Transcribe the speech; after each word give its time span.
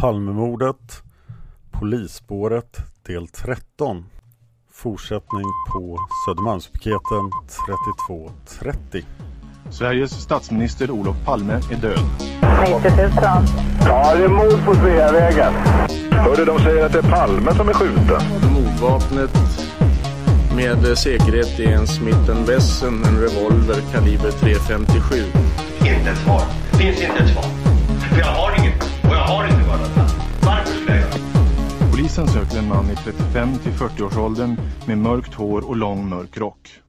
Palmemordet, 0.00 1.02
Polisspåret, 1.70 2.76
del 3.06 3.28
13. 3.28 4.04
Fortsättning 4.72 5.44
på 5.72 5.98
Södermalmspiketen 6.26 7.30
3230. 7.66 9.04
Sveriges 9.70 10.10
statsminister 10.10 10.90
Olof 10.90 11.16
Palme 11.24 11.52
är 11.52 11.76
död. 11.76 11.98
90 12.60 13.02
000. 13.02 13.10
Ja, 13.84 14.14
det 14.16 14.24
är 14.24 14.28
mord 14.28 14.64
på 14.64 14.74
Sveavägen. 14.74 15.52
Hörde 16.10 16.44
de 16.44 16.58
säger 16.58 16.86
att 16.86 16.92
det 16.92 16.98
är 16.98 17.10
Palme 17.10 17.54
som 17.54 17.68
är 17.68 17.72
skjuten. 17.72 18.22
Mordvapnet 18.54 19.30
med 20.56 20.98
säkerhet 20.98 21.60
är 21.60 21.72
en 21.72 21.86
Smith 21.86 22.30
Wesson, 22.46 23.04
en 23.04 23.20
revolver 23.20 23.80
kaliber 23.92 24.30
.357. 24.30 25.24
Inte 25.78 26.10
ett 26.10 26.18
svar. 26.18 26.42
Finns 26.78 27.00
inte 27.00 27.22
ett 27.22 27.32
svar. 27.32 27.44
För 28.10 28.18
jag 28.18 28.26
har 28.26 28.58
inget. 28.58 28.82
Och 28.82 29.14
jag 29.14 29.26
har 29.26 29.44
inte 29.44 29.55
Polisen 32.06 32.28
söker 32.28 32.58
en 32.58 32.68
man 32.68 32.90
i 32.90 32.96
35 32.96 33.58
till 33.58 33.72
40-årsåldern 33.72 34.56
med 34.86 34.98
mörkt 34.98 35.34
hår 35.34 35.68
och 35.68 35.76
lång 35.76 36.08
mörk 36.08 36.38
rock. 36.38 36.80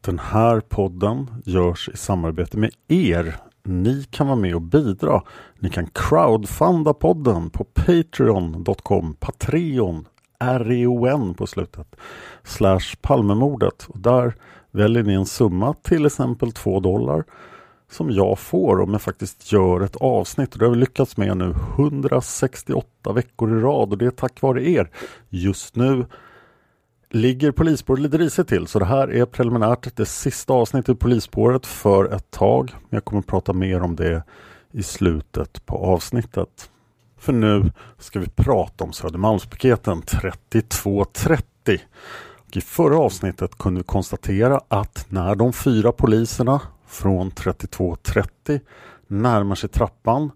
Den 0.00 0.18
här 0.18 0.60
podden 0.60 1.30
görs 1.44 1.88
i 1.94 1.96
samarbete 1.96 2.58
med 2.58 2.70
er. 2.88 3.36
Ni 3.64 4.04
kan 4.10 4.26
vara 4.26 4.36
med 4.36 4.54
och 4.54 4.62
bidra. 4.62 5.22
Ni 5.58 5.70
kan 5.70 5.86
crowdfunda 5.86 6.94
podden 6.94 7.50
på 7.50 7.64
patreon.com, 7.64 9.16
patreon, 9.20 10.08
R-E-O-N 10.40 11.34
på 11.34 11.46
slutet, 11.46 11.96
slash 12.42 12.96
Palmemordet. 13.00 13.86
Och 13.88 13.98
där 13.98 14.34
väljer 14.70 15.02
ni 15.02 15.14
en 15.14 15.26
summa, 15.26 15.74
till 15.82 16.06
exempel 16.06 16.52
2 16.52 16.80
dollar, 16.80 17.24
som 17.90 18.10
jag 18.10 18.38
får 18.38 18.80
om 18.80 18.92
jag 18.92 19.02
faktiskt 19.02 19.52
gör 19.52 19.80
ett 19.80 19.96
avsnitt. 19.96 20.52
Och 20.52 20.58
det 20.58 20.64
har 20.64 20.72
vi 20.72 20.78
lyckats 20.78 21.16
med 21.16 21.36
nu 21.36 21.54
168 21.78 23.12
veckor 23.12 23.58
i 23.58 23.60
rad 23.60 23.90
och 23.92 23.98
det 23.98 24.06
är 24.06 24.10
tack 24.10 24.40
vare 24.42 24.68
er. 24.70 24.90
Just 25.28 25.76
nu 25.76 26.06
ligger 27.10 27.50
polisspåret 27.50 28.00
lite 28.00 28.18
risigt 28.18 28.48
till 28.48 28.66
så 28.66 28.78
det 28.78 28.84
här 28.84 29.12
är 29.12 29.26
preliminärt 29.26 29.96
det 29.96 30.06
sista 30.06 30.52
avsnittet 30.52 30.96
i 30.96 30.98
polisspåret 30.98 31.66
för 31.66 32.12
ett 32.14 32.30
tag. 32.30 32.74
Jag 32.90 33.04
kommer 33.04 33.20
att 33.20 33.26
prata 33.26 33.52
mer 33.52 33.82
om 33.82 33.96
det 33.96 34.22
i 34.72 34.82
slutet 34.82 35.66
på 35.66 35.76
avsnittet. 35.76 36.70
För 37.18 37.32
nu 37.32 37.72
ska 37.98 38.20
vi 38.20 38.28
prata 38.28 38.84
om 38.84 38.92
Södermalmspiketen 38.92 40.02
3230. 40.02 41.78
Och 42.36 42.56
I 42.56 42.60
förra 42.60 42.98
avsnittet 42.98 43.58
kunde 43.58 43.80
vi 43.80 43.84
konstatera 43.84 44.60
att 44.68 45.06
när 45.08 45.34
de 45.34 45.52
fyra 45.52 45.92
poliserna 45.92 46.60
från 46.94 47.30
3230 47.30 48.60
närmar 49.06 49.54
sig 49.54 49.68
trappan 49.68 50.30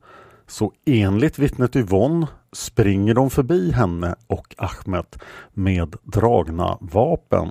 så 0.47 0.73
enligt 0.87 1.39
vittnet 1.39 1.77
Yvonne 1.77 2.27
springer 2.53 3.15
de 3.15 3.31
förbi 3.31 3.73
henne 3.73 4.15
och 4.27 4.55
Ahmed 4.59 5.07
med 5.55 5.97
dragna 6.03 6.79
vapen. 6.81 7.51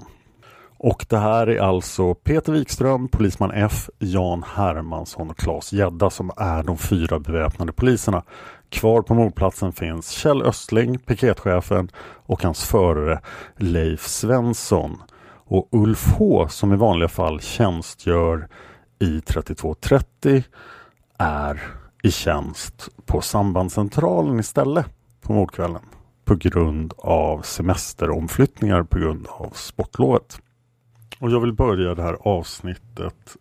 Och 0.79 1.05
det 1.09 1.17
här 1.17 1.47
är 1.47 1.59
alltså 1.59 2.13
Peter 2.13 2.53
Wikström, 2.53 3.07
polisman 3.07 3.51
F, 3.51 3.89
Jan 3.99 4.43
Hermansson 4.55 5.29
och 5.29 5.37
Claes 5.37 5.73
Gedda 5.73 6.09
som 6.09 6.31
är 6.37 6.63
de 6.63 6.77
fyra 6.77 7.19
beväpnade 7.19 7.71
poliserna. 7.71 8.23
Kvar 8.69 9.01
på 9.01 9.13
mordplatsen 9.13 9.71
finns 9.71 10.09
Kjell 10.09 10.41
Östling, 10.41 10.99
piketchefen 10.99 11.89
och 12.25 12.43
hans 12.43 12.63
förare 12.63 13.19
Leif 13.55 14.07
Svensson. 14.07 15.01
Och 15.49 15.67
Ulf 15.71 16.07
H 16.17 16.47
som 16.49 16.73
i 16.73 16.75
vanliga 16.75 17.09
fall 17.09 17.41
tjänstgör 17.41 18.47
i 18.99 19.21
3230 19.21 20.43
är 21.17 21.61
i 22.03 22.11
tjänst 22.11 22.89
på 23.05 23.21
sambandscentralen 23.21 24.39
istället 24.39 24.85
på 25.21 25.33
mordkvällen 25.33 25.81
på 26.25 26.35
grund 26.35 26.93
av 26.97 27.41
semesteromflyttningar 27.41 28.83
på 28.83 28.99
grund 28.99 29.27
av 29.27 29.49
sportlovet. 29.49 30.41
Och 31.19 31.31
jag 31.31 31.39
vill 31.39 31.53
börja 31.53 31.95
det 31.95 32.01
här 32.01 32.17
avsnittet 32.21 33.37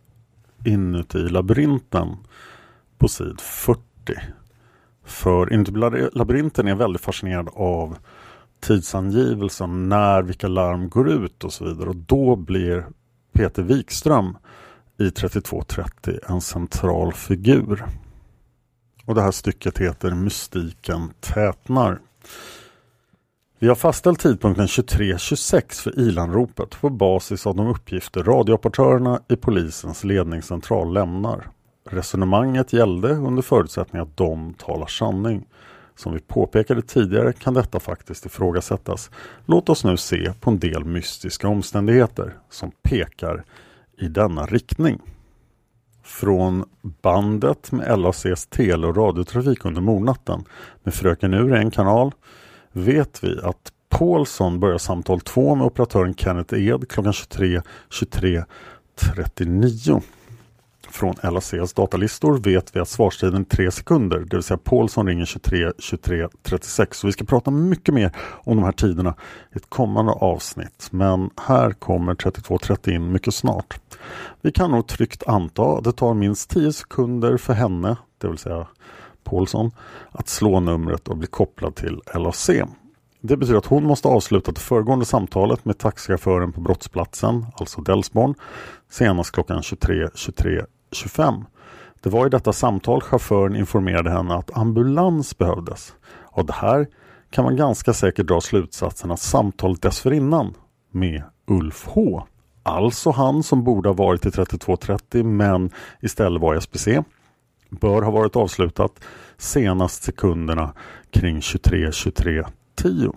inuti 0.65 1.17
labyrinten 1.17 2.17
på 2.97 3.07
sid 3.07 3.41
40. 3.41 3.81
För 5.03 5.53
inuti 5.53 5.71
labyrinten 6.13 6.67
är 6.67 6.75
väldigt 6.75 7.01
fascinerad 7.01 7.49
av 7.53 7.97
tidsangivelsen 8.59 9.89
när 9.89 10.21
vilka 10.21 10.47
larm 10.47 10.89
går 10.89 11.09
ut 11.09 11.43
och 11.43 11.53
så 11.53 11.65
vidare 11.65 11.89
och 11.89 11.95
då 11.95 12.35
blir 12.35 12.85
Peter 13.33 13.63
Wikström 13.63 14.37
i 14.99 15.11
3230 15.11 16.19
en 16.29 16.41
central 16.41 17.13
figur. 17.13 17.85
Och 19.05 19.15
det 19.15 19.21
här 19.21 19.31
stycket 19.31 19.77
heter 19.77 20.11
Mystiken 20.11 21.13
tätnar. 21.19 21.99
Vi 23.59 23.67
har 23.67 23.75
fastställt 23.75 24.19
tidpunkten 24.19 24.67
23.26 24.67 25.81
för 25.81 25.99
ilanropet 25.99 26.81
på 26.81 26.89
basis 26.89 27.47
av 27.47 27.55
de 27.55 27.67
uppgifter 27.67 28.23
radiooperatörerna 28.23 29.21
i 29.27 29.35
polisens 29.35 30.03
ledningscentral 30.03 30.93
lämnar. 30.93 31.47
Resonemanget 31.89 32.73
gällde 32.73 33.09
under 33.09 33.41
förutsättning 33.41 34.01
att 34.01 34.17
de 34.17 34.53
talar 34.53 34.87
sanning. 34.87 35.45
Som 35.95 36.13
vi 36.13 36.19
påpekade 36.19 36.81
tidigare 36.81 37.33
kan 37.33 37.53
detta 37.53 37.79
faktiskt 37.79 38.25
ifrågasättas. 38.25 39.11
Låt 39.45 39.69
oss 39.69 39.83
nu 39.83 39.97
se 39.97 40.33
på 40.39 40.49
en 40.49 40.59
del 40.59 40.85
mystiska 40.85 41.47
omständigheter 41.47 42.37
som 42.49 42.71
pekar 42.83 43.43
i 43.97 44.07
denna 44.07 44.45
riktning. 44.45 45.01
Från 46.03 46.65
bandet 46.81 47.71
med 47.71 47.99
LACs 47.99 48.45
tele 48.45 48.87
och 48.87 48.97
radiotrafik 48.97 49.65
under 49.65 49.81
mordnatten 49.81 50.43
med 50.83 50.93
Fröken 50.93 51.33
Ur 51.33 51.55
i 51.55 51.59
en 51.59 51.71
kanal 51.71 52.11
vet 52.71 53.23
vi 53.23 53.39
att 53.43 53.71
Paulsson 53.89 54.59
börjar 54.59 54.77
samtal 54.77 55.21
2 55.21 55.55
med 55.55 55.67
operatören 55.67 56.15
Kenneth 56.15 56.53
Ed 56.53 56.89
klockan 56.89 57.13
23.23.39. 57.13 60.01
Från 60.89 61.15
LACs 61.23 61.73
datalistor 61.73 62.37
vet 62.37 62.75
vi 62.75 62.79
att 62.79 62.89
svarstiden 62.89 63.41
är 63.41 63.45
3 63.45 63.71
sekunder, 63.71 64.19
det 64.19 64.35
vill 64.35 64.43
säga 64.43 64.57
Paulsson 64.57 65.07
ringer 65.07 65.25
23 65.25 65.71
23 65.79 66.27
36. 66.43 66.97
Så 66.97 67.07
vi 67.07 67.13
ska 67.13 67.25
prata 67.25 67.51
mycket 67.51 67.93
mer 67.93 68.11
om 68.43 68.57
de 68.57 68.63
här 68.63 68.71
tiderna 68.71 69.15
i 69.53 69.57
ett 69.57 69.69
kommande 69.69 70.11
avsnitt. 70.11 70.87
Men 70.91 71.29
här 71.41 71.71
kommer 71.71 72.13
32.30 72.13 72.89
in 72.89 73.11
mycket 73.11 73.33
snart. 73.33 73.79
Vi 74.41 74.51
kan 74.51 74.71
nog 74.71 74.87
tryggt 74.87 75.23
anta 75.27 75.63
att 75.63 75.83
det 75.83 75.91
tar 75.91 76.13
minst 76.13 76.49
10 76.49 76.73
sekunder 76.73 77.37
för 77.37 77.53
henne, 77.53 77.97
det 78.17 78.27
vill 78.27 78.37
säga 78.37 78.67
Paulsson, 79.23 79.71
att 80.11 80.29
slå 80.29 80.59
numret 80.59 81.07
och 81.07 81.17
bli 81.17 81.27
kopplad 81.27 81.75
till 81.75 82.01
LAC. 82.13 82.49
Det 83.21 83.37
betyder 83.37 83.57
att 83.57 83.65
hon 83.65 83.83
måste 83.83 84.07
avsluta 84.07 84.51
det 84.51 84.59
föregående 84.59 85.05
samtalet 85.05 85.65
med 85.65 85.77
taxichauffören 85.77 86.51
på 86.51 86.61
brottsplatsen, 86.61 87.45
alltså 87.53 87.81
Delsborn, 87.81 88.35
senast 88.89 89.31
klockan 89.31 89.61
23.23 89.61 90.09
23, 90.15 90.65
25. 90.91 91.45
Det 92.01 92.09
var 92.09 92.27
i 92.27 92.29
detta 92.29 92.53
samtal 92.53 93.01
chauffören 93.01 93.55
informerade 93.55 94.09
henne 94.09 94.35
att 94.35 94.57
ambulans 94.57 95.37
behövdes. 95.37 95.93
Av 96.31 96.45
det 96.45 96.53
här 96.53 96.87
kan 97.29 97.43
man 97.43 97.55
ganska 97.55 97.93
säkert 97.93 98.27
dra 98.27 98.41
slutsatsen 98.41 99.11
att 99.11 99.19
samtalet 99.19 99.81
dessförinnan 99.81 100.53
med 100.91 101.23
Ulf 101.47 101.87
H, 101.87 102.23
alltså 102.63 103.11
han 103.11 103.43
som 103.43 103.63
borde 103.63 103.89
ha 103.89 103.93
varit 103.93 104.25
i 104.25 104.31
3230 104.31 105.23
men 105.23 105.69
istället 106.01 106.41
var 106.41 106.55
i 106.55 106.61
SPC, 106.61 106.87
bör 107.69 108.01
ha 108.01 108.11
varit 108.11 108.35
avslutat 108.35 108.91
senast 109.37 110.03
sekunderna 110.03 110.73
kring 111.11 111.39
23.23.10. 111.39 113.15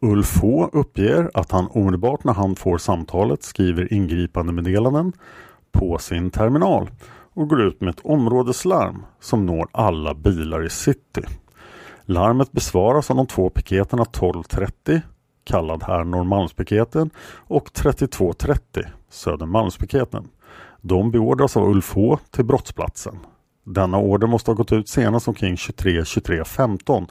Ulf 0.00 0.36
H 0.42 0.70
uppger 0.72 1.30
att 1.34 1.50
han 1.52 1.68
omedelbart 1.70 2.24
när 2.24 2.32
han 2.32 2.56
får 2.56 2.78
samtalet 2.78 3.42
skriver 3.42 3.92
ingripande 3.92 4.52
meddelanden 4.52 5.12
på 5.78 5.98
sin 5.98 6.30
terminal 6.30 6.90
och 7.34 7.48
går 7.48 7.62
ut 7.62 7.80
med 7.80 7.90
ett 7.90 8.04
områdeslarm 8.04 9.06
som 9.20 9.46
når 9.46 9.68
alla 9.72 10.14
bilar 10.14 10.66
i 10.66 10.70
city. 10.70 11.22
Larmet 12.04 12.52
besvaras 12.52 13.10
av 13.10 13.16
de 13.16 13.26
två 13.26 13.50
piketerna 13.50 14.02
1230 14.02 15.00
kallad 15.44 15.82
här 15.82 16.04
Norrmalmspiketen 16.04 17.10
och 17.28 17.72
3230 17.72 18.84
Södermalmspiketen. 19.10 20.28
De 20.80 21.10
beordras 21.10 21.56
av 21.56 21.68
Ulf 21.68 21.94
H 21.94 22.18
till 22.30 22.44
brottsplatsen. 22.44 23.18
Denna 23.64 23.98
order 23.98 24.26
måste 24.26 24.50
ha 24.50 24.56
gått 24.56 24.72
ut 24.72 24.88
senast 24.88 25.28
omkring 25.28 25.54
2323.15 25.54 26.04
23 26.06 27.06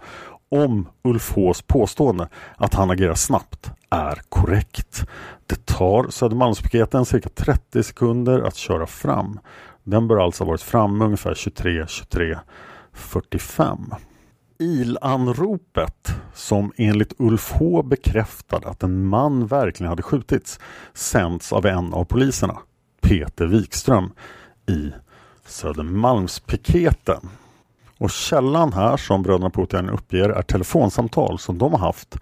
om 0.64 0.88
Ulf 1.04 1.32
Hs 1.36 1.62
påstående 1.62 2.30
att 2.58 2.74
han 2.74 2.92
agerar 2.92 3.16
snabbt 3.16 3.72
är 3.90 4.22
korrekt. 4.30 5.06
Det 5.46 5.66
tar 5.66 6.10
Södermalmspiketen 6.10 7.06
cirka 7.06 7.30
30 7.30 7.84
sekunder 7.84 8.40
att 8.42 8.56
köra 8.56 8.88
fram. 8.88 9.40
Den 9.84 10.08
bör 10.08 10.18
alltså 10.18 10.44
ha 10.44 10.52
varit 10.52 10.62
framme 10.62 11.06
ungefär 11.06 11.34
23 11.34 11.88
23 11.88 12.38
45. 12.94 13.94
Ilanropet 14.60 16.16
som 16.34 16.72
enligt 16.78 17.14
Ulf 17.18 17.52
H 17.52 17.84
bekräftade 17.84 18.68
att 18.68 18.84
en 18.84 19.06
man 19.06 19.48
verkligen 19.48 19.90
hade 19.90 20.04
skjutits 20.04 20.60
sänds 20.94 21.54
av 21.54 21.66
en 21.66 21.94
av 21.94 22.06
poliserna, 22.06 22.58
Peter 23.02 23.46
Wikström, 23.46 24.12
i 24.68 24.92
Södermalmspiketen. 25.46 27.30
Och 27.98 28.10
källan 28.10 28.74
här 28.74 28.98
som 28.98 29.24
bröderna 29.24 29.50
Putin 29.50 29.90
uppger 29.90 30.30
är 30.30 30.42
telefonsamtal 30.42 31.40
som 31.40 31.58
de 31.58 31.72
har 31.72 31.80
haft 31.80 32.18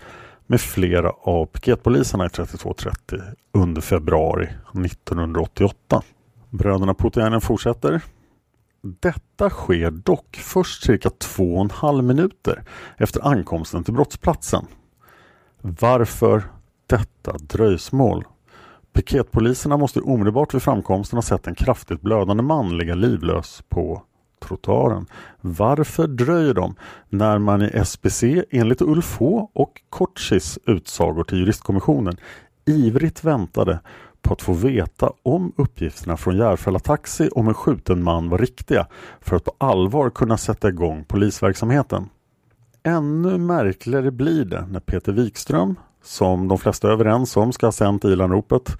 med 0.48 0.62
flera 0.62 1.10
av 1.10 1.46
piketpoliserna 1.46 2.26
i 2.26 2.30
3230 2.30 3.20
under 3.52 3.82
februari 3.82 4.50
1988. 4.86 6.02
Bröderna 6.50 6.94
Putin 6.94 7.42
fortsätter. 7.42 8.02
Detta 8.82 9.50
sker 9.50 9.92
dock 9.92 10.36
först 10.42 10.84
cirka 10.84 11.10
två 11.10 11.56
och 11.56 11.62
en 11.62 11.70
halv 11.70 12.04
minuter 12.04 12.64
efter 12.98 13.28
ankomsten 13.28 13.84
till 13.84 13.94
brottsplatsen. 13.94 14.66
Varför 15.62 16.44
detta 16.88 17.38
dröjsmål? 17.38 18.24
Piketpoliserna 18.94 19.78
måste 19.78 20.02
omedelbart 20.02 20.54
vid 20.54 20.62
framkomsten 20.62 21.18
ha 21.18 21.22
sett 21.22 21.48
en 21.48 21.56
kraftigt 21.56 22.02
blödande 22.02 22.44
man 22.44 22.78
ligga 22.78 22.96
livlös 22.96 23.64
på 23.70 24.04
trottoaren. 24.44 25.06
Varför 25.42 26.08
dröjer 26.08 26.54
de 26.54 26.76
när 27.10 27.38
man 27.38 27.62
i 27.62 27.70
SBC 27.74 28.24
enligt 28.52 28.82
Ulf 28.82 29.18
H 29.20 29.50
och 29.54 29.82
Kortsis 29.90 30.60
utsagor 30.66 31.24
till 31.24 31.38
juristkommissionen 31.38 32.18
ivrigt 32.66 33.24
väntade 33.24 33.80
på 34.22 34.34
att 34.34 34.42
få 34.42 34.54
veta 34.54 35.12
om 35.24 35.54
uppgifterna 35.56 36.18
från 36.18 36.38
Järfälla 36.38 36.80
Taxi 36.80 37.30
om 37.32 37.48
en 37.48 37.54
skjuten 37.54 38.04
man 38.04 38.30
var 38.30 38.38
riktiga 38.38 38.88
för 39.22 39.36
att 39.36 39.44
på 39.44 39.54
allvar 39.58 40.10
kunna 40.10 40.38
sätta 40.38 40.70
igång 40.70 41.06
polisverksamheten. 41.06 42.10
Ännu 42.84 43.38
märkligare 43.38 44.12
blir 44.12 44.46
det 44.46 44.66
när 44.70 44.80
Peter 44.80 45.12
Wikström, 45.12 45.76
som 46.04 46.48
de 46.48 46.58
flesta 46.58 46.88
är 46.88 46.92
överens 46.92 47.38
om 47.38 47.54
ska 47.54 47.68
ha 47.68 47.72
sänt 47.72 48.06
Ilanropet, 48.06 48.78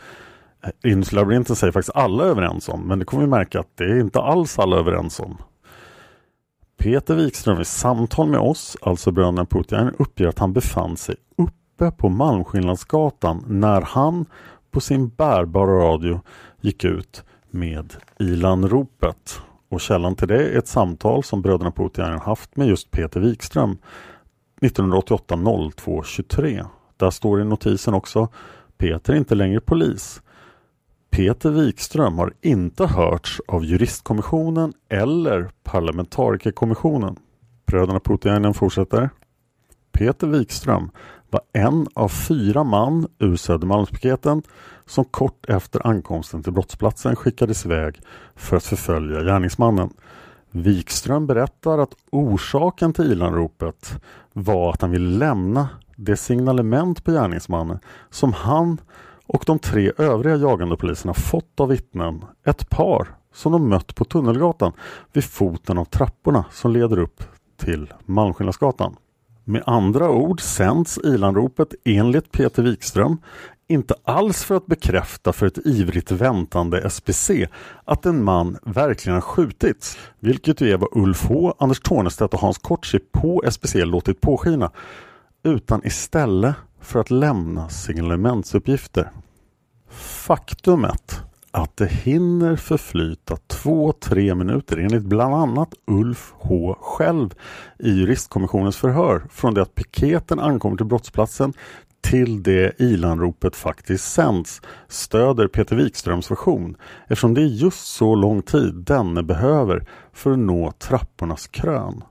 eh, 0.64 0.92
Inslabyrinten 0.92 1.56
säger 1.56 1.72
faktiskt 1.72 1.96
alla 1.96 2.24
överens 2.24 2.70
om, 2.70 2.82
men 2.88 3.00
det 3.00 3.06
kommer 3.06 3.24
vi 3.24 3.30
märka 3.30 3.60
att 3.60 3.78
det 3.78 3.84
är 3.84 4.00
inte 4.00 4.20
alls 4.20 4.60
alla 4.60 4.78
överens 4.78 5.20
om. 5.20 5.38
Peter 6.84 7.16
Wikström 7.16 7.62
i 7.62 7.66
samtal 7.66 8.30
med 8.30 8.40
oss, 8.40 8.78
alltså 8.82 9.12
bröderna 9.12 9.46
Putin, 9.46 9.92
uppger 10.00 10.28
att 10.28 10.40
han 10.40 10.54
befann 10.54 10.98
sig 10.98 11.16
uppe 11.38 11.92
på 11.92 12.10
Malmskillnadsgatan 12.10 13.46
när 13.48 13.82
han 13.82 14.26
på 14.72 14.80
sin 14.80 15.10
bärbara 15.10 15.72
radio 15.72 16.22
gick 16.62 16.84
ut 16.84 17.24
med 17.52 17.94
Ilanropet. 18.20 19.42
Och 19.70 19.82
källan 19.82 20.16
till 20.16 20.28
det 20.28 20.48
är 20.48 20.58
ett 20.58 20.68
samtal 20.68 21.24
som 21.24 21.42
bröderna 21.42 21.72
Putin 21.72 22.06
haft 22.06 22.56
med 22.56 22.68
just 22.68 22.92
Peter 22.92 23.20
Wikström 23.20 23.78
1988 24.62 25.40
02 25.76 26.04
23. 26.04 26.64
Där 26.98 27.10
står 27.10 27.42
i 27.42 27.44
notisen 27.44 27.94
också 27.94 28.28
Peter 28.78 29.14
är 29.14 29.18
inte 29.18 29.36
längre 29.36 29.60
polis. 29.60 30.22
Peter 31.16 31.50
Wikström 31.50 32.18
har 32.18 32.34
inte 32.42 32.86
hörts 32.86 33.42
av 33.48 33.66
juristkommissionen 33.66 34.74
eller 34.90 35.50
parlamentarikerkommissionen. 35.64 37.16
Bröderna 37.66 38.00
Putiainen 38.00 38.54
fortsätter. 38.54 39.10
Peter 39.92 40.28
Wikström 40.28 40.92
var 41.30 41.42
en 41.54 41.88
av 41.94 42.08
fyra 42.10 42.64
man 42.64 43.08
ur 43.20 43.36
Södermalmspiketen 43.36 44.42
som 44.86 45.06
kort 45.06 45.46
efter 45.50 45.88
ankomsten 45.88 46.44
till 46.44 46.54
brottsplatsen 46.54 47.16
skickades 47.16 47.66
iväg 47.66 48.00
för 48.36 48.58
att 48.58 48.64
förfölja 48.64 49.24
gärningsmannen. 49.24 49.90
Wikström 50.52 51.28
berättar 51.28 51.78
att 51.78 51.94
orsaken 52.12 52.94
till 52.94 53.12
ilanropet 53.12 54.02
var 54.34 54.70
att 54.74 54.82
han 54.82 54.92
ville 54.92 55.18
lämna 55.18 55.70
det 55.96 56.18
signalement 56.18 57.04
på 57.04 57.12
gärningsmannen 57.12 57.80
som 58.10 58.34
han 58.34 58.78
och 59.28 59.44
de 59.46 59.60
tre 59.60 59.92
övriga 59.98 60.36
jagande 60.36 60.78
poliserna 60.78 61.14
fått 61.14 61.60
av 61.60 61.70
vittnen 61.70 62.26
ett 62.46 62.70
par 62.70 63.08
som 63.34 63.52
de 63.52 63.70
mött 63.70 63.96
på 63.96 64.06
Tunnelgatan 64.06 64.72
vid 65.14 65.24
foten 65.24 65.78
av 65.78 65.86
trapporna 65.86 66.46
som 66.52 66.72
leder 66.72 67.00
upp 67.00 67.24
till 67.58 67.94
Malmskillnadsgatan. 68.06 68.96
Med 69.44 69.64
andra 69.66 70.10
ord 70.10 70.42
sänds 70.42 70.98
ilanropet 70.98 71.74
enligt 71.86 72.32
Peter 72.32 72.64
Wikström 72.64 73.18
inte 73.68 73.96
alls 74.04 74.44
för 74.44 74.56
att 74.56 74.66
bekräfta 74.66 75.34
för 75.34 75.46
ett 75.46 75.58
ivrigt 75.66 76.12
väntande 76.12 76.90
SPC 76.90 77.32
att 77.86 78.06
en 78.06 78.24
man 78.24 78.58
verkligen 78.62 79.14
har 79.14 79.22
skjutits, 79.22 79.98
vilket 80.20 80.62
ju 80.62 80.72
är 80.72 80.78
vad 80.78 80.90
Ulf 80.92 81.26
H, 81.26 81.56
Anders 81.60 81.80
Tornestedt 81.80 82.34
och 82.34 82.40
Hans 82.40 82.58
Kortsi 82.58 83.00
på 83.00 83.44
SPC 83.52 83.76
låtit 83.76 84.22
påskina, 84.22 84.72
utan 85.44 85.86
istället 85.86 86.56
för 86.84 87.00
att 87.00 87.12
lämna 87.12 87.70
signalementsuppgifter. 87.70 89.12
Faktumet 89.90 91.22
att 91.52 91.78
det 91.78 91.92
hinner 91.92 92.56
förflyta 92.56 93.36
2-3 93.36 94.36
minuter 94.36 94.78
enligt 94.78 95.04
bland 95.04 95.36
annat 95.36 95.74
Ulf 95.88 96.34
H 96.38 96.78
själv 96.82 97.34
i 97.80 97.90
juristkommissionens 97.90 98.78
förhör 98.78 99.24
från 99.32 99.54
det 99.54 99.62
att 99.62 99.76
piketen 99.76 100.40
ankommer 100.40 100.78
till 100.78 100.86
brottsplatsen 100.86 101.54
till 102.02 102.44
det 102.44 102.82
ilanropet 102.82 103.56
faktiskt 103.56 104.14
sänds 104.14 104.62
stöder 104.88 105.48
Peter 105.48 105.76
Wikströms 105.76 106.32
version 106.32 106.78
eftersom 107.08 107.34
det 107.34 107.42
är 107.42 107.46
just 107.46 107.88
så 107.88 108.16
lång 108.16 108.42
tid 108.42 108.74
denne 108.74 109.24
behöver 109.24 109.86
för 110.14 110.32
att 110.32 110.40
nå 110.40 110.72
trappornas 110.72 111.48
krön. 111.48 112.04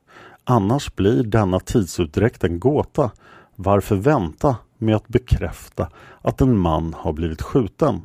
Annars 0.44 0.94
blir 0.94 1.22
denna 1.22 1.60
tidsutdräkt 1.60 2.44
en 2.44 2.60
gåta. 2.60 3.10
Varför 3.64 3.96
vänta 3.96 4.56
med 4.78 4.96
att 4.96 5.08
bekräfta 5.08 5.88
att 6.22 6.40
en 6.40 6.58
man 6.58 6.94
har 6.98 7.12
blivit 7.12 7.42
skjuten? 7.42 8.00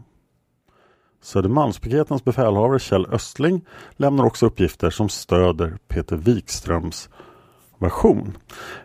Södermalmspiketens 1.22 2.24
befälhavare 2.24 2.80
Kjell 2.80 3.06
Östling 3.06 3.66
lämnar 3.92 4.24
också 4.24 4.46
uppgifter 4.46 4.90
som 4.90 5.10
stöder 5.10 5.78
Peter 5.88 6.16
Wikströms 6.16 7.10
version. 7.78 8.38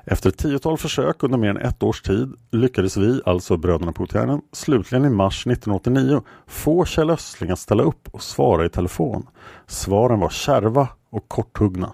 Efter 0.04 0.28
ett 0.28 0.38
tiotal 0.38 0.78
försök 0.78 1.22
under 1.22 1.38
mer 1.38 1.50
än 1.50 1.56
ett 1.56 1.82
års 1.82 2.02
tid 2.02 2.34
lyckades 2.50 2.96
vi, 2.96 3.20
alltså 3.26 3.56
bröderna 3.56 3.92
Puutiainen, 3.92 4.40
slutligen 4.52 5.04
i 5.04 5.10
mars 5.10 5.46
1989 5.46 6.22
få 6.46 6.84
Kjell 6.84 7.10
Östling 7.10 7.50
att 7.50 7.58
ställa 7.58 7.82
upp 7.82 8.08
och 8.12 8.22
svara 8.22 8.64
i 8.64 8.68
telefon. 8.68 9.26
Svaren 9.66 10.20
var 10.20 10.30
kärva 10.30 10.88
och 11.10 11.28
korthuggna. 11.28 11.92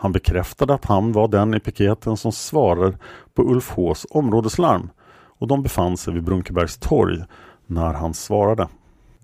Han 0.00 0.12
bekräftade 0.12 0.74
att 0.74 0.84
han 0.84 1.12
var 1.12 1.28
den 1.28 1.54
i 1.54 1.60
piketen 1.60 2.16
som 2.16 2.32
svarade 2.32 2.98
på 3.34 3.42
Ulf 3.42 3.70
Hs 3.76 4.06
områdeslarm 4.10 4.90
och 5.38 5.48
de 5.48 5.62
befann 5.62 5.96
sig 5.96 6.14
vid 6.14 6.24
Brunkebergs 6.24 6.76
torg 6.76 7.24
när 7.66 7.92
han 7.92 8.14
svarade. 8.14 8.68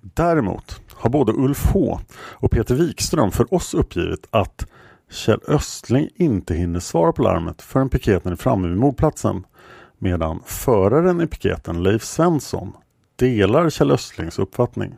Däremot 0.01 0.81
har 0.95 1.11
både 1.11 1.33
Ulf 1.33 1.65
H 1.73 2.01
och 2.15 2.51
Peter 2.51 2.75
Wikström 2.75 3.31
för 3.31 3.55
oss 3.55 3.75
uppgivit 3.75 4.27
att 4.31 4.67
Kjell 5.11 5.41
Östling 5.49 6.09
inte 6.15 6.55
hinner 6.55 6.81
svara 6.81 7.13
på 7.13 7.23
larmet 7.23 7.63
förrän 7.63 7.89
piketen 7.89 8.33
är 8.33 8.37
framme 8.37 8.69
vid 8.69 8.77
mordplatsen. 8.77 9.47
Medan 9.99 10.43
föraren 10.47 11.21
i 11.21 11.27
piketen, 11.27 11.83
Leif 11.83 12.05
Svensson, 12.05 12.73
delar 13.17 13.71
Kjell 13.71 13.91
Östlings 13.91 14.39
uppfattning. 14.39 14.95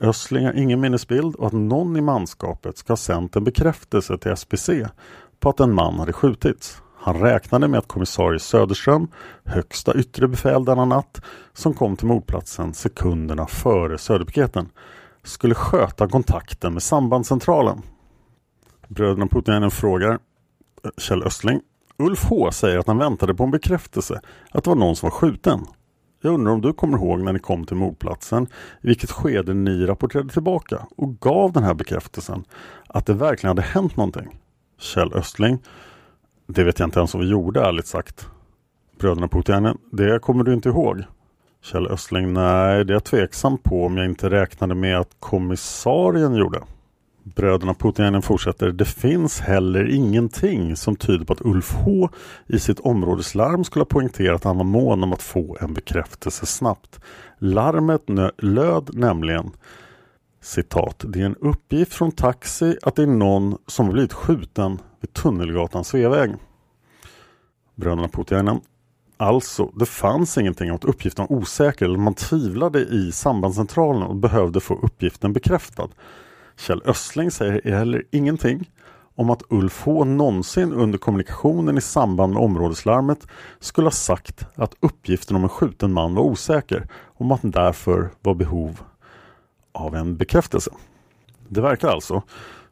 Östling 0.00 0.46
har 0.46 0.52
ingen 0.52 0.80
minnesbild 0.80 1.34
och 1.34 1.46
att 1.46 1.52
någon 1.52 1.96
i 1.96 2.00
manskapet 2.00 2.78
ska 2.78 2.92
ha 2.92 2.96
sänt 2.96 3.36
en 3.36 3.44
bekräftelse 3.44 4.18
till 4.18 4.36
SPC 4.36 4.70
på 5.40 5.48
att 5.48 5.60
en 5.60 5.74
man 5.74 5.94
hade 5.94 6.12
skjutits. 6.12 6.82
Han 6.96 7.20
räknade 7.20 7.68
med 7.68 7.78
att 7.78 7.88
kommissarie 7.88 8.38
Söderström, 8.38 9.08
högsta 9.44 9.94
yttre 9.94 10.28
befäl 10.28 10.64
denna 10.64 10.84
natt, 10.84 11.20
som 11.52 11.74
kom 11.74 11.96
till 11.96 12.06
mordplatsen 12.06 12.74
sekunderna 12.74 13.46
före 13.46 13.98
Söderpiketen, 13.98 14.68
skulle 15.22 15.54
sköta 15.54 16.08
kontakten 16.08 16.72
med 16.72 16.82
sambandscentralen. 16.82 17.82
Bröderna 18.88 19.26
Putinainen 19.26 19.70
frågar 19.70 20.10
eh, 20.10 20.18
Kjell 20.98 21.22
Östling. 21.22 21.60
Ulf 21.98 22.24
H 22.24 22.52
säger 22.52 22.78
att 22.78 22.86
han 22.86 22.98
väntade 22.98 23.34
på 23.34 23.44
en 23.44 23.50
bekräftelse 23.50 24.20
att 24.50 24.64
det 24.64 24.70
var 24.70 24.76
någon 24.76 24.96
som 24.96 25.06
var 25.06 25.16
skjuten. 25.16 25.66
Jag 26.24 26.34
undrar 26.34 26.52
om 26.52 26.60
du 26.60 26.72
kommer 26.72 26.98
ihåg 26.98 27.20
när 27.20 27.32
ni 27.32 27.38
kom 27.38 27.66
till 27.66 27.76
mordplatsen 27.76 28.46
i 28.82 28.86
vilket 28.86 29.10
skede 29.10 29.54
ni 29.54 29.86
rapporterade 29.86 30.28
tillbaka 30.28 30.86
och 30.96 31.20
gav 31.20 31.52
den 31.52 31.62
här 31.62 31.74
bekräftelsen 31.74 32.44
att 32.86 33.06
det 33.06 33.14
verkligen 33.14 33.48
hade 33.48 33.62
hänt 33.62 33.96
någonting? 33.96 34.40
Kjell 34.78 35.12
Östling. 35.14 35.58
Det 36.46 36.64
vet 36.64 36.78
jag 36.78 36.86
inte 36.86 36.98
ens 36.98 37.14
om 37.14 37.20
vi 37.20 37.26
gjorde 37.26 37.60
ärligt 37.60 37.86
sagt. 37.86 38.28
Bröderna 38.98 39.28
Putiainen. 39.28 39.78
Det 39.92 40.18
kommer 40.18 40.44
du 40.44 40.54
inte 40.54 40.68
ihåg? 40.68 41.02
Kjell 41.62 41.86
Östling. 41.86 42.32
Nej, 42.32 42.84
det 42.84 42.92
är 42.92 42.94
jag 42.94 43.04
tveksam 43.04 43.58
på 43.58 43.86
om 43.86 43.96
jag 43.96 44.06
inte 44.06 44.30
räknade 44.30 44.74
med 44.74 44.98
att 44.98 45.16
kommissarien 45.18 46.34
gjorde. 46.34 46.60
Bröderna 47.24 47.74
Putiainen 47.74 48.22
fortsätter. 48.22 48.72
Det 48.72 48.84
finns 48.84 49.40
heller 49.40 49.90
ingenting 49.90 50.76
som 50.76 50.96
tyder 50.96 51.24
på 51.24 51.32
att 51.32 51.44
Ulf 51.44 51.74
H 51.74 52.08
i 52.46 52.58
sitt 52.58 52.80
områdeslarm 52.80 53.64
skulle 53.64 53.80
ha 53.80 53.88
poängterat 53.88 54.36
att 54.36 54.44
han 54.44 54.56
var 54.56 54.64
mån 54.64 55.02
om 55.02 55.12
att 55.12 55.22
få 55.22 55.56
en 55.60 55.74
bekräftelse 55.74 56.46
snabbt. 56.46 57.00
Larmet 57.38 58.02
löd 58.38 58.90
nämligen 58.92 59.50
citat. 60.42 61.04
Det 61.08 61.20
är 61.20 61.26
en 61.26 61.36
uppgift 61.36 61.94
från 61.94 62.12
taxi 62.12 62.76
att 62.82 62.96
det 62.96 63.02
är 63.02 63.06
någon 63.06 63.58
som 63.66 63.88
blivit 63.88 64.12
skjuten 64.12 64.78
vid 65.00 65.12
Tunnelgatan 65.12 65.84
Sveaväg. 65.84 66.34
Bröderna 67.74 68.08
Putiainen. 68.08 68.60
Alltså, 69.16 69.70
det 69.74 69.86
fanns 69.86 70.38
ingenting 70.38 70.70
om 70.70 70.76
att 70.76 70.84
uppgiften 70.84 71.26
var 71.28 71.36
osäker 71.36 71.84
eller 71.84 71.98
man 71.98 72.14
tvivlade 72.14 72.78
i 72.78 73.12
sambandscentralen 73.12 74.02
och 74.02 74.16
behövde 74.16 74.60
få 74.60 74.74
uppgiften 74.74 75.32
bekräftad. 75.32 75.88
Kjell 76.56 76.82
Östling 76.84 77.30
säger 77.30 77.76
heller 77.76 78.02
ingenting 78.10 78.70
om 79.14 79.30
att 79.30 79.42
Ulf 79.48 79.82
H 79.84 80.04
någonsin 80.04 80.72
under 80.72 80.98
kommunikationen 80.98 81.78
i 81.78 81.80
samband 81.80 82.32
med 82.32 82.42
områdeslarmet 82.42 83.26
skulle 83.60 83.86
ha 83.86 83.92
sagt 83.92 84.46
att 84.54 84.74
uppgiften 84.80 85.36
om 85.36 85.42
en 85.42 85.48
skjuten 85.48 85.92
man 85.92 86.14
var 86.14 86.22
osäker 86.22 86.88
och 86.92 87.34
att 87.34 87.40
därför 87.42 88.10
var 88.22 88.34
behov 88.34 88.80
av 89.72 89.96
en 89.96 90.16
bekräftelse. 90.16 90.70
Det 91.48 91.60
verkar 91.60 91.88
alltså 91.88 92.22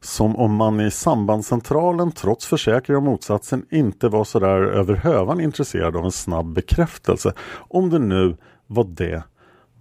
som 0.00 0.36
om 0.36 0.54
man 0.54 0.80
i 0.80 0.90
sambandscentralen 0.90 2.12
trots 2.12 2.46
försäkringar 2.46 2.98
om 2.98 3.04
motsatsen 3.04 3.66
inte 3.70 4.08
var 4.08 4.24
sådär 4.24 4.62
över 4.62 4.94
hövan 4.94 5.40
intresserad 5.40 5.96
av 5.96 6.04
en 6.04 6.12
snabb 6.12 6.52
bekräftelse 6.52 7.32
om 7.52 7.90
det 7.90 7.98
nu 7.98 8.36
var 8.66 8.84
det 8.84 9.22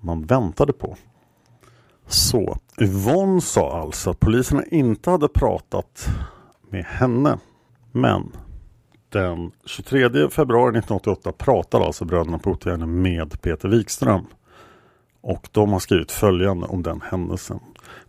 man 0.02 0.26
väntade 0.26 0.74
på. 0.74 0.96
Så 2.12 2.58
Yvonne 2.78 3.42
sa 3.42 3.82
alltså 3.82 4.10
att 4.10 4.20
poliserna 4.20 4.64
inte 4.66 5.10
hade 5.10 5.28
pratat 5.28 6.08
med 6.70 6.86
henne. 6.86 7.40
Men 7.92 8.32
den 9.10 9.52
23 9.66 10.30
februari 10.30 10.70
1988 10.70 11.32
pratade 11.32 11.86
alltså 11.86 12.06
bröderna 12.06 12.40
Puutiainen 12.40 13.02
med 13.02 13.42
Peter 13.42 13.70
Wikström. 13.70 14.26
Och 15.22 15.50
de 15.52 15.72
har 15.72 15.80
skrivit 15.80 16.12
följande 16.12 16.68
om 16.68 16.84
den 16.84 17.02
händelsen. 17.02 17.60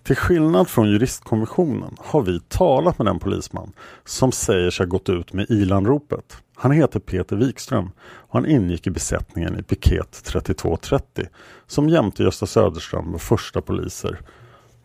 Till 0.02 0.16
skillnad 0.16 0.68
från 0.68 0.90
juristkommissionen 0.90 1.97
har 1.99 2.23
vi 2.23 2.40
talat 2.40 2.99
med 2.99 3.06
den 3.06 3.18
polisman 3.18 3.73
som 4.04 4.32
säger 4.32 4.71
sig 4.71 4.87
ha 4.87 4.90
gått 4.90 5.09
ut 5.09 5.32
med 5.32 5.50
ilanropet. 5.50 6.37
Han 6.54 6.73
heter 6.73 7.00
Peter 7.00 7.37
Wikström 7.37 7.90
och 8.04 8.35
han 8.35 8.47
ingick 8.47 8.87
i 8.87 8.90
besättningen 8.90 9.59
i 9.59 9.62
piket 9.62 10.25
3230 10.25 11.26
som 11.66 11.88
jämte 11.88 12.23
Gösta 12.23 12.47
Söderström 12.47 13.12
var 13.12 13.18
första 13.18 13.61
poliser 13.61 14.21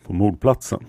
på 0.06 0.14
mordplatsen. 0.14 0.80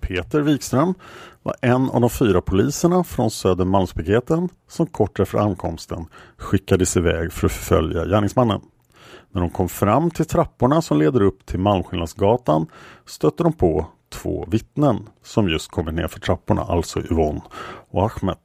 Peter 0.00 0.40
Wikström 0.40 0.94
var 1.42 1.54
en 1.60 1.90
av 1.90 2.00
de 2.00 2.10
fyra 2.10 2.40
poliserna 2.40 3.04
från 3.04 3.30
Södermalmspiketen 3.30 4.48
som 4.68 4.86
kort 4.86 5.20
efter 5.20 5.38
ankomsten 5.38 6.06
skickades 6.36 6.96
iväg 6.96 7.32
för 7.32 7.46
att 7.46 7.52
förfölja 7.52 8.04
gärningsmannen. 8.04 8.60
När 9.32 9.40
de 9.40 9.50
kom 9.50 9.68
fram 9.68 10.10
till 10.10 10.24
trapporna 10.24 10.82
som 10.82 10.98
leder 10.98 11.22
upp 11.22 11.46
till 11.46 11.58
Malmskillnadsgatan 11.58 12.66
stötte 13.06 13.42
de 13.42 13.52
på 13.52 13.86
två 14.08 14.44
vittnen 14.48 15.08
som 15.22 15.48
just 15.48 15.70
kommit 15.70 15.94
ner 15.94 16.08
för 16.08 16.20
trapporna, 16.20 16.62
alltså 16.62 17.00
Yvonne 17.00 17.40
och 17.90 18.02
Ahmed. 18.02 18.38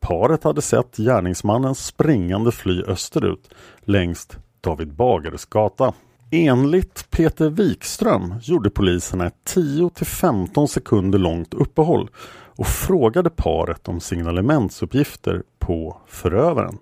Paret 0.00 0.44
hade 0.44 0.62
sett 0.62 0.96
gärningsmannen 0.96 1.74
springande 1.74 2.52
fly 2.52 2.82
österut 2.82 3.50
längs 3.80 4.28
David 4.60 4.94
Bagares 4.94 5.44
gata. 5.44 5.92
Enligt 6.30 7.10
Peter 7.10 7.50
Wikström 7.50 8.34
gjorde 8.42 8.70
poliserna 8.70 9.26
ett 9.26 9.44
10 9.44 9.90
15 10.04 10.68
sekunder 10.68 11.18
långt 11.18 11.54
uppehåll 11.54 12.10
och 12.56 12.66
frågade 12.66 13.30
paret 13.30 13.88
om 13.88 14.00
signalementsuppgifter 14.00 15.42
på 15.58 16.00
förövaren. 16.06 16.78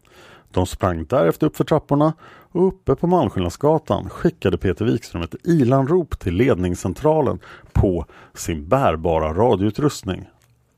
De 0.51 0.67
sprang 0.67 1.05
därefter 1.05 1.47
upp 1.47 1.57
för 1.57 1.65
trapporna 1.65 2.13
och 2.53 2.69
uppe 2.69 2.95
på 2.95 3.07
Malmskillnadsgatan 3.07 4.11
skickade 4.11 4.59
Peter 4.59 4.85
Wikström 4.85 5.23
ett 5.23 5.35
ilanrop 5.45 6.19
till 6.19 6.35
ledningscentralen 6.35 7.39
på 7.73 8.07
sin 8.35 8.69
bärbara 8.69 9.35
radioutrustning. 9.35 10.27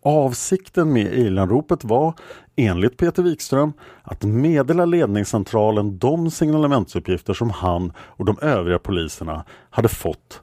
Avsikten 0.02 0.92
med 0.92 1.14
ilanropet 1.14 1.84
var, 1.84 2.14
enligt 2.56 2.96
Peter 2.96 3.22
Wikström, 3.22 3.72
att 4.02 4.24
meddela 4.24 4.84
ledningscentralen 4.84 5.98
de 5.98 6.30
signalementsuppgifter 6.30 7.34
som 7.34 7.50
han 7.50 7.92
och 7.98 8.24
de 8.24 8.38
övriga 8.42 8.78
poliserna 8.78 9.44
hade 9.70 9.88
fått 9.88 10.42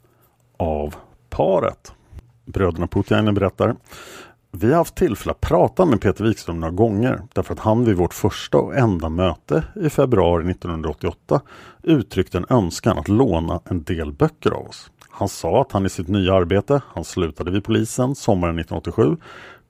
av 0.58 0.96
paret. 1.30 1.94
Bröderna 2.46 2.88
Putiainen 2.88 3.34
berättar 3.34 3.76
vi 4.56 4.70
har 4.70 4.78
haft 4.78 4.96
tillfälle 4.96 5.32
att 5.32 5.42
prata 5.42 5.86
med 5.86 6.02
Peter 6.02 6.24
Wikström 6.24 6.60
några 6.60 6.72
gånger 6.72 7.22
därför 7.34 7.54
att 7.54 7.60
han 7.60 7.86
vid 7.86 7.96
vårt 7.96 8.14
första 8.14 8.58
och 8.58 8.76
enda 8.76 9.10
möte 9.10 9.64
i 9.76 9.90
februari 9.90 10.52
1988 10.52 11.42
uttryckte 11.84 12.38
en 12.38 12.46
önskan 12.50 12.98
att 12.98 13.08
låna 13.08 13.60
en 13.66 13.84
del 13.84 14.12
böcker 14.12 14.52
av 14.52 14.68
oss. 14.68 14.92
Han 15.10 15.30
sa 15.30 15.62
att 15.62 15.72
han 15.72 15.86
i 15.86 15.90
sitt 15.90 16.08
nya 16.08 16.34
arbete, 16.34 16.82
han 16.88 17.04
slutade 17.04 17.52
vid 17.52 17.64
polisen 17.64 18.16
sommaren 18.16 18.60
1987, 18.60 19.18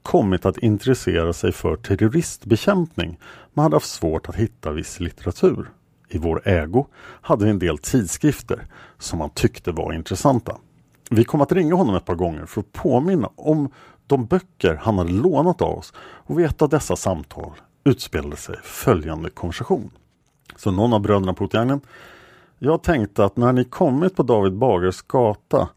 kommit 0.04 0.46
att 0.46 0.58
intressera 0.58 1.34
sig 1.34 1.52
för 1.52 1.76
terroristbekämpning 1.76 3.20
men 3.54 3.64
hade 3.64 3.76
haft 3.76 3.90
svårt 3.90 4.30
att 4.30 4.36
hitta 4.36 4.72
viss 4.72 5.00
litteratur. 5.00 5.70
I 6.10 6.18
vår 6.18 6.48
ägo 6.48 6.86
hade 7.22 7.46
vi 7.46 7.52
en 7.52 7.60
del 7.60 7.78
tidskrifter 7.78 8.68
som 9.00 9.22
han 9.22 9.30
tyckte 9.30 9.72
var 9.72 9.94
intressanta. 9.94 10.58
Vi 11.10 11.24
kom 11.24 11.42
att 11.42 11.52
ringa 11.52 11.76
honom 11.76 11.96
ett 11.96 12.06
par 12.06 12.16
gånger 12.16 12.46
för 12.46 12.62
att 12.62 12.74
påminna 12.74 13.30
om 13.36 13.70
de 14.08 14.26
böcker 14.26 14.76
han 14.76 14.98
hade 14.98 15.12
lånat 15.12 15.62
av 15.62 15.78
oss 15.78 15.94
och 15.98 16.40
vid 16.40 16.46
ett 16.46 16.62
av 16.62 16.70
dessa 16.70 16.96
samtal 16.96 17.52
utspelade 17.84 18.38
sig 18.38 18.56
följande 18.64 19.30
konversation. 19.30 19.92
Så 20.56 20.72
någon 20.72 20.94
av 20.94 21.02
bröderna 21.02 21.34
Puutiainen 21.34 21.82
jag 22.60 22.84
tänkte 22.84 23.26
att 23.26 23.38
när 23.38 23.54
ni 23.54 23.64
kommit 23.64 24.16
på 24.16 24.24
David 24.24 24.54
Bagares 24.54 25.02
gata 25.02 25.70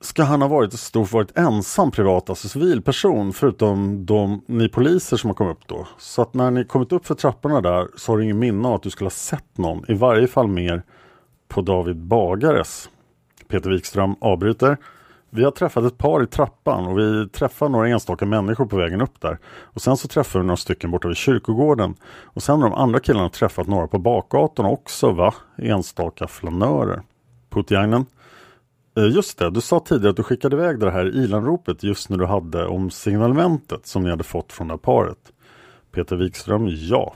ska 0.00 0.22
han 0.22 0.42
ha 0.42 0.48
varit 0.48 0.74
i 0.74 0.76
stort 0.76 1.12
varit 1.12 1.38
ensam 1.38 1.90
privat, 1.90 2.30
alltså 2.30 2.48
civilperson, 2.48 3.32
förutom 3.32 4.06
de, 4.06 4.42
ni 4.46 4.68
poliser 4.68 5.16
som 5.16 5.30
har 5.30 5.34
kommit 5.34 5.56
upp 5.56 5.66
då. 5.66 5.88
Så 5.98 6.22
att 6.22 6.34
när 6.34 6.50
ni 6.50 6.64
kommit 6.64 6.92
upp 6.92 7.06
för 7.06 7.14
trapporna 7.14 7.60
där 7.60 7.88
så 7.96 8.12
har 8.12 8.18
du 8.18 8.24
ingen 8.24 8.38
minne 8.38 8.68
av 8.68 8.74
att 8.74 8.82
du 8.82 8.90
skulle 8.90 9.06
ha 9.06 9.10
sett 9.10 9.58
någon, 9.58 9.90
i 9.90 9.94
varje 9.94 10.26
fall 10.26 10.48
mer 10.48 10.82
på 11.48 11.60
David 11.60 11.96
Bagares. 11.96 12.88
Peter 13.48 13.70
Wikström 13.70 14.16
avbryter. 14.20 14.76
Vi 15.36 15.44
har 15.44 15.50
träffat 15.50 15.84
ett 15.84 15.98
par 15.98 16.22
i 16.22 16.26
trappan 16.26 16.86
och 16.86 16.98
vi 16.98 17.28
träffar 17.28 17.68
några 17.68 17.88
enstaka 17.88 18.26
människor 18.26 18.66
på 18.66 18.76
vägen 18.76 19.00
upp 19.00 19.20
där. 19.20 19.38
Och 19.62 19.82
sen 19.82 19.96
så 19.96 20.08
träffar 20.08 20.40
vi 20.40 20.46
några 20.46 20.56
stycken 20.56 20.90
borta 20.90 21.08
vid 21.08 21.16
kyrkogården. 21.16 21.94
Och 22.24 22.42
sen 22.42 22.62
har 22.62 22.70
de 22.70 22.74
andra 22.74 23.00
killarna 23.00 23.28
träffat 23.28 23.66
några 23.66 23.86
på 23.86 23.98
bakgatan 23.98 24.66
också 24.66 25.12
va? 25.12 25.34
Enstaka 25.56 26.28
flanörer. 26.28 27.02
Putiainen. 27.50 28.06
Eh, 28.96 29.06
just 29.06 29.38
det, 29.38 29.50
du 29.50 29.60
sa 29.60 29.80
tidigare 29.80 30.10
att 30.10 30.16
du 30.16 30.22
skickade 30.22 30.56
iväg 30.56 30.78
det 30.78 30.90
här 30.90 31.06
ilanropet 31.06 31.82
just 31.82 32.10
när 32.10 32.18
du 32.18 32.26
hade 32.26 32.66
om 32.66 32.90
signalementet 32.90 33.86
som 33.86 34.02
ni 34.02 34.10
hade 34.10 34.24
fått 34.24 34.52
från 34.52 34.68
det 34.68 34.72
här 34.72 34.78
paret. 34.78 35.32
Peter 35.92 36.16
Wikström, 36.16 36.68
ja. 36.70 37.14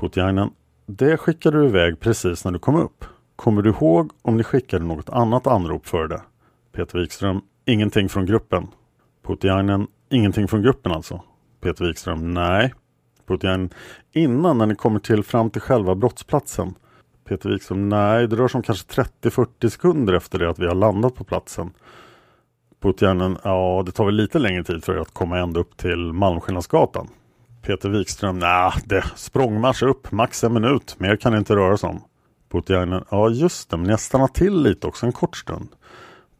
Putiainen. 0.00 0.50
det 0.86 1.16
skickade 1.16 1.58
du 1.58 1.66
iväg 1.66 2.00
precis 2.00 2.44
när 2.44 2.52
du 2.52 2.58
kom 2.58 2.76
upp. 2.76 3.04
Kommer 3.36 3.62
du 3.62 3.70
ihåg 3.70 4.10
om 4.22 4.36
ni 4.36 4.44
skickade 4.44 4.84
något 4.84 5.10
annat 5.10 5.46
anrop 5.46 5.86
för 5.86 6.08
det? 6.08 6.20
Peter 6.76 6.98
Wikström, 6.98 7.40
ingenting 7.64 8.08
från 8.08 8.26
gruppen. 8.26 8.66
Putiainen, 9.26 9.86
ingenting 10.10 10.48
från 10.48 10.62
gruppen 10.62 10.92
alltså. 10.92 11.22
Peter 11.60 11.84
Wikström, 11.84 12.34
nej. 12.34 12.74
Putiainen, 13.26 13.70
innan 14.12 14.58
när 14.58 14.66
ni 14.66 14.74
kommer 14.74 15.00
till 15.00 15.22
fram 15.22 15.50
till 15.50 15.60
själva 15.60 15.94
brottsplatsen. 15.94 16.74
Peter 17.28 17.50
Wikström, 17.50 17.88
nej 17.88 18.28
det 18.28 18.36
rör 18.36 18.48
sig 18.48 18.58
om 18.58 18.62
kanske 18.62 19.02
30-40 19.22 19.68
sekunder 19.68 20.12
efter 20.12 20.38
det 20.38 20.50
att 20.50 20.58
vi 20.58 20.66
har 20.66 20.74
landat 20.74 21.14
på 21.14 21.24
platsen. 21.24 21.70
Putiainen, 22.82 23.38
ja 23.44 23.82
det 23.86 23.92
tar 23.92 24.04
väl 24.04 24.14
lite 24.14 24.38
längre 24.38 24.64
tid 24.64 24.84
för 24.84 24.94
er 24.94 25.00
att 25.00 25.14
komma 25.14 25.38
ända 25.38 25.60
upp 25.60 25.76
till 25.76 26.12
Malmskillnadsgatan. 26.12 27.08
Peter 27.62 27.88
Wikström, 27.88 28.38
nej 28.38 28.72
det 28.84 29.04
språngmarsch 29.14 29.82
upp, 29.82 30.12
max 30.12 30.44
en 30.44 30.52
minut, 30.52 30.96
mer 30.98 31.16
kan 31.16 31.32
det 31.32 31.38
inte 31.38 31.56
röra 31.56 31.76
sig 31.76 31.88
om. 31.88 32.00
Putiainen, 32.48 33.04
ja 33.10 33.30
just 33.30 33.70
det, 33.70 33.76
men 33.76 33.88
jag 33.88 34.00
stannar 34.00 34.28
till 34.28 34.62
lite 34.62 34.86
också 34.86 35.06
en 35.06 35.12
kort 35.12 35.36
stund. 35.36 35.68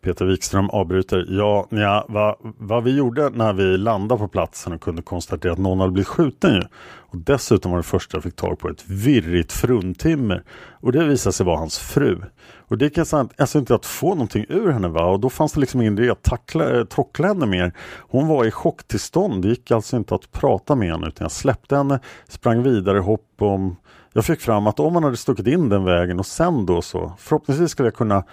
Peter 0.07 0.25
Wikström 0.25 0.71
avbryter. 0.71 1.27
Ja, 1.29 1.67
ja 1.71 2.05
vad, 2.09 2.37
va 2.59 2.81
vi 2.81 2.97
gjorde 2.97 3.31
när 3.31 3.53
vi 3.53 3.77
landade 3.77 4.19
på 4.19 4.29
platsen 4.29 4.73
och 4.73 4.81
kunde 4.81 5.03
konstatera 5.03 5.53
att 5.53 5.59
någon 5.59 5.81
hade 5.81 5.93
blivit 5.93 6.09
skjuten 6.09 6.55
ju. 6.55 6.63
Och 6.99 7.17
dessutom 7.17 7.71
var 7.71 7.79
det 7.79 7.83
första 7.83 8.17
jag 8.17 8.23
fick 8.23 8.37
tag 8.37 8.59
på 8.59 8.69
ett 8.69 8.89
virrigt 8.89 9.53
fruntimmer. 9.53 10.43
Och 10.81 10.93
det 10.93 11.05
visade 11.05 11.33
sig 11.33 11.47
vara 11.47 11.59
hans 11.59 11.79
fru. 11.79 12.21
Och 12.69 12.79
det 12.79 12.91
kan 12.91 13.29
alltså 13.37 13.59
inte 13.59 13.75
att 13.75 13.87
få 13.87 14.09
någonting 14.09 14.47
ur 14.49 14.71
henne 14.71 14.89
va. 14.89 15.05
Och 15.05 15.21
då 15.21 15.31
fanns 15.31 15.53
det 15.53 15.61
liksom 15.61 15.81
ingen 15.81 15.99
idé 15.99 16.11
att 16.11 16.23
tackla, 16.23 16.79
eh, 16.79 16.85
trockla 16.85 17.29
henne 17.29 17.47
mer. 17.47 17.73
Hon 17.99 18.29
var 18.29 18.45
i 18.45 18.51
chocktillstånd. 18.51 19.43
Det 19.43 19.49
gick 19.49 19.71
alltså 19.71 19.97
inte 19.97 20.15
att 20.15 20.33
prata 20.33 20.75
med 20.75 20.91
henne 20.91 21.07
utan 21.07 21.25
jag 21.25 21.33
släppte 21.33 21.77
henne, 21.77 22.01
sprang 22.29 22.63
vidare 22.63 22.99
hopp 22.99 23.27
om 23.39 23.77
jag 24.13 24.25
fick 24.25 24.41
fram 24.41 24.67
att 24.67 24.81
om 24.81 24.93
man 24.93 25.05
hade 25.05 25.17
stuckit 25.17 25.47
in 25.47 25.69
den 25.69 25.85
vägen 25.85 26.19
och 26.19 26.27
sen 26.27 26.67
då 26.67 26.83
så 26.83 27.13
förhoppningsvis 27.19 27.71
skulle 27.71 27.87
jag 27.87 27.95
kunna 27.95 28.25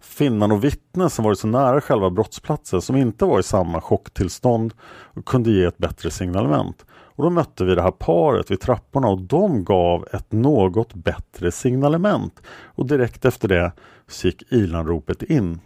finnan 0.00 0.52
och 0.52 0.64
vittnen 0.64 1.10
som 1.10 1.24
varit 1.24 1.38
så 1.38 1.46
nära 1.46 1.80
själva 1.80 2.10
brottsplatsen 2.10 2.82
som 2.82 2.96
inte 2.96 3.24
var 3.24 3.40
i 3.40 3.42
samma 3.42 3.80
chocktillstånd 3.80 4.74
och 5.14 5.24
kunde 5.24 5.50
ge 5.50 5.64
ett 5.64 5.78
bättre 5.78 6.10
signalement. 6.10 6.84
Och 6.90 7.24
då 7.24 7.30
mötte 7.30 7.64
vi 7.64 7.74
det 7.74 7.82
här 7.82 7.90
paret 7.90 8.50
vid 8.50 8.60
trapporna 8.60 9.08
och 9.08 9.20
de 9.20 9.64
gav 9.64 10.06
ett 10.12 10.32
något 10.32 10.94
bättre 10.94 11.52
signalement. 11.52 12.42
Och 12.64 12.86
direkt 12.86 13.24
efter 13.24 13.48
det 13.48 13.72
så 14.08 14.26
gick 14.26 14.52
ilanropet 14.52 15.22
in. 15.22 15.60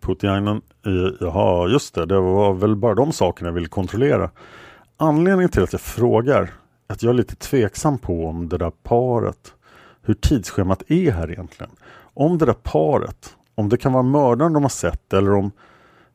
Putiainen, 0.00 0.62
jaha 1.20 1.68
just 1.68 1.94
det, 1.94 2.06
det 2.06 2.20
var 2.20 2.52
väl 2.52 2.76
bara 2.76 2.94
de 2.94 3.12
sakerna 3.12 3.48
jag 3.48 3.54
ville 3.54 3.68
kontrollera. 3.68 4.30
Anledningen 4.96 5.50
till 5.50 5.62
att 5.62 5.72
jag 5.72 5.80
frågar 5.80 6.50
att 6.86 7.02
jag 7.02 7.10
är 7.10 7.14
lite 7.14 7.36
tveksam 7.36 7.98
på 7.98 8.26
om 8.26 8.48
det 8.48 8.58
där 8.58 8.72
paret, 8.82 9.54
hur 10.02 10.14
tidsschemat 10.14 10.82
är 10.86 11.12
här 11.12 11.30
egentligen. 11.30 11.72
Om 12.14 12.38
det 12.38 12.46
där 12.46 12.52
paret, 12.52 13.36
om 13.58 13.68
det 13.68 13.76
kan 13.76 13.92
vara 13.92 14.02
mördaren 14.02 14.52
de 14.52 14.62
har 14.62 14.70
sett 14.70 15.12
eller 15.12 15.34
om 15.34 15.52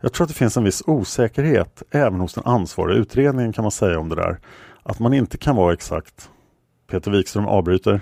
jag 0.01 0.13
tror 0.13 0.25
att 0.25 0.29
det 0.29 0.35
finns 0.35 0.57
en 0.57 0.63
viss 0.63 0.83
osäkerhet 0.88 1.83
även 1.91 2.19
hos 2.19 2.33
den 2.33 2.43
ansvariga 2.45 2.97
utredningen 2.97 3.53
kan 3.53 3.63
man 3.63 3.71
säga 3.71 4.00
om 4.00 4.09
det 4.09 4.15
där. 4.15 4.39
Att 4.83 5.00
man 5.00 5.13
inte 5.13 5.38
kan 5.38 5.55
vara 5.55 5.73
exakt. 5.73 6.29
Peter 6.91 7.12
Wikström 7.12 7.45
avbryter. 7.45 8.01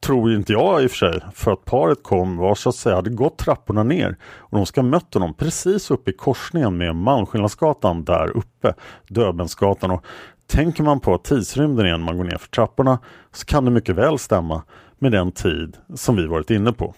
Tror 0.00 0.34
inte 0.34 0.52
jag 0.52 0.82
i 0.82 0.86
och 0.86 0.90
för 0.90 0.96
sig. 0.96 1.20
För 1.34 1.52
att 1.52 1.64
paret 1.64 2.02
kom 2.02 2.36
var 2.36 2.54
så 2.54 2.68
att 2.68 2.74
säga 2.74 2.96
hade 2.96 3.10
gått 3.10 3.38
trapporna 3.38 3.82
ner 3.82 4.16
och 4.22 4.56
de 4.56 4.66
ska 4.66 4.80
ha 4.80 4.88
mött 4.88 5.14
honom 5.14 5.34
precis 5.34 5.90
uppe 5.90 6.10
i 6.10 6.14
korsningen 6.14 6.76
med 6.76 6.96
Malmskillnadsgatan 6.96 8.04
där 8.04 8.36
uppe. 8.36 8.74
Döbensgatan 9.08 9.90
och 9.90 10.04
tänker 10.46 10.82
man 10.82 11.00
på 11.00 11.18
tidsrymden 11.18 11.86
igen 11.86 12.02
man 12.02 12.16
går 12.16 12.24
ner 12.24 12.38
för 12.38 12.48
trapporna 12.48 12.98
så 13.32 13.46
kan 13.46 13.64
det 13.64 13.70
mycket 13.70 13.96
väl 13.96 14.18
stämma 14.18 14.62
med 14.98 15.12
den 15.12 15.32
tid 15.32 15.76
som 15.94 16.16
vi 16.16 16.26
varit 16.26 16.50
inne 16.50 16.72
på. 16.72 16.94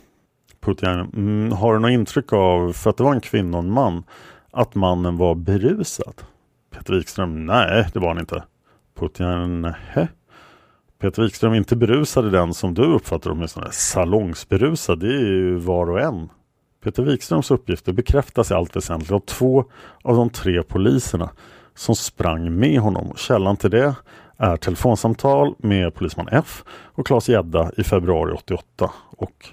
Putin, 0.61 0.89
mm, 0.89 1.53
har 1.53 1.75
du 1.75 1.81
något 1.81 1.91
intryck 1.91 2.33
av, 2.33 2.73
för 2.73 2.91
att 2.91 2.97
det 2.97 3.05
var 3.05 3.15
en 3.15 3.21
kvinna 3.21 3.59
och 3.59 3.65
en 3.65 3.71
man, 3.71 4.03
att 4.51 4.75
mannen 4.75 5.17
var 5.17 5.35
berusad? 5.35 6.15
Peter 6.75 6.95
Wikström, 6.95 7.47
nej 7.47 7.87
det 7.93 7.99
var 7.99 8.09
han 8.09 8.19
inte. 8.19 8.43
Putin, 8.99 9.61
nej. 9.61 10.09
Peter 11.01 11.23
Wikström, 11.23 11.55
inte 11.55 11.77
berusad 11.77 12.27
i 12.27 12.31
den 12.31 12.55
som 12.55 12.75
du 12.75 12.83
uppfattar 12.83 13.31
åtminstone. 13.31 13.67
Salongsberusad, 13.71 14.99
det 15.01 15.15
är 15.15 15.21
ju 15.21 15.55
var 15.55 15.91
och 15.91 16.01
en. 16.01 16.29
Peter 16.85 17.03
Wikströms 17.03 17.51
uppgifter 17.51 17.93
bekräftas 17.93 18.51
i 18.51 18.55
allt 18.55 18.77
väsentligt 18.77 19.13
av 19.13 19.21
två 19.21 19.65
av 20.03 20.17
de 20.17 20.31
tre 20.31 20.63
poliserna 20.63 21.31
som 21.75 21.95
sprang 21.97 22.59
med 22.59 22.81
honom. 22.81 23.13
Källan 23.17 23.57
till 23.57 23.71
det 23.71 23.95
är 24.37 24.57
telefonsamtal 24.57 25.55
med 25.59 25.95
polisman 25.95 26.29
F 26.33 26.65
och 26.69 27.07
Claes 27.07 27.29
Gedda 27.29 27.71
i 27.77 27.85
februari 27.85 28.33
88 28.33 28.91
och 29.17 29.49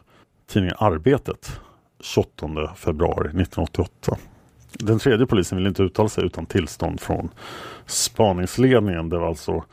tidningen 0.47 0.75
Arbetet 0.79 1.59
28 1.99 2.75
februari 2.75 3.27
1988. 3.27 4.17
Den 4.71 4.99
tredje 4.99 5.25
polisen 5.25 5.57
vill 5.57 5.67
inte 5.67 5.83
uttala 5.83 6.09
sig 6.09 6.25
utan 6.25 6.45
tillstånd 6.45 7.01
från 7.01 7.29
spaningsledningen. 7.85 9.09
Det 9.09 9.19
var 9.19 9.27
alltså 9.27 9.63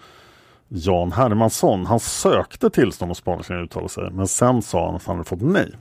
Jan 0.68 1.12
Hermansson. 1.12 1.86
Han 1.86 2.00
sökte 2.00 2.70
tillstånd 2.70 3.10
hos 3.10 3.18
spaningsledningen 3.18 3.64
att 3.64 3.70
uttala 3.70 3.88
sig 3.88 4.10
men 4.10 4.28
sen 4.28 4.62
sa 4.62 4.86
han 4.86 4.94
att 4.94 5.06
han 5.06 5.16
hade 5.16 5.28
fått 5.28 5.42
nej. 5.42 5.72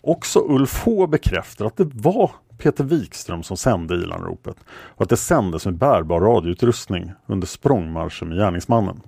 Också 0.00 0.38
Ulf 0.48 0.82
H 0.84 1.06
bekräftar 1.06 1.64
att 1.64 1.76
det 1.76 1.88
var 1.94 2.30
Peter 2.58 2.84
Wikström 2.84 3.42
som 3.42 3.56
sände 3.56 3.94
ilanropet 3.94 4.56
och 4.70 5.02
att 5.02 5.08
det 5.08 5.16
sändes 5.16 5.64
med 5.64 5.74
bärbar 5.74 6.20
radioutrustning 6.20 7.12
under 7.26 7.46
språngmarschen 7.46 8.28
med 8.28 8.38
gärningsmannen. 8.38 9.00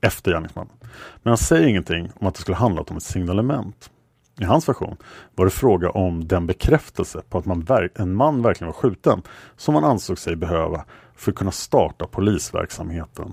Efter 0.00 0.32
gärningsmannen. 0.32 0.72
Men 1.22 1.30
han 1.30 1.38
säger 1.38 1.66
ingenting 1.66 2.10
om 2.14 2.26
att 2.26 2.34
det 2.34 2.40
skulle 2.40 2.56
handlat 2.56 2.90
om 2.90 2.96
ett 2.96 3.02
signalement. 3.02 3.90
I 4.40 4.44
hans 4.44 4.68
version 4.68 4.96
var 5.34 5.44
det 5.44 5.50
fråga 5.50 5.90
om 5.90 6.28
den 6.28 6.46
bekräftelse 6.46 7.22
på 7.28 7.38
att 7.38 7.46
man 7.46 7.66
en 7.94 8.14
man 8.14 8.42
verkligen 8.42 8.66
var 8.66 8.80
skjuten 8.80 9.22
som 9.56 9.74
man 9.74 9.84
ansåg 9.84 10.18
sig 10.18 10.36
behöva 10.36 10.84
för 11.14 11.30
att 11.30 11.38
kunna 11.38 11.50
starta 11.50 12.06
polisverksamheten 12.06 13.32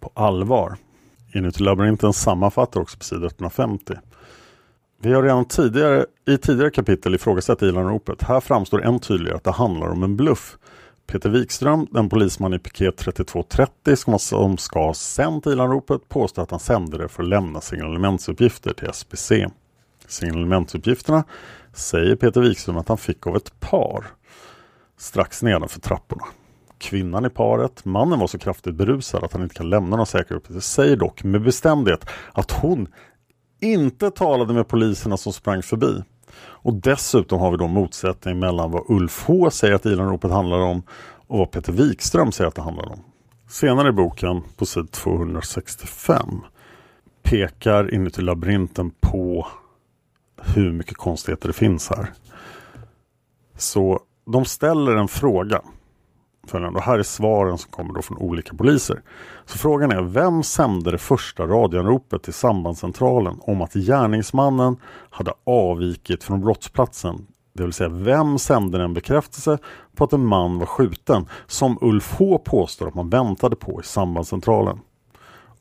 på 0.00 0.10
allvar. 0.14 0.76
Inuti 1.34 1.62
labyrinten 1.62 2.12
sammanfattar 2.12 2.80
också 2.80 2.98
på 2.98 3.04
sidan 3.04 3.24
150. 3.24 3.94
Vi 5.02 5.12
har 5.12 5.22
redan 5.22 5.44
tidigare, 5.44 6.06
i 6.28 6.38
tidigare 6.38 6.70
kapitel 6.70 7.14
ifrågasatt 7.14 7.62
Ilanropet. 7.62 8.22
Här 8.22 8.40
framstår 8.40 8.84
än 8.84 9.00
tydligare 9.00 9.36
att 9.36 9.44
det 9.44 9.50
handlar 9.50 9.88
om 9.88 10.02
en 10.02 10.16
bluff. 10.16 10.58
Peter 11.06 11.30
Wikström, 11.30 11.86
den 11.90 12.08
polisman 12.08 12.54
i 12.54 12.58
piket 12.58 12.96
3230 12.96 13.96
som, 13.96 14.18
som 14.18 14.58
ska 14.58 14.86
ha 14.86 14.94
sänt 14.94 15.46
Ilanropet, 15.46 16.08
påstår 16.08 16.42
att 16.42 16.50
han 16.50 16.60
sände 16.60 16.98
det 16.98 17.08
för 17.08 17.22
att 17.22 17.28
lämna 17.28 17.60
signalementsuppgifter 17.60 18.72
till 18.72 18.92
SPC. 18.92 19.32
Signalementsuppgifterna 20.10 21.24
säger 21.72 22.16
Peter 22.16 22.40
Wikström 22.40 22.76
att 22.76 22.88
han 22.88 22.98
fick 22.98 23.26
av 23.26 23.36
ett 23.36 23.60
par 23.60 24.06
strax 24.98 25.42
nedanför 25.42 25.80
trapporna. 25.80 26.24
Kvinnan 26.78 27.24
i 27.24 27.30
paret, 27.30 27.84
mannen 27.84 28.18
var 28.18 28.26
så 28.26 28.38
kraftigt 28.38 28.74
berusad 28.74 29.24
att 29.24 29.32
han 29.32 29.42
inte 29.42 29.54
kan 29.54 29.70
lämna 29.70 29.90
några 29.90 30.06
säkra 30.06 30.36
uppgifter, 30.36 30.60
säger 30.60 30.96
dock 30.96 31.24
med 31.24 31.42
bestämdhet 31.42 32.06
att 32.32 32.50
hon 32.50 32.88
inte 33.60 34.10
talade 34.10 34.52
med 34.52 34.68
poliserna 34.68 35.16
som 35.16 35.32
sprang 35.32 35.62
förbi. 35.62 36.02
Och 36.40 36.74
dessutom 36.74 37.40
har 37.40 37.50
vi 37.50 37.56
då 37.56 37.66
motsättning 37.66 38.38
mellan 38.38 38.70
vad 38.70 38.84
Ulf 38.88 39.24
H 39.26 39.50
säger 39.50 39.74
att 39.74 39.86
Ilanropet 39.86 40.30
handlar 40.30 40.58
om 40.58 40.82
och 41.26 41.38
vad 41.38 41.50
Peter 41.50 41.72
Wikström 41.72 42.32
säger 42.32 42.48
att 42.48 42.54
det 42.54 42.62
handlar 42.62 42.92
om. 42.92 43.00
Senare 43.48 43.88
i 43.88 43.92
boken 43.92 44.42
på 44.56 44.66
sid 44.66 44.90
265 44.90 46.40
pekar 47.22 47.94
inuti 47.94 48.22
labyrinten 48.22 48.90
på 49.00 49.46
hur 50.40 50.72
mycket 50.72 50.96
konstigheter 50.96 51.48
det 51.48 51.54
finns 51.54 51.90
här. 51.90 52.12
Så 53.56 54.00
de 54.26 54.44
ställer 54.44 54.96
en 54.96 55.08
fråga. 55.08 55.60
Och 56.52 56.82
här 56.82 56.98
är 56.98 57.02
svaren 57.02 57.58
som 57.58 57.70
kommer 57.70 57.94
då 57.94 58.02
från 58.02 58.18
olika 58.18 58.54
poliser. 58.54 59.02
Så 59.44 59.58
frågan 59.58 59.92
är, 59.92 60.02
vem 60.02 60.42
sände 60.42 60.90
det 60.90 60.98
första 60.98 61.46
radioanropet 61.46 62.22
till 62.22 62.32
sambandscentralen 62.32 63.38
om 63.40 63.62
att 63.62 63.72
gärningsmannen 63.72 64.76
hade 65.10 65.32
avvikit 65.44 66.24
från 66.24 66.40
brottsplatsen? 66.40 67.26
Det 67.52 67.62
vill 67.62 67.72
säga, 67.72 67.88
vem 67.88 68.38
sände 68.38 68.82
en 68.82 68.94
bekräftelse 68.94 69.58
på 69.96 70.04
att 70.04 70.12
en 70.12 70.26
man 70.26 70.58
var 70.58 70.66
skjuten 70.66 71.26
som 71.46 71.78
Ulf 71.80 72.14
H 72.18 72.38
påstår 72.38 72.88
att 72.88 72.94
man 72.94 73.10
väntade 73.10 73.56
på 73.56 73.80
i 73.80 73.84
sambandscentralen? 73.84 74.80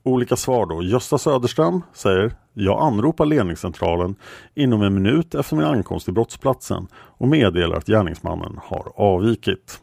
Olika 0.03 0.35
svar 0.35 0.65
då. 0.65 0.83
Gösta 0.83 1.17
Söderström 1.17 1.81
säger 1.93 2.31
Jag 2.53 2.81
anropar 2.81 3.25
ledningscentralen 3.25 4.15
inom 4.55 4.81
en 4.81 4.93
minut 4.93 5.35
efter 5.35 5.55
min 5.55 5.65
ankomst 5.65 6.05
till 6.05 6.13
brottsplatsen 6.13 6.87
och 6.93 7.27
meddelar 7.27 7.77
att 7.77 7.85
gärningsmannen 7.85 8.59
har 8.63 8.91
avvikit. 8.95 9.79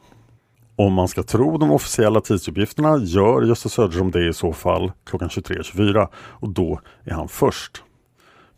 Om 0.77 0.93
man 0.93 1.09
ska 1.09 1.23
tro 1.23 1.59
de 1.59 1.71
officiella 1.71 2.21
tidsuppgifterna 2.21 2.99
gör 2.99 3.43
Gösta 3.43 3.69
Söderström 3.69 4.11
det 4.11 4.29
i 4.29 4.33
så 4.33 4.53
fall 4.53 4.93
klockan 5.05 5.29
23.24 5.29 6.09
och 6.17 6.49
då 6.49 6.81
är 7.05 7.13
han 7.13 7.29
först. 7.29 7.83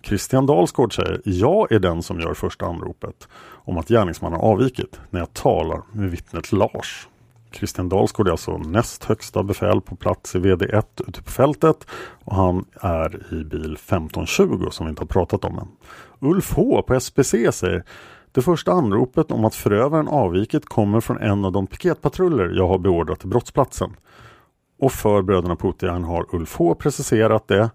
Christian 0.02 0.46
Dalsgård 0.46 0.94
säger 0.94 1.20
Jag 1.24 1.72
är 1.72 1.78
den 1.78 2.02
som 2.02 2.20
gör 2.20 2.34
första 2.34 2.66
anropet 2.66 3.28
om 3.64 3.78
att 3.78 3.88
gärningsmannen 3.88 4.40
avvikit 4.40 5.00
när 5.10 5.20
jag 5.20 5.34
talar 5.34 5.82
med 5.92 6.10
vittnet 6.10 6.52
Lars. 6.52 7.08
Christian 7.52 7.88
Dalsgård 7.88 8.26
är 8.28 8.30
alltså 8.30 8.58
näst 8.58 9.04
högsta 9.04 9.42
befäl 9.42 9.80
på 9.80 9.96
plats 9.96 10.34
i 10.34 10.38
VD1 10.38 10.84
ute 11.08 11.22
på 11.22 11.30
fältet 11.30 11.86
och 12.24 12.36
han 12.36 12.64
är 12.80 13.32
i 13.32 13.44
bil 13.44 13.72
1520 13.72 14.68
som 14.70 14.86
vi 14.86 14.90
inte 14.90 15.02
har 15.02 15.06
pratat 15.06 15.44
om 15.44 15.58
än. 15.58 15.68
Ulf 16.20 16.52
H 16.52 16.82
på 16.82 17.00
SPC 17.00 17.52
säger 17.52 17.84
det 18.32 18.42
första 18.42 18.72
anropet 18.72 19.30
om 19.30 19.44
att 19.44 19.54
förövaren 19.54 20.08
avvikit 20.08 20.64
kommer 20.64 21.00
från 21.00 21.18
en 21.18 21.44
av 21.44 21.52
de 21.52 21.66
piketpatruller 21.66 22.50
jag 22.56 22.68
har 22.68 22.78
beordrat 22.78 23.20
till 23.20 23.28
brottsplatsen. 23.28 23.96
Och 24.78 24.92
för 24.92 25.22
bröderna 25.22 25.56
Putin 25.56 26.04
har 26.04 26.34
Ulf 26.34 26.56
H 26.56 26.74
preciserat 26.74 27.48
det 27.48 27.70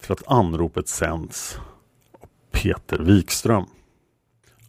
till 0.00 0.12
att 0.12 0.28
anropet 0.28 0.88
sänds 0.88 1.58
av 2.12 2.28
Peter 2.52 2.98
Wikström. 2.98 3.64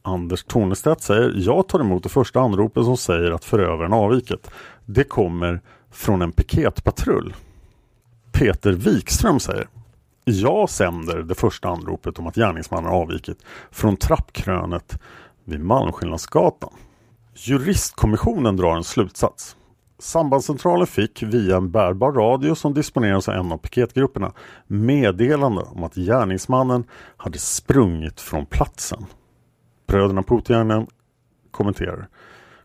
Anders 0.08 0.44
Tornestedt 0.44 1.02
säger 1.02 1.34
Jag 1.36 1.68
tar 1.68 1.80
emot 1.80 2.04
det 2.04 2.10
första 2.10 2.40
anropet 2.40 2.84
som 2.84 2.98
säger 2.98 3.32
att 3.32 3.46
förövaren 3.46 3.94
avvikit. 3.94 4.52
Det 4.86 5.04
kommer 5.04 5.62
från 5.92 6.22
en 6.22 6.32
piketpatrull. 6.32 7.36
Peter 8.32 8.72
Wikström 8.72 9.40
säger 9.40 9.68
Jag 10.24 10.70
sänder 10.70 11.18
det 11.18 11.36
första 11.36 11.70
anropet 11.70 12.20
om 12.20 12.28
att 12.28 12.36
gärningsmannen 12.36 12.92
avvikit 12.92 13.38
från 13.72 13.98
trappkrönet 13.98 15.00
vid 15.44 15.60
Malmskillnadsgatan. 15.60 16.74
Juristkommissionen 17.34 18.58
drar 18.58 18.76
en 18.76 18.84
slutsats. 18.84 19.56
Sambandscentralen 20.00 20.88
fick 20.88 21.24
via 21.24 21.58
en 21.58 21.72
bärbar 21.72 22.12
radio 22.12 22.56
som 22.56 22.74
disponeras 22.74 23.30
av 23.30 23.36
en 23.36 23.52
av 23.52 23.58
piketgrupperna 23.58 24.32
meddelande 24.68 25.62
om 25.62 25.84
att 25.84 25.96
gärningsmannen 25.96 26.84
hade 27.18 27.38
sprungit 27.38 28.22
från 28.22 28.46
platsen. 28.46 29.06
Bröderna 29.88 30.24
Putin 30.24 30.88
kommenterar. 31.52 32.08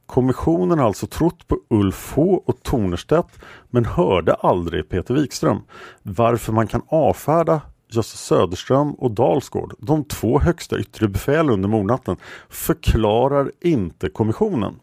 Kommissionen 0.06 0.78
har 0.78 0.86
alltså 0.86 1.06
trott 1.06 1.48
på 1.48 1.58
Ulf 1.70 2.12
H 2.16 2.42
och 2.46 2.62
Tornerstedt 2.62 3.38
men 3.70 3.84
hörde 3.84 4.34
aldrig 4.34 4.88
Peter 4.88 5.14
Wikström. 5.14 5.60
Varför 6.02 6.52
man 6.52 6.66
kan 6.66 6.82
avfärda 6.88 7.60
Jösse 7.88 8.16
Söderström 8.16 8.92
och 8.92 9.10
Dalsgård, 9.10 9.74
de 9.78 10.04
två 10.04 10.38
högsta 10.38 10.78
yttre 10.78 11.08
befäl 11.08 11.50
under 11.50 11.68
mordnatten, 11.68 12.16
förklarar 12.48 13.52
inte 13.60 14.08
kommissionen. 14.08 14.74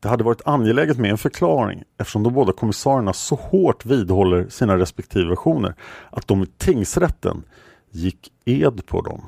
Det 0.00 0.08
hade 0.08 0.24
varit 0.24 0.46
angeläget 0.46 0.98
med 0.98 1.10
en 1.10 1.18
förklaring 1.18 1.82
eftersom 1.98 2.22
de 2.22 2.34
båda 2.34 2.52
kommissarierna 2.52 3.12
så 3.12 3.34
hårt 3.34 3.86
vidhåller 3.86 4.48
sina 4.48 4.78
respektive 4.78 5.28
versioner 5.28 5.74
att 6.10 6.28
de 6.28 6.42
i 6.42 6.46
tingsrätten 6.46 7.42
gick 7.90 8.32
ed 8.44 8.86
på 8.86 9.00
dem. 9.00 9.20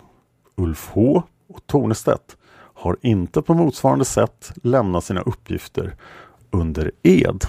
Ulf 0.57 0.90
H 0.92 1.22
och 1.50 1.66
Tornestedt 1.66 2.36
har 2.74 2.96
inte 3.00 3.42
på 3.42 3.54
motsvarande 3.54 4.04
sätt 4.04 4.52
lämnat 4.62 5.04
sina 5.04 5.20
uppgifter 5.20 5.96
under 6.50 6.90
ed. 7.02 7.44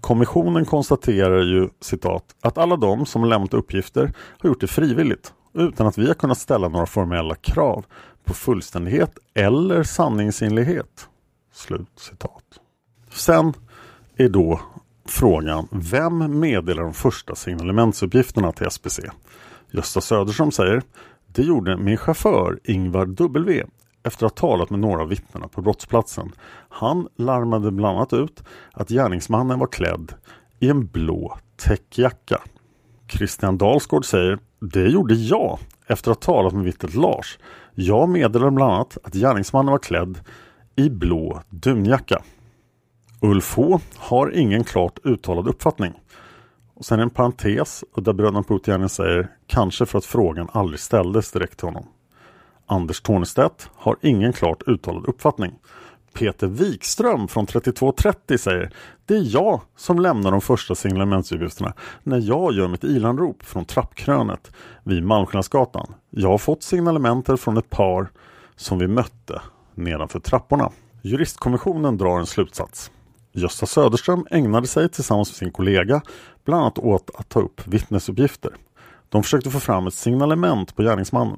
Kommissionen 0.00 0.64
konstaterar 0.64 1.42
ju 1.42 1.68
citat 1.80 2.24
att 2.40 2.58
alla 2.58 2.76
de 2.76 3.06
som 3.06 3.24
lämnat 3.24 3.54
uppgifter 3.54 4.12
har 4.38 4.48
gjort 4.48 4.60
det 4.60 4.66
frivilligt 4.66 5.32
utan 5.54 5.86
att 5.86 5.98
vi 5.98 6.06
har 6.06 6.14
kunnat 6.14 6.38
ställa 6.38 6.68
några 6.68 6.86
formella 6.86 7.34
krav 7.34 7.84
på 8.24 8.34
fullständighet 8.34 9.18
eller 9.34 9.82
sanningsenlighet. 9.82 11.08
Slut 11.52 11.88
citat. 11.96 12.44
Sen 13.10 13.52
är 14.16 14.28
då 14.28 14.60
frågan 15.04 15.68
vem 15.70 16.40
meddelar 16.40 16.82
de 16.82 16.94
första 16.94 17.34
signalementsuppgifterna 17.34 18.52
till 18.52 18.70
SPC? 18.70 19.00
Gösta 19.70 20.00
Söderström 20.00 20.52
säger 20.52 20.82
det 21.32 21.42
gjorde 21.42 21.76
min 21.76 21.96
chaufför 21.96 22.58
Ingvar 22.64 23.06
W 23.06 23.64
efter 24.02 24.26
att 24.26 24.38
ha 24.38 24.48
talat 24.48 24.70
med 24.70 24.78
några 24.78 25.02
av 25.02 25.08
vittnena 25.08 25.48
på 25.48 25.62
brottsplatsen. 25.62 26.32
Han 26.68 27.08
larmade 27.16 27.70
bland 27.70 27.96
annat 27.96 28.12
ut 28.12 28.42
att 28.72 28.88
gärningsmannen 28.88 29.58
var 29.58 29.66
klädd 29.66 30.12
i 30.58 30.68
en 30.68 30.86
blå 30.86 31.38
täckjacka. 31.56 32.40
Christian 33.08 33.58
Dalsgård 33.58 34.04
säger 34.04 34.38
Det 34.60 34.88
gjorde 34.88 35.14
jag 35.14 35.58
efter 35.86 36.10
att 36.10 36.24
ha 36.24 36.34
talat 36.34 36.52
med 36.52 36.64
vittnet 36.64 36.94
Lars. 36.94 37.38
Jag 37.74 38.08
meddelade 38.08 38.50
bland 38.50 38.72
annat 38.72 38.98
att 39.04 39.14
gärningsmannen 39.14 39.72
var 39.72 39.78
klädd 39.78 40.18
i 40.76 40.90
blå 40.90 41.42
dunjacka. 41.48 42.22
Ulf 43.20 43.56
H 43.56 43.80
har 43.96 44.36
ingen 44.36 44.64
klart 44.64 44.98
uttalad 45.04 45.48
uppfattning. 45.48 45.92
Och 46.80 46.86
sen 46.86 47.00
en 47.00 47.10
parentes 47.10 47.84
där 47.96 48.12
bröderna 48.12 48.42
Putin 48.42 48.88
säger 48.88 49.28
kanske 49.46 49.86
för 49.86 49.98
att 49.98 50.04
frågan 50.04 50.48
aldrig 50.52 50.80
ställdes 50.80 51.32
direkt 51.32 51.58
till 51.58 51.68
honom. 51.68 51.86
Anders 52.66 53.00
Tornestedt 53.00 53.70
har 53.74 53.96
ingen 54.02 54.32
klart 54.32 54.62
uttalad 54.66 55.06
uppfattning. 55.06 55.52
Peter 56.12 56.46
Wikström 56.46 57.28
från 57.28 57.46
3230 57.46 58.38
säger 58.38 58.72
Det 59.06 59.14
är 59.14 59.34
jag 59.34 59.60
som 59.76 59.98
lämnar 59.98 60.30
de 60.30 60.40
första 60.40 60.74
signalementsuppgifterna 60.74 61.72
när 62.02 62.18
jag 62.18 62.52
gör 62.52 62.68
mitt 62.68 62.84
ilanrop 62.84 63.42
från 63.42 63.64
trappkrönet 63.64 64.52
vid 64.84 65.02
Malmskillnadsgatan. 65.02 65.94
Jag 66.10 66.28
har 66.28 66.38
fått 66.38 66.62
signalementer 66.62 67.36
från 67.36 67.56
ett 67.56 67.70
par 67.70 68.10
som 68.56 68.78
vi 68.78 68.88
mötte 68.88 69.42
nedanför 69.74 70.20
trapporna. 70.20 70.70
Juristkommissionen 71.02 71.96
drar 71.96 72.18
en 72.18 72.26
slutsats. 72.26 72.90
Gösta 73.32 73.66
Söderström 73.66 74.26
ägnade 74.30 74.66
sig 74.66 74.88
tillsammans 74.88 75.30
med 75.30 75.36
sin 75.36 75.50
kollega 75.50 76.02
bland 76.44 76.62
annat 76.62 76.78
åt 76.78 77.10
att 77.14 77.28
ta 77.28 77.40
upp 77.40 77.66
vittnesuppgifter. 77.66 78.56
De 79.08 79.22
försökte 79.22 79.50
få 79.50 79.60
fram 79.60 79.86
ett 79.86 79.94
signalement 79.94 80.76
på 80.76 80.82
gärningsmannen. 80.82 81.36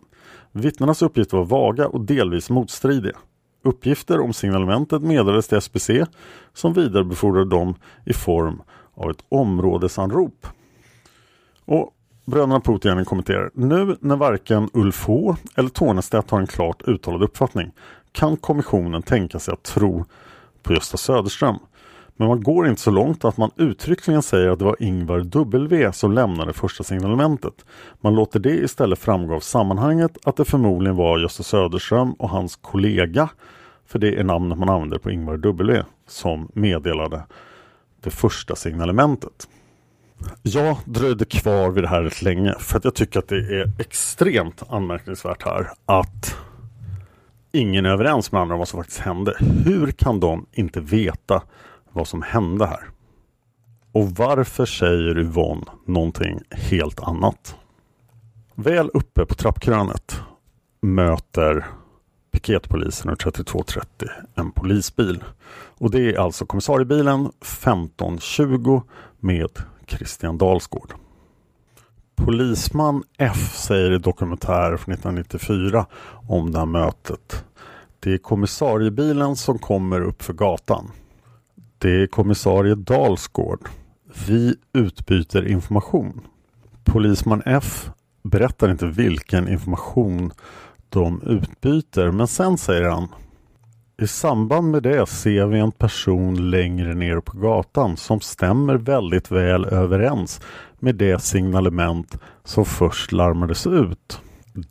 Vittnenas 0.53 1.03
uppgifter 1.03 1.37
var 1.37 1.45
vaga 1.45 1.89
och 1.89 2.01
delvis 2.01 2.51
motstridiga. 2.51 3.17
Uppgifter 3.65 4.21
om 4.21 4.33
signalementet 4.33 5.03
meddelades 5.03 5.49
till 5.49 5.61
SPC 5.61 5.91
som 6.55 6.73
vidarebefordrade 6.73 7.51
dem 7.51 7.75
i 8.05 8.13
form 8.13 8.63
av 8.95 9.11
ett 9.11 9.25
områdesanrop. 9.29 10.47
Och 11.65 11.95
Bröderna 12.25 12.61
Putin 12.61 13.05
kommenterar 13.05 13.51
Nu 13.55 13.97
när 14.01 14.17
varken 14.17 14.71
Ulf 14.73 15.07
H 15.07 15.37
eller 15.55 15.69
Tornestedt 15.69 16.31
har 16.31 16.41
en 16.41 16.47
klart 16.47 16.83
uttalad 16.89 17.23
uppfattning 17.23 17.71
kan 18.13 18.37
kommissionen 18.37 19.03
tänka 19.03 19.39
sig 19.39 19.55
att 19.55 19.63
tro 19.63 20.05
på 20.63 20.73
Gösta 20.73 20.97
Söderström. 20.97 21.59
Men 22.23 22.29
man 22.29 22.43
går 22.43 22.69
inte 22.69 22.81
så 22.81 22.91
långt 22.91 23.25
att 23.25 23.37
man 23.37 23.51
uttryckligen 23.57 24.23
säger 24.23 24.49
att 24.49 24.59
det 24.59 24.65
var 24.65 24.77
Ingvar 24.83 25.21
W 25.21 25.93
som 25.93 26.13
lämnade 26.13 26.53
första 26.53 26.85
signalementet. 26.85 27.65
Man 28.01 28.15
låter 28.15 28.41
det 28.41 28.51
istället 28.51 28.99
framgå 28.99 29.35
av 29.35 29.41
sammanhanget 29.41 30.19
att 30.25 30.37
det 30.37 30.45
förmodligen 30.45 30.97
var 30.97 31.19
Gösta 31.19 31.43
Söderström 31.43 32.13
och 32.13 32.29
hans 32.29 32.57
kollega, 32.57 33.29
för 33.87 33.99
det 33.99 34.21
är 34.21 34.25
namnet 34.25 34.59
man 34.59 34.69
använder 34.69 34.99
på 34.99 35.11
Ingvar 35.11 35.37
W, 35.37 35.85
som 36.09 36.49
meddelade 36.55 37.23
det 38.03 38.11
första 38.11 38.57
signalementet. 38.57 39.49
Jag 40.43 40.77
dröjde 40.85 41.25
kvar 41.25 41.71
vid 41.71 41.85
det 41.85 41.89
här 41.89 42.03
rätt 42.03 42.23
länge 42.23 42.55
för 42.59 42.79
att 42.79 42.85
jag 42.85 42.95
tycker 42.95 43.19
att 43.19 43.29
det 43.29 43.61
är 43.61 43.73
extremt 43.79 44.63
anmärkningsvärt 44.69 45.43
här 45.43 45.71
att 45.87 46.37
ingen 47.53 47.87
är 47.87 47.91
överens 47.91 48.33
med 48.33 48.43
andra 48.43 48.55
om 48.55 48.59
vad 48.59 48.69
som 48.69 48.81
faktiskt 48.81 49.01
hände. 49.01 49.37
Hur 49.65 49.91
kan 49.91 50.21
de 50.21 50.47
inte 50.53 50.81
veta 50.81 51.43
vad 51.93 52.09
som 52.09 52.23
hände 52.23 52.67
här? 52.67 52.91
Och 53.93 54.11
varför 54.11 54.67
säger 54.67 55.19
Yvonne 55.19 55.65
någonting 55.87 56.41
helt 56.51 57.01
annat? 57.01 57.57
Väl 58.55 58.91
uppe 58.95 59.27
på 59.27 59.35
trappkrönet 59.35 60.21
möter 60.81 61.67
piketpolisen 62.33 63.11
ur 63.11 63.17
3230 63.17 64.09
en 64.35 64.53
polisbil. 64.53 65.25
Och 65.79 65.91
det 65.91 66.01
är 66.01 66.19
alltså 66.19 66.47
kommissariebilen 66.47 67.27
1520 67.41 68.83
med 69.21 69.51
Christian 69.87 70.39
Dalsgård. 70.39 70.95
Polisman 72.17 73.03
F 73.19 73.57
säger 73.57 73.93
i 73.93 73.99
dokumentärer 73.99 74.77
från 74.77 74.95
1994 74.95 75.87
om 76.29 76.53
det 76.53 76.59
här 76.59 76.67
mötet. 76.67 77.45
Det 78.01 78.13
är 78.13 78.19
kommissariebilen 78.19 79.37
som 79.37 79.59
kommer 79.59 80.01
upp 80.01 80.23
för 80.23 80.33
gatan. 80.33 80.91
Det 81.83 82.03
är 82.03 82.07
kommissarie 82.07 82.75
Dalsgård. 82.75 83.69
Vi 84.27 84.55
utbyter 84.73 85.49
information. 85.49 86.21
Polisman 86.85 87.43
F 87.47 87.91
berättar 88.23 88.71
inte 88.71 88.87
vilken 88.87 89.49
information 89.49 90.33
de 90.89 91.23
utbyter 91.23 92.11
men 92.11 92.27
sen 92.27 92.59
säger 92.59 92.89
han 92.89 93.09
I 94.03 94.07
samband 94.07 94.71
med 94.71 94.83
det 94.83 95.07
ser 95.07 95.47
vi 95.47 95.59
en 95.59 95.73
person 95.73 96.51
längre 96.51 96.95
ner 96.95 97.21
på 97.21 97.39
gatan 97.39 97.97
som 97.97 98.21
stämmer 98.21 98.75
väldigt 98.75 99.31
väl 99.31 99.65
överens 99.65 100.41
med 100.79 100.95
det 100.95 101.23
signalement 101.23 102.19
som 102.45 102.65
först 102.65 103.13
larmades 103.13 103.67
ut. 103.67 104.21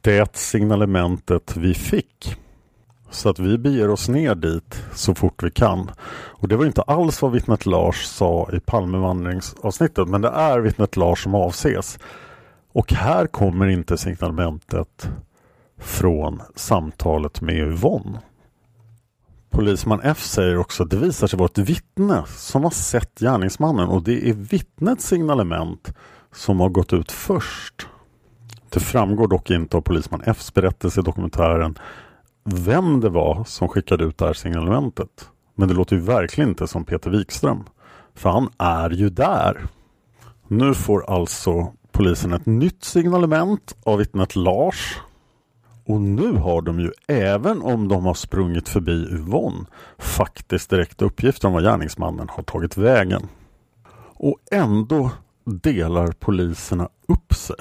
Det 0.01 0.35
signalementet 0.35 1.57
vi 1.57 1.73
fick. 1.73 2.37
Så 3.11 3.29
att 3.29 3.39
vi 3.39 3.57
beger 3.57 3.89
oss 3.89 4.09
ner 4.09 4.35
dit 4.35 4.83
så 4.93 5.15
fort 5.15 5.43
vi 5.43 5.51
kan. 5.51 5.91
Och 6.11 6.47
det 6.47 6.55
var 6.55 6.65
inte 6.65 6.81
alls 6.81 7.21
vad 7.21 7.31
vittnet 7.31 7.65
Lars 7.65 8.05
sa 8.05 8.49
i 8.53 8.59
Palmevandringsavsnittet 8.59 10.07
men 10.07 10.21
det 10.21 10.29
är 10.29 10.59
vittnet 10.59 10.97
Lars 10.97 11.23
som 11.23 11.35
avses. 11.35 11.99
Och 12.73 12.93
här 12.93 13.27
kommer 13.27 13.67
inte 13.67 13.97
signalementet 13.97 15.09
från 15.77 16.41
samtalet 16.55 17.41
med 17.41 17.55
Yvonne. 17.55 18.19
Polisman 19.49 20.01
F 20.03 20.23
säger 20.23 20.57
också 20.57 20.83
att 20.83 20.89
det 20.89 20.97
visar 20.97 21.27
sig 21.27 21.39
vara 21.39 21.49
ett 21.49 21.57
vittne 21.57 22.23
som 22.27 22.63
har 22.63 22.71
sett 22.71 23.19
gärningsmannen 23.19 23.87
och 23.87 24.03
det 24.03 24.29
är 24.29 24.33
vittnets 24.33 25.07
signalement 25.07 25.93
som 26.33 26.59
har 26.59 26.69
gått 26.69 26.93
ut 26.93 27.11
först. 27.11 27.87
Det 28.69 28.79
framgår 28.79 29.27
dock 29.27 29.49
inte 29.49 29.77
av 29.77 29.81
polisman 29.81 30.21
Fs 30.25 30.53
berättelse 30.53 30.99
i 30.99 31.03
dokumentären 31.03 31.77
vem 32.43 32.99
det 32.99 33.09
var 33.09 33.43
som 33.43 33.67
skickade 33.67 34.03
ut 34.03 34.17
det 34.17 34.25
här 34.25 34.33
signalementet. 34.33 35.29
Men 35.55 35.67
det 35.67 35.73
låter 35.73 35.95
ju 35.95 36.01
verkligen 36.01 36.49
inte 36.49 36.67
som 36.67 36.85
Peter 36.85 37.09
Wikström. 37.09 37.63
För 38.13 38.29
han 38.29 38.49
är 38.57 38.89
ju 38.89 39.09
där. 39.09 39.67
Nu 40.47 40.73
får 40.73 41.09
alltså 41.09 41.73
polisen 41.91 42.33
ett 42.33 42.45
nytt 42.45 42.83
signalement 42.83 43.75
av 43.83 43.97
vittnet 43.97 44.35
Lars 44.35 44.97
och 45.85 46.01
nu 46.01 46.31
har 46.31 46.61
de 46.61 46.79
ju, 46.79 46.91
även 47.07 47.61
om 47.61 47.87
de 47.87 48.05
har 48.05 48.13
sprungit 48.13 48.69
förbi 48.69 49.07
Yvonne, 49.11 49.65
faktiskt 49.97 50.69
direkta 50.69 51.05
uppgifter 51.05 51.47
om 51.47 51.53
var 51.53 51.61
gärningsmannen 51.61 52.29
har 52.29 52.43
tagit 52.43 52.77
vägen. 52.77 53.27
Och 54.13 54.37
ändå 54.51 55.11
delar 55.45 56.11
poliserna 56.11 56.89
upp 57.07 57.33
sig. 57.33 57.55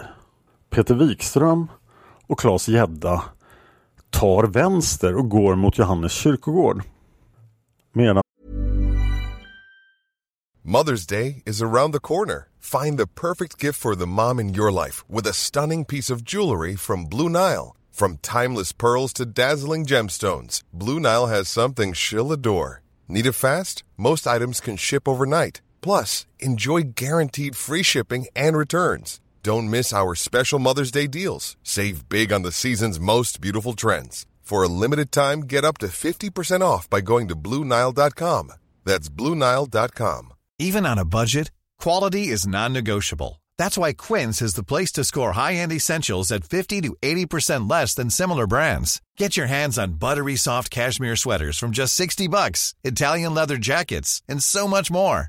Peter 0.71 0.95
Wikström 0.95 1.69
och 2.27 2.39
Claes 2.39 2.69
Gedda 2.69 3.23
tar 4.11 4.45
vänster 4.45 5.17
och 5.17 5.29
går 5.29 5.57
mot 5.57 5.79
Johannes 5.79 6.13
kyrkogård. 6.13 6.83
Medan 7.93 8.23
Mother's 10.63 11.07
Day 11.07 11.43
is 11.47 11.63
around 11.63 11.93
the 11.93 12.01
corner. 12.01 12.49
Find 12.59 12.99
the 12.99 13.07
perfect 13.07 13.59
gift 13.59 13.81
for 13.81 13.97
the 13.97 14.07
mom 14.07 14.39
in 14.39 14.55
your 14.55 14.71
life 14.71 15.05
with 15.09 15.27
a 15.27 15.33
stunning 15.33 15.85
piece 15.85 16.11
of 16.11 16.23
jewelry 16.23 16.77
from 16.77 17.07
Blue 17.07 17.29
Nile. 17.29 17.75
From 17.91 18.19
timeless 18.19 18.73
pearls 18.73 19.13
to 19.15 19.27
dazzling 19.27 19.87
gemstones, 19.87 20.63
Blue 20.73 21.01
Nile 21.01 21.27
has 21.27 21.49
something 21.49 21.93
she'll 21.93 22.33
adore. 22.33 22.83
Need 23.09 23.27
it 23.27 23.33
fast? 23.33 23.83
Most 23.97 24.27
items 24.27 24.61
can 24.61 24.77
ship 24.77 25.09
overnight. 25.09 25.61
Plus, 25.81 26.27
enjoy 26.39 26.83
guaranteed 26.95 27.57
free 27.57 27.83
shipping 27.83 28.27
and 28.37 28.57
returns. 28.57 29.21
Don't 29.43 29.71
miss 29.71 29.91
our 29.95 30.15
special 30.15 30.59
Mother's 30.59 30.91
Day 30.91 31.07
deals. 31.07 31.57
Save 31.63 32.11
big 32.11 32.31
on 32.31 32.43
the 32.43 32.53
season's 32.53 33.01
most 33.01 33.41
beautiful 33.41 33.73
trends. 33.73 34.27
For 34.43 34.63
a 34.63 34.69
limited 34.69 35.11
time, 35.13 35.43
get 35.43 35.65
up 35.65 35.79
to 35.79 35.87
50% 35.87 36.61
off 36.61 36.91
by 36.91 37.01
going 37.01 37.27
to 37.29 37.35
BlueNile.com. 37.35 38.53
That's 38.85 39.09
BlueNile.com. 39.09 40.33
Even 40.59 40.85
on 40.85 40.99
a 40.99 41.07
budget, 41.07 41.51
quality 41.79 42.29
is 42.29 42.47
non-negotiable. 42.47 43.41
That's 43.57 43.79
why 43.79 43.95
Quince 43.95 44.43
is 44.43 44.53
the 44.55 44.63
place 44.63 44.93
to 44.93 45.05
score 45.05 45.33
high-end 45.33 45.73
essentials 45.73 46.31
at 46.33 46.45
50 46.45 46.83
to 46.83 46.97
80% 47.01 47.71
less 47.71 47.95
than 47.95 48.11
similar 48.11 48.47
brands. 48.47 49.01
Get 49.17 49.39
your 49.39 49.47
hands 49.47 49.79
on 49.79 49.95
buttery 49.95 50.37
soft 50.37 50.71
cashmere 50.71 51.17
sweaters 51.17 51.57
from 51.57 51.71
just 51.71 51.95
60 51.95 52.29
bucks, 52.29 52.75
Italian 52.85 53.33
leather 53.33 53.57
jackets, 53.57 54.21
and 54.29 54.43
so 54.43 54.69
much 54.69 54.91
more. 54.91 55.29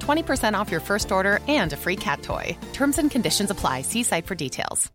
20% 0.01 0.61
off 0.61 0.71
your 0.71 0.81
first 0.81 1.11
order 1.11 1.39
and 1.61 1.73
a 1.73 1.77
free 1.77 1.95
cat 1.95 2.21
toy. 2.21 2.57
Terms 2.73 2.99
and 2.99 3.11
conditions 3.11 3.51
apply. 3.51 3.83
See 3.83 4.03
site 4.03 4.27
for 4.27 4.35
details. 4.35 4.91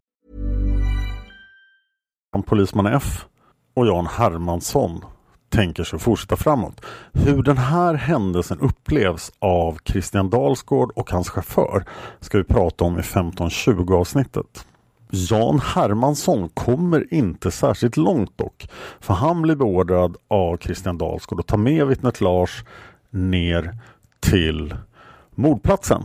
Polisman 2.46 2.86
F 2.86 3.26
och 3.74 3.86
Jan 3.86 4.06
Hermansson 4.06 5.04
tänker 5.48 5.84
sig 5.84 5.98
fortsätta 5.98 6.36
framåt. 6.36 6.80
Hur 7.12 7.42
den 7.42 7.58
här 7.58 7.94
händelsen 7.94 8.60
upplevs 8.60 9.32
av 9.38 9.78
Christian 9.84 10.30
Dalsgård 10.30 10.92
och 10.96 11.10
hans 11.10 11.28
chaufför 11.28 11.84
ska 12.20 12.38
vi 12.38 12.44
prata 12.44 12.84
om 12.84 12.98
i 12.98 13.02
15-20 13.02 13.94
avsnittet. 13.94 14.66
Jan 15.10 15.60
Hermansson 15.60 16.48
kommer 16.48 17.14
inte 17.14 17.50
särskilt 17.50 17.96
långt 17.96 18.38
dock. 18.38 18.68
För 19.00 19.14
han 19.14 19.42
blir 19.42 19.56
beordrad 19.56 20.16
av 20.28 20.56
Christian 20.56 20.98
Dalsgård 20.98 21.40
att 21.40 21.46
ta 21.46 21.56
med 21.56 21.86
vittnet 21.86 22.20
Lars 22.20 22.64
ner 23.10 23.78
till 24.20 24.74
mordplatsen. 25.36 26.02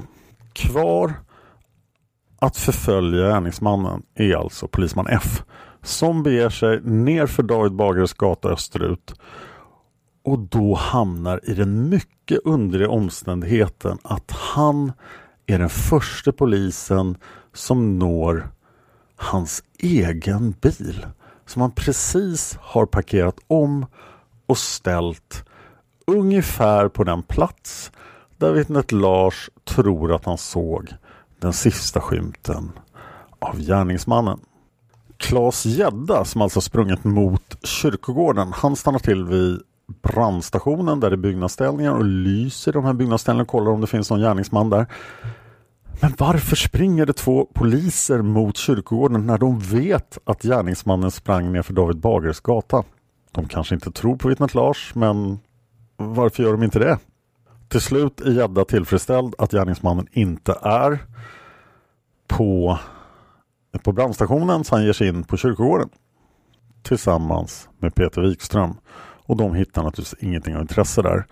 Kvar 0.54 1.13
att 2.39 2.58
förfölja 2.58 3.28
gärningsmannen 3.28 4.04
är 4.15 4.36
alltså 4.36 4.67
polisman 4.67 5.08
F 5.08 5.44
som 5.84 6.24
beger 6.24 6.50
sig 6.50 6.82
ner 6.82 7.28
för 7.28 7.44
David 7.44 7.72
Bagares 7.72 8.13
gata 8.13 8.50
österut 8.50 9.13
och 10.24 10.39
då 10.39 10.76
hamnar 10.76 11.39
i 11.44 11.54
den 11.54 11.89
mycket 11.89 12.39
underliga 12.46 12.89
omständigheten 12.89 13.98
att 14.04 14.32
han 14.32 14.91
är 15.46 15.60
den 15.60 15.70
första 15.70 16.32
polisen 16.32 17.17
som 17.54 18.00
når 18.00 18.50
hans 19.15 19.63
egen 19.80 20.52
bil 20.52 21.06
som 21.46 21.62
han 21.62 21.72
precis 21.72 22.58
har 22.62 22.86
parkerat 22.86 23.38
om 23.48 23.86
och 24.46 24.58
ställt 24.58 25.46
ungefär 26.08 26.88
på 26.88 27.04
den 27.04 27.24
plats 27.24 27.91
där 28.41 28.51
vittnet 28.51 28.91
Lars 28.91 29.49
tror 29.63 30.15
att 30.15 30.25
han 30.25 30.38
såg 30.38 30.89
den 31.39 31.54
sista 31.54 32.01
skymten 32.01 32.71
av 33.39 33.60
gärningsmannen. 33.60 34.39
Claes 35.17 35.65
Gedda 35.65 36.25
som 36.25 36.41
alltså 36.41 36.62
sprungit 36.62 37.04
mot 37.04 37.58
kyrkogården, 37.63 38.51
han 38.54 38.75
stannar 38.75 38.99
till 38.99 39.25
vid 39.25 39.62
brandstationen 40.01 40.99
där 40.99 41.10
det 41.10 41.15
är 41.15 41.17
byggnadsställningar 41.17 41.91
och 41.91 42.06
lyser 42.06 42.73
de 42.73 42.86
här 42.86 42.93
byggnadsställningarna 42.93 43.41
och 43.41 43.47
kollar 43.47 43.71
om 43.71 43.82
det 43.82 43.88
finns 43.88 44.10
någon 44.10 44.19
gärningsman 44.19 44.69
där. 44.69 44.86
Men 46.01 46.13
varför 46.17 46.56
springer 46.56 47.06
det 47.06 47.13
två 47.13 47.45
poliser 47.54 48.21
mot 48.21 48.58
kyrkogården 48.58 49.25
när 49.25 49.38
de 49.38 49.60
vet 49.60 50.17
att 50.23 50.41
gärningsmannen 50.41 51.12
sprang 51.12 51.51
ner 51.51 51.62
för 51.62 51.73
David 51.73 51.97
Bagares 51.97 52.39
gata? 52.39 52.84
De 53.32 53.47
kanske 53.47 53.75
inte 53.75 53.91
tror 53.91 54.15
på 54.15 54.27
vittnet 54.27 54.54
Lars, 54.54 54.91
men 54.95 55.39
varför 55.97 56.43
gör 56.43 56.51
de 56.51 56.63
inte 56.63 56.80
det? 56.80 56.99
Till 57.71 57.81
slut 57.81 58.21
är 58.21 58.31
Gedda 58.31 58.65
tillfredsställd 58.65 59.36
att 59.38 59.51
gärningsmannen 59.51 60.07
inte 60.12 60.57
är 60.62 60.99
på, 62.27 62.79
på 63.84 63.91
brandstationen 63.91 64.63
så 64.63 64.75
han 64.75 64.86
ger 64.86 64.93
sig 64.93 65.07
in 65.07 65.23
på 65.23 65.38
kyrkogården 65.38 65.89
tillsammans 66.84 67.69
med 67.79 67.95
Peter 67.95 68.21
Wikström 68.21 68.73
och 69.25 69.38
de 69.38 69.55
hittar 69.55 69.84
naturligtvis 69.84 70.23
ingenting 70.23 70.55
av 70.55 70.62
intresse 70.62 71.01
där. 71.01 71.25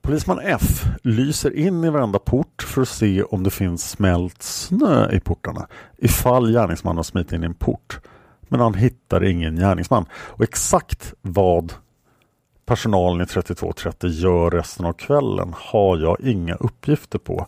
Polisman 0.00 0.40
F 0.42 0.84
lyser 1.02 1.56
in 1.56 1.84
i 1.84 1.90
varenda 1.90 2.18
port 2.18 2.62
för 2.62 2.82
att 2.82 2.88
se 2.88 3.22
om 3.22 3.42
det 3.42 3.50
finns 3.50 3.90
smält 3.90 4.42
snö 4.42 5.10
i 5.10 5.20
portarna 5.20 5.66
ifall 5.96 6.52
gärningsmannen 6.52 6.96
har 6.96 7.04
smitit 7.04 7.32
in 7.32 7.42
i 7.42 7.46
en 7.46 7.54
port. 7.54 8.00
Men 8.48 8.60
han 8.60 8.74
hittar 8.74 9.24
ingen 9.24 9.56
gärningsman. 9.56 10.06
Och 10.12 10.44
exakt 10.44 11.14
vad 11.22 11.72
personalen 12.66 13.20
i 13.20 13.26
3230 13.26 14.10
gör 14.10 14.50
resten 14.50 14.86
av 14.86 14.92
kvällen 14.92 15.54
har 15.56 15.98
jag 15.98 16.20
inga 16.20 16.54
uppgifter 16.54 17.18
på. 17.18 17.46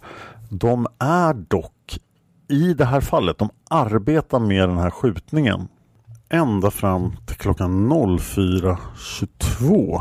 De 0.50 0.86
är 0.98 1.34
dock 1.34 1.98
i 2.48 2.74
det 2.74 2.84
här 2.84 3.00
fallet, 3.00 3.38
de 3.38 3.50
arbetar 3.70 4.38
med 4.38 4.68
den 4.68 4.78
här 4.78 4.90
skjutningen 4.90 5.68
ända 6.28 6.70
fram 6.70 7.16
till 7.26 7.36
klockan 7.36 7.92
04.22 7.92 10.00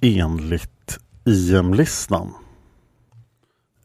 enligt 0.00 0.98
IM-listan. 1.24 2.34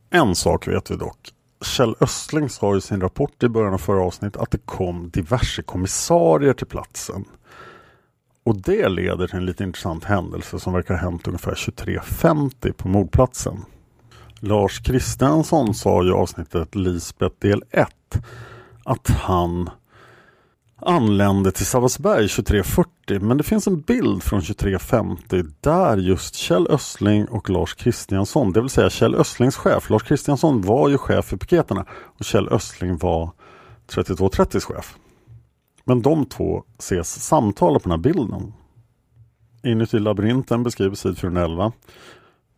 En 0.10 0.36
sak 0.36 0.68
vet 0.68 0.92
vi 0.92 0.96
dock. 0.96 1.34
Kjell 1.62 1.96
Östling 2.00 2.50
sa 2.50 2.78
i 2.78 2.82
sin 2.82 3.02
rapport 3.02 3.44
i 3.44 3.50
början 3.50 3.74
av 3.74 3.78
förra 3.78 4.04
avsnittet 4.04 4.42
att 4.42 4.52
det 4.52 4.66
kom 4.66 5.10
diverse 5.10 5.64
kommissarier 5.64 6.54
till 6.54 6.68
platsen. 6.68 7.26
Och 8.44 8.62
det 8.62 8.90
leder 8.90 9.28
till 9.28 9.38
en 9.38 9.46
lite 9.46 9.64
intressant 9.64 10.04
händelse 10.04 10.60
som 10.60 10.74
verkar 10.74 10.94
ha 10.94 11.02
hänt 11.02 11.28
ungefär 11.28 11.52
23.50 11.52 12.72
på 12.72 12.88
mordplatsen. 12.88 13.58
Lars 14.40 14.80
Kristiansson 14.80 15.74
sa 15.74 16.04
i 16.04 16.12
avsnittet 16.12 16.76
Lisbeth 16.76 17.36
del 17.40 17.64
1 17.72 17.90
att 18.84 19.10
han 19.10 19.70
anlände 20.82 21.52
till 21.52 21.66
Sabbatsberg 21.66 22.26
23.40 22.26 23.20
men 23.20 23.38
det 23.38 23.44
finns 23.44 23.68
en 23.68 23.82
bild 23.82 24.24
från 24.24 24.42
23.50 24.42 25.54
där 25.62 25.98
just 25.98 26.36
Kjell 26.36 26.68
Östling 26.70 27.26
och 27.26 27.50
Lars 27.50 27.74
Kristiansson, 27.74 28.52
det 28.52 28.62
vill 28.62 28.70
säga 28.70 28.90
Kjell 28.90 29.16
Östlings 29.16 29.56
chef. 29.56 29.90
Lars 29.90 30.04
Kristiansson 30.04 30.62
var 30.62 30.90
ju 30.90 30.98
chef 30.98 31.26
för 31.26 31.38
piketerna 31.38 31.86
och 31.92 32.26
Kjell 32.26 32.50
Östling 32.50 32.98
var 32.98 33.32
3230 33.88 34.62
chef. 34.62 34.96
Men 35.84 36.02
de 36.02 36.26
två 36.26 36.64
ses 36.80 37.24
samtala 37.24 37.80
på 37.80 37.84
den 37.84 37.92
här 37.92 38.14
bilden. 38.14 38.54
Inuti 39.64 40.00
labyrinten 40.00 40.64
beskrivs 40.64 41.00
sid 41.00 41.18
411. 41.18 41.72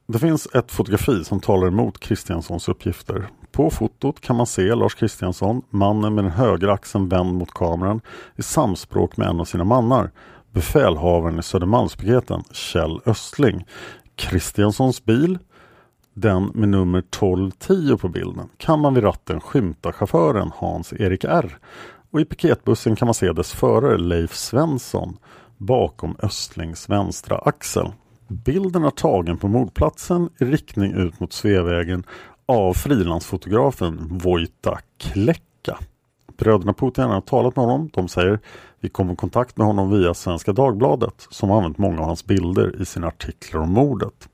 Det 0.08 0.20
finns 0.20 0.48
ett 0.54 0.72
fotografi 0.72 1.24
som 1.24 1.40
talar 1.40 1.68
emot 1.68 2.00
Kristianssons 2.00 2.70
uppgifter. 2.70 3.30
På 3.52 3.70
fotot 3.70 4.22
kan 4.22 4.36
man 4.36 4.46
se 4.46 4.76
Lars 4.76 4.96
Kristiansson, 4.96 5.62
mannen 5.70 6.16
med 6.16 6.24
den 6.24 6.32
högra 6.32 6.74
axeln 6.74 7.10
vänd 7.10 7.34
mot 7.34 7.52
kameran, 7.52 8.02
i 8.36 8.44
samspråk 8.44 9.18
med 9.18 9.28
en 9.28 9.40
av 9.40 9.46
sina 9.46 9.64
mannar, 9.64 10.12
befälhavaren 10.52 11.40
i 11.40 11.44
Södermalmspiketen, 11.44 12.44
Kjell 12.52 13.00
Östling. 13.06 13.66
Kristianssons 14.16 15.06
bil, 15.06 15.40
den 16.14 16.52
med 16.54 16.70
nummer 16.70 17.00
1210 17.00 17.98
på 17.98 18.08
bilden, 18.08 18.50
kan 18.58 18.80
man 18.80 18.94
vid 18.94 19.04
ratten 19.04 19.42
skymta 19.42 19.92
chauffören 19.92 20.52
Hans-Erik 20.56 21.24
R. 21.24 21.58
Och 22.13 22.21
i 22.21 22.26
piketbussen 22.26 22.95
kan 22.95 23.06
man 23.06 23.13
se 23.13 23.32
dess 23.32 23.52
förare 23.52 23.97
Leif 23.97 24.34
Svensson 24.36 25.17
bakom 25.58 26.15
Östlings 26.19 26.89
vänstra 26.89 27.38
axel. 27.38 27.91
Bilden 28.28 28.84
är 28.84 28.89
tagen 28.89 29.38
på 29.38 29.47
mordplatsen 29.47 30.30
i 30.39 30.45
riktning 30.45 30.93
ut 30.93 31.19
mot 31.19 31.34
Sveavägen 31.34 32.04
av 32.45 32.73
frilansfotografen 32.73 34.08
Vojta 34.12 34.80
Klecka. 34.97 35.78
Bröderna 36.38 36.73
Putin 36.73 37.04
har 37.04 37.21
talat 37.21 37.56
med 37.56 37.65
honom. 37.65 37.89
De 37.93 38.08
säger 38.08 38.39
vi 38.80 38.89
kom 38.89 39.12
i 39.12 39.15
kontakt 39.15 39.58
med 39.58 39.67
honom 39.67 39.91
via 39.91 40.13
Svenska 40.13 40.54
Dagbladet 40.54 41.28
som 41.30 41.52
använt 41.52 41.78
många 41.78 41.99
av 41.99 42.06
hans 42.06 42.26
bilder 42.26 42.82
i 42.82 42.86
sina 42.86 43.08
artiklar 43.08 43.62
om 43.62 43.71
mordet. 43.73 44.30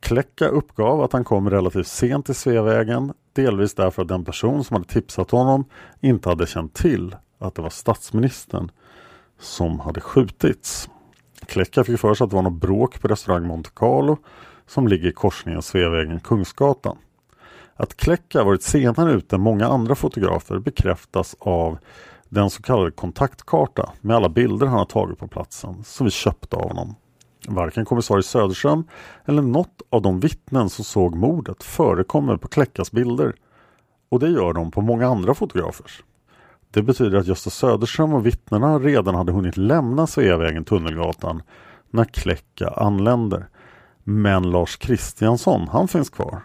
Klecka 0.00 0.48
uppgav 0.48 1.02
att 1.02 1.12
han 1.12 1.24
kom 1.24 1.50
relativt 1.50 1.86
sent 1.86 2.26
till 2.26 2.34
Sveavägen, 2.34 3.12
delvis 3.36 3.74
därför 3.74 4.02
att 4.02 4.08
den 4.08 4.24
person 4.24 4.64
som 4.64 4.74
hade 4.74 4.88
tipsat 4.88 5.30
honom 5.30 5.64
inte 6.00 6.28
hade 6.28 6.46
känt 6.46 6.74
till 6.74 7.16
att 7.38 7.54
det 7.54 7.62
var 7.62 7.70
statsministern 7.70 8.70
som 9.40 9.80
hade 9.80 10.00
skjutits. 10.00 10.88
Klecka 11.46 11.84
fick 11.84 12.00
för 12.00 12.14
sig 12.14 12.24
att 12.24 12.30
det 12.30 12.36
var 12.36 12.42
något 12.42 12.60
bråk 12.60 13.00
på 13.00 13.08
restaurang 13.08 13.46
Monte 13.46 13.70
Carlo 13.74 14.16
som 14.66 14.88
ligger 14.88 15.08
i 15.08 15.12
korsningen 15.12 15.62
Sveavägen-Kungsgatan. 15.62 16.96
Att 17.76 17.96
Klecka 17.96 18.44
varit 18.44 18.62
senare 18.62 19.12
ute 19.12 19.36
än 19.36 19.42
många 19.42 19.66
andra 19.68 19.94
fotografer 19.94 20.58
bekräftas 20.58 21.36
av 21.38 21.78
den 22.28 22.50
så 22.50 22.62
kallade 22.62 22.90
kontaktkarta 22.90 23.92
med 24.00 24.16
alla 24.16 24.28
bilder 24.28 24.66
han 24.66 24.78
har 24.78 24.84
tagit 24.84 25.18
på 25.18 25.28
platsen 25.28 25.84
som 25.84 26.04
vi 26.04 26.10
köpte 26.10 26.56
av 26.56 26.68
honom. 26.68 26.94
Varken 27.48 27.84
kommissarie 27.84 28.22
Söderström 28.22 28.84
eller 29.24 29.42
något 29.42 29.82
av 29.90 30.02
de 30.02 30.20
vittnen 30.20 30.70
som 30.70 30.84
såg 30.84 31.16
mordet 31.16 31.62
förekommer 31.62 32.36
på 32.36 32.48
Kläckas 32.48 32.92
bilder. 32.92 33.34
Och 34.08 34.20
det 34.20 34.28
gör 34.28 34.52
de 34.52 34.70
på 34.70 34.80
många 34.80 35.08
andra 35.08 35.34
fotografers. 35.34 36.02
Det 36.70 36.82
betyder 36.82 37.18
att 37.18 37.26
Gösta 37.26 37.50
Söderström 37.50 38.14
och 38.14 38.26
vittnena 38.26 38.78
redan 38.78 39.14
hade 39.14 39.32
hunnit 39.32 39.56
lämna 39.56 40.06
Sveavägen 40.06 40.64
Tunnelgatan 40.64 41.42
när 41.90 42.04
Kläcka 42.04 42.68
anländer. 42.68 43.48
Men 44.04 44.50
Lars 44.50 44.76
Kristiansson, 44.76 45.68
han 45.68 45.88
finns 45.88 46.10
kvar. 46.10 46.42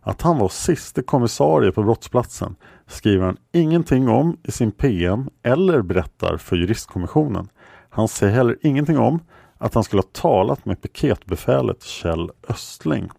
Att 0.00 0.22
han 0.22 0.38
var 0.38 0.48
siste 0.48 1.02
kommissarie 1.02 1.72
på 1.72 1.82
brottsplatsen 1.82 2.56
skriver 2.86 3.26
han 3.26 3.36
ingenting 3.52 4.08
om 4.08 4.36
i 4.42 4.52
sin 4.52 4.72
PM 4.72 5.30
eller 5.42 5.82
berättar 5.82 6.36
för 6.36 6.56
juristkommissionen. 6.56 7.48
Han 7.90 8.08
säger 8.08 8.32
heller 8.32 8.56
ingenting 8.62 8.98
om 8.98 9.20
att 9.60 9.74
han 9.74 9.84
skulle 9.84 10.02
ha 10.02 10.08
talat 10.12 10.64
med 10.64 10.82
piketbefälet 10.82 11.82
Kjell 11.82 12.30
Östling. 12.48 13.10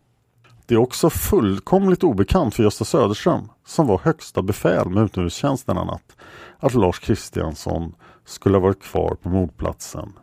Det 0.66 0.74
är 0.74 0.80
också 0.80 1.10
fullkomligt 1.10 2.04
obekant 2.04 2.56
för 2.56 2.64
Gösta 2.64 2.86
Söderström, 2.86 3.50
som 3.66 3.88
var 3.88 3.98
högsta 4.04 4.42
befäl 4.42 4.90
med 4.90 5.04
utomhustjänst 5.04 5.68
denna 5.68 5.84
natt, 5.84 6.16
att 6.60 6.74
Lars 6.74 7.00
Kristiansson 7.00 7.96
skulle 8.26 8.56
ha 8.58 8.62
varit 8.62 8.84
kvar 8.84 9.18
på 9.22 9.30
mordplatsen 9.30 10.14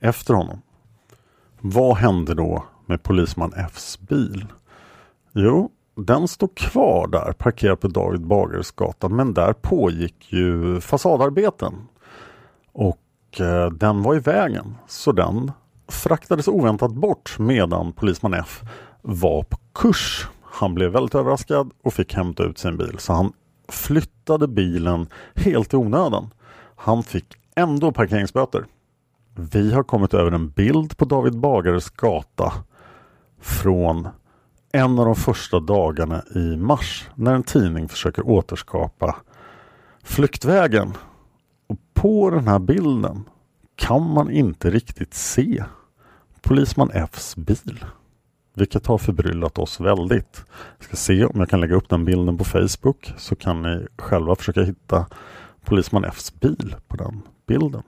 efter 0.00 0.34
honom. 0.34 0.62
Vad 1.60 1.96
hände 1.96 2.34
då 2.34 2.64
med 2.86 3.02
polisman 3.02 3.52
Fs 3.52 3.98
bil? 4.00 4.46
Jo, 5.32 5.70
den 5.94 6.28
stod 6.28 6.54
kvar 6.54 7.06
där 7.06 7.32
parkerad 7.32 7.80
på 7.80 7.88
David 7.88 8.26
Bagares 8.26 8.70
gata 8.70 9.08
men 9.08 9.34
där 9.34 9.52
pågick 9.52 10.32
ju 10.32 10.80
fasadarbeten. 10.80 11.88
Och 12.72 12.98
Eh, 13.40 13.70
den 13.70 14.02
var 14.02 14.14
i 14.14 14.18
vägen 14.18 14.74
så 14.86 15.12
den 15.12 15.52
fraktades 15.88 16.48
oväntat 16.48 16.92
bort 16.92 17.38
medan 17.38 17.92
polisman 17.92 18.34
F 18.34 18.60
var 19.02 19.42
på 19.42 19.56
kurs. 19.74 20.28
Han 20.42 20.74
blev 20.74 20.90
väldigt 20.90 21.14
överraskad 21.14 21.70
och 21.82 21.94
fick 21.94 22.14
hämta 22.14 22.44
ut 22.44 22.58
sin 22.58 22.76
bil 22.76 22.98
så 22.98 23.12
han 23.12 23.32
flyttade 23.68 24.48
bilen 24.48 25.06
helt 25.34 25.74
i 25.74 25.76
onödan. 25.76 26.30
Han 26.76 27.02
fick 27.02 27.26
ändå 27.56 27.92
parkeringsböter. 27.92 28.64
Vi 29.34 29.72
har 29.72 29.82
kommit 29.82 30.14
över 30.14 30.32
en 30.32 30.50
bild 30.50 30.96
på 30.96 31.04
David 31.04 31.38
Bagares 31.38 31.90
gata 31.90 32.52
från 33.40 34.08
en 34.72 34.98
av 34.98 35.04
de 35.04 35.14
första 35.14 35.60
dagarna 35.60 36.22
i 36.34 36.56
mars 36.56 37.08
när 37.14 37.34
en 37.34 37.42
tidning 37.42 37.88
försöker 37.88 38.28
återskapa 38.28 39.16
flyktvägen. 40.04 40.92
Och 41.68 41.78
på 41.94 42.30
den 42.30 42.48
här 42.48 42.58
bilden 42.58 43.24
kan 43.76 44.12
man 44.12 44.30
inte 44.30 44.70
riktigt 44.70 45.14
se 45.14 45.64
polisman 46.42 46.90
Fs 46.90 47.36
bil. 47.36 47.84
Vilket 48.54 48.86
har 48.86 48.98
förbryllat 48.98 49.58
oss 49.58 49.80
väldigt. 49.80 50.44
Jag 50.78 50.84
ska 50.84 50.96
se 50.96 51.24
om 51.24 51.40
jag 51.40 51.48
kan 51.48 51.60
lägga 51.60 51.74
upp 51.74 51.88
den 51.88 52.04
bilden 52.04 52.38
på 52.38 52.44
Facebook 52.44 53.12
så 53.16 53.36
kan 53.36 53.62
ni 53.62 53.86
själva 53.98 54.36
försöka 54.36 54.62
hitta 54.62 55.06
polisman 55.64 56.04
Fs 56.04 56.40
bil 56.40 56.76
på 56.88 56.96
den 56.96 57.22
bilden. 57.46 57.82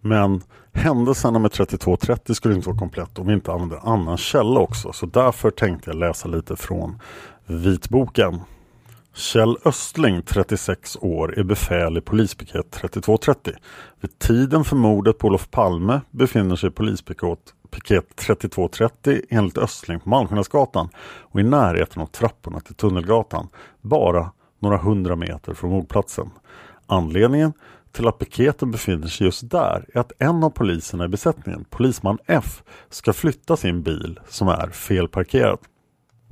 Men 0.00 0.42
händelserna 0.72 1.38
med 1.38 1.52
3230 1.52 2.34
skulle 2.34 2.54
inte 2.54 2.68
vara 2.68 2.78
komplett 2.78 3.18
om 3.18 3.26
vi 3.26 3.32
inte 3.32 3.52
använder 3.52 3.92
annan 3.92 4.16
källa 4.16 4.60
också. 4.60 4.92
Så 4.92 5.06
därför 5.06 5.50
tänkte 5.50 5.90
jag 5.90 5.98
läsa 5.98 6.28
lite 6.28 6.56
från 6.56 6.98
vitboken. 7.46 8.40
Kjell 9.20 9.56
Östling, 9.64 10.22
36 10.22 10.96
år, 11.00 11.38
är 11.38 11.42
befäl 11.42 11.98
i 11.98 12.00
polispiket 12.00 12.70
3230. 12.70 13.54
Vid 14.00 14.18
tiden 14.18 14.64
för 14.64 14.76
mordet 14.76 15.18
på 15.18 15.26
Olof 15.26 15.50
Palme 15.50 16.00
befinner 16.10 16.56
sig 16.56 16.70
polispiket 16.70 17.38
piket 17.70 18.16
3230 18.16 19.20
enligt 19.30 19.58
Östling 19.58 20.00
på 20.00 20.08
Malmskillnadsgatan 20.08 20.88
och 21.20 21.40
i 21.40 21.42
närheten 21.42 22.02
av 22.02 22.06
trapporna 22.06 22.60
till 22.60 22.74
Tunnelgatan, 22.74 23.48
bara 23.80 24.32
några 24.58 24.76
hundra 24.76 25.16
meter 25.16 25.54
från 25.54 25.70
mordplatsen. 25.70 26.30
Anledningen 26.86 27.52
till 27.92 28.08
att 28.08 28.18
piketen 28.18 28.70
befinner 28.70 29.06
sig 29.06 29.26
just 29.26 29.50
där 29.50 29.86
är 29.94 30.00
att 30.00 30.12
en 30.18 30.44
av 30.44 30.50
poliserna 30.50 31.04
i 31.04 31.08
besättningen, 31.08 31.64
polisman 31.70 32.18
F, 32.26 32.62
ska 32.90 33.12
flytta 33.12 33.56
sin 33.56 33.82
bil 33.82 34.20
som 34.28 34.48
är 34.48 34.68
felparkerad. 34.68 35.58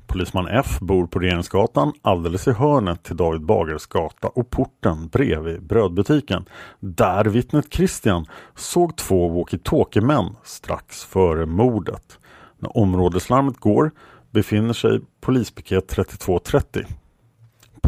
Polisman 0.08 0.48
F 0.48 0.80
bor 0.80 1.06
på 1.06 1.18
Regeringsgatan 1.18 1.92
alldeles 2.02 2.48
i 2.48 2.52
hörnet 2.52 3.02
till 3.02 3.16
David 3.16 3.40
Bagares 3.40 3.86
gata 3.86 4.28
och 4.28 4.50
porten 4.50 5.08
bredvid 5.08 5.62
brödbutiken. 5.62 6.44
Där 6.80 7.24
vittnet 7.24 7.72
Christian 7.72 8.26
såg 8.56 8.96
två 8.96 9.28
walkie-talkie-män 9.28 10.36
strax 10.44 11.04
före 11.04 11.46
mordet. 11.46 12.18
När 12.58 12.76
områdeslarmet 12.76 13.56
går 13.56 13.90
befinner 14.30 14.72
sig 14.72 15.00
polispiket 15.20 15.88
3230 15.88 16.86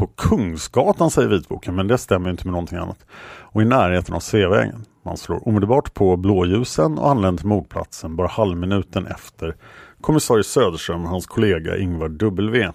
på 0.00 0.06
Kungsgatan 0.06 1.10
säger 1.10 1.28
vitboken, 1.28 1.74
men 1.74 1.88
det 1.88 1.98
stämmer 1.98 2.30
inte 2.30 2.46
med 2.46 2.52
någonting 2.52 2.78
annat. 2.78 3.06
Och 3.40 3.62
i 3.62 3.64
närheten 3.64 4.14
av 4.14 4.20
Sveavägen. 4.20 4.84
Man 5.04 5.16
slår 5.16 5.48
omedelbart 5.48 5.94
på 5.94 6.16
blåljusen 6.16 6.98
och 6.98 7.10
anländer 7.10 7.38
till 7.38 7.48
mordplatsen 7.48 8.16
bara 8.16 8.28
halvminuten 8.28 9.06
efter 9.06 9.56
kommissarie 10.00 10.44
Söderström 10.44 11.04
och 11.04 11.10
hans 11.10 11.26
kollega 11.26 11.78
Ingvar 11.78 12.08
W. 12.08 12.72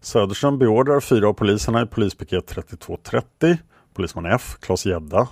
Söderström 0.00 0.58
beordrar 0.58 1.00
fyra 1.00 1.28
av 1.28 1.32
poliserna 1.32 1.82
i 1.82 1.86
polispiket 1.86 2.46
3230, 2.46 3.58
polisman 3.94 4.26
F, 4.26 4.56
Claes 4.60 4.86
Gedda, 4.86 5.28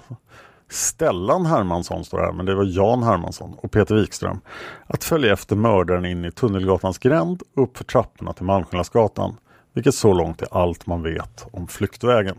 Stellan 0.71 1.47
Hermansson 1.47 2.05
står 2.05 2.19
här, 2.19 2.33
men 2.33 2.47
det 2.47 2.55
var 2.55 2.65
Jan 2.65 3.03
Hermansson 3.03 3.55
och 3.55 3.71
Peter 3.71 3.95
Wikström, 3.95 4.41
att 4.87 5.05
följa 5.05 5.33
efter 5.33 5.57
mördaren 5.57 6.05
in 6.05 6.25
i 6.25 6.33
Tunnelgatans 6.33 6.99
gränd 6.99 7.43
uppför 7.57 7.85
trapporna 7.85 8.33
till 8.33 8.45
Malmskillnadsgatan. 8.45 9.37
vilket 9.75 9.95
så 9.95 10.15
långt 10.15 10.43
är 10.43 10.49
allt 10.51 10.87
man 10.87 11.03
vet 11.03 11.47
om 11.53 11.69
flyktvägen. 11.69 12.39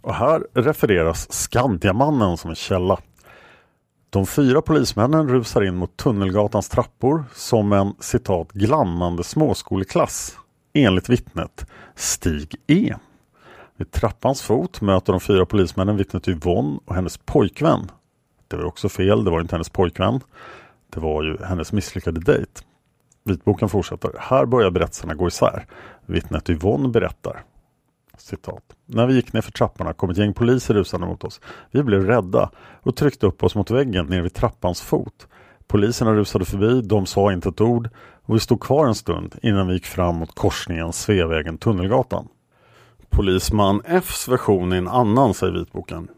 Och 0.00 0.14
här 0.14 0.46
refereras 0.54 1.32
Skandiamannen 1.32 2.36
som 2.36 2.50
en 2.50 2.56
källa. 2.56 2.98
De 4.12 4.26
fyra 4.26 4.62
polismännen 4.62 5.28
rusar 5.28 5.62
in 5.62 5.76
mot 5.76 5.96
Tunnelgatans 5.96 6.68
trappor 6.68 7.24
som 7.34 7.72
en 7.72 7.94
citat 8.00 8.52
glammande 8.52 9.24
småskoleklass 9.24 10.38
enligt 10.72 11.08
vittnet 11.08 11.66
Stig 11.94 12.54
E. 12.66 12.94
Vid 13.76 13.90
trappans 13.90 14.42
fot 14.42 14.80
möter 14.80 15.12
de 15.12 15.20
fyra 15.20 15.46
polismännen 15.46 15.96
vittnet 15.96 16.28
Yvonne 16.28 16.78
och 16.84 16.94
hennes 16.94 17.18
pojkvän. 17.18 17.90
Det 18.48 18.56
var 18.56 18.64
också 18.64 18.88
fel, 18.88 19.24
det 19.24 19.30
var 19.30 19.40
inte 19.40 19.54
hennes 19.54 19.70
pojkvän. 19.70 20.20
Det 20.90 21.00
var 21.00 21.22
ju 21.22 21.36
hennes 21.44 21.72
misslyckade 21.72 22.20
dejt. 22.20 22.60
Vitboken 23.24 23.68
fortsätter. 23.68 24.10
Här 24.18 24.46
börjar 24.46 24.70
berättelserna 24.70 25.14
gå 25.14 25.28
isär. 25.28 25.66
Vittnet 26.06 26.50
Yvonne 26.50 26.88
berättar. 26.88 27.44
Citat. 28.18 28.62
När 28.86 29.06
vi 29.06 29.14
gick 29.14 29.32
ner 29.32 29.40
för 29.40 29.52
trapporna 29.52 29.92
kom 29.92 30.10
ett 30.10 30.16
gäng 30.16 30.34
poliser 30.34 30.74
rusande 30.74 31.06
mot 31.06 31.24
oss. 31.24 31.40
Vi 31.70 31.82
blev 31.82 32.06
rädda 32.06 32.50
och 32.82 32.96
tryckte 32.96 33.26
upp 33.26 33.42
oss 33.42 33.54
mot 33.54 33.70
väggen 33.70 34.06
nere 34.06 34.22
vid 34.22 34.34
trappans 34.34 34.80
fot. 34.80 35.26
Poliserna 35.66 36.14
rusade 36.14 36.44
förbi, 36.44 36.80
de 36.80 37.06
sa 37.06 37.32
inte 37.32 37.48
ett 37.48 37.60
ord 37.60 37.88
och 38.22 38.34
vi 38.34 38.40
stod 38.40 38.60
kvar 38.60 38.86
en 38.86 38.94
stund 38.94 39.34
innan 39.42 39.66
vi 39.66 39.74
gick 39.74 39.86
fram 39.86 40.16
mot 40.16 40.34
korsningen 40.34 40.92
Sveavägen-Tunnelgatan. 40.92 42.28
Polisman 43.10 43.82
Fs 43.84 44.28
version 44.28 44.72
är 44.72 44.76
en 44.76 44.88
annan, 44.88 45.34
säger 45.34 45.52
vitboken. 45.52 46.08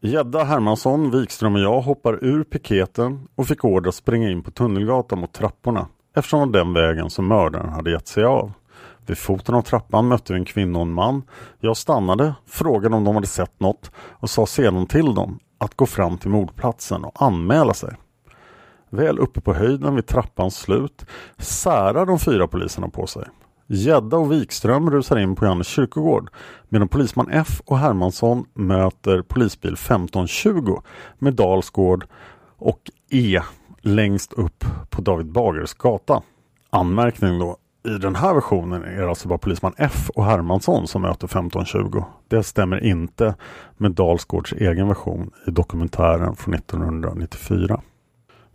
Gedda 0.00 0.44
Hermansson, 0.44 1.10
Wikström 1.10 1.54
och 1.54 1.60
jag 1.60 1.80
hoppar 1.80 2.24
ur 2.24 2.44
piketen 2.44 3.28
och 3.34 3.46
fick 3.46 3.64
order 3.64 3.88
att 3.88 3.94
springa 3.94 4.30
in 4.30 4.42
på 4.42 4.50
Tunnelgatan 4.50 5.18
mot 5.18 5.32
trapporna 5.32 5.86
eftersom 6.16 6.52
det 6.52 6.58
var 6.58 6.64
den 6.64 6.74
vägen 6.74 7.10
som 7.10 7.28
mördaren 7.28 7.68
hade 7.68 7.90
gett 7.90 8.08
sig 8.08 8.24
av. 8.24 8.52
Vid 9.08 9.18
foten 9.18 9.54
av 9.54 9.62
trappan 9.62 10.08
mötte 10.08 10.32
vi 10.32 10.38
en 10.38 10.44
kvinna 10.44 10.78
och 10.78 10.84
en 10.84 10.92
man. 10.92 11.22
Jag 11.60 11.76
stannade, 11.76 12.34
frågade 12.46 12.96
om 12.96 13.04
de 13.04 13.14
hade 13.14 13.26
sett 13.26 13.60
något 13.60 13.90
och 13.96 14.30
sa 14.30 14.46
sedan 14.46 14.86
till 14.86 15.14
dem 15.14 15.38
att 15.58 15.74
gå 15.74 15.86
fram 15.86 16.18
till 16.18 16.30
mordplatsen 16.30 17.04
och 17.04 17.22
anmäla 17.22 17.74
sig. 17.74 17.94
Väl 18.90 19.18
uppe 19.18 19.40
på 19.40 19.54
höjden 19.54 19.94
vid 19.94 20.06
trappans 20.06 20.56
slut 20.56 21.06
särar 21.38 22.06
de 22.06 22.18
fyra 22.18 22.48
poliserna 22.48 22.88
på 22.88 23.06
sig. 23.06 23.24
Gedda 23.66 24.16
och 24.16 24.32
Wikström 24.32 24.90
rusar 24.90 25.18
in 25.18 25.36
på 25.36 25.44
Johannes 25.44 25.66
kyrkogård 25.66 26.30
medan 26.68 26.88
polisman 26.88 27.28
F 27.30 27.60
och 27.64 27.78
Hermansson 27.78 28.44
möter 28.54 29.22
polisbil 29.22 29.72
1520 29.72 30.80
med 31.18 31.34
Dalsgård 31.34 32.06
och 32.58 32.90
E 33.10 33.40
längst 33.80 34.32
upp 34.32 34.64
på 34.90 35.02
David 35.02 35.32
Bagares 35.32 35.74
gata. 35.74 36.22
Anmärkning 36.70 37.38
då. 37.38 37.56
I 37.84 37.88
den 37.88 38.16
här 38.16 38.34
versionen 38.34 38.82
är 38.82 39.02
det 39.02 39.08
alltså 39.08 39.28
bara 39.28 39.38
polisman 39.38 39.74
F 39.76 40.10
och 40.14 40.24
Hermansson 40.24 40.88
som 40.88 41.02
möter 41.02 41.26
1520. 41.26 42.04
Det 42.28 42.42
stämmer 42.42 42.84
inte 42.84 43.34
med 43.76 43.92
Dalsgårds 43.92 44.52
egen 44.52 44.88
version 44.88 45.30
i 45.46 45.50
dokumentären 45.50 46.36
från 46.36 46.54
1994. 46.54 47.80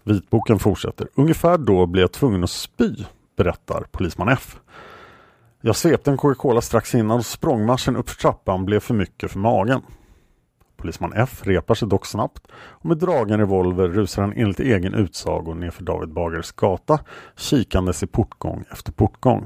Vitboken 0.04 0.60
fortsätter. 0.60 1.08
Ungefär 1.16 1.58
då 1.58 1.86
blev 1.86 2.02
jag 2.02 2.12
tvungen 2.12 2.44
att 2.44 2.50
spy, 2.50 2.96
berättar 3.38 3.86
polisman 3.92 4.30
F. 4.30 4.60
Jag 5.62 5.76
svepte 5.76 6.12
en 6.12 6.18
Coca-Cola 6.18 6.62
strax 6.62 6.96
innan 6.96 7.18
och 7.18 7.26
språngmarschen 7.26 7.96
upp 7.96 8.08
trappan 8.08 8.66
blev 8.66 8.80
för 8.80 8.94
mycket 8.94 9.32
för 9.32 9.40
magen. 9.40 9.82
Polisman 10.84 11.14
F 11.16 11.42
repar 11.44 11.76
sig 11.76 11.88
dock 11.88 12.06
snabbt 12.06 12.48
och 12.54 12.86
med 12.86 12.98
dragen 12.98 13.40
revolver 13.40 13.88
rusar 13.88 14.22
han 14.22 14.34
enligt 14.34 14.60
egen 14.60 14.94
utsago 14.94 15.54
nerför 15.54 15.84
David 15.84 16.10
Bagares 16.10 16.52
gata 16.52 17.00
kikandes 17.36 18.04
i 18.04 18.08
portgång 18.08 18.64
efter 18.72 18.92
portgång. 18.92 19.46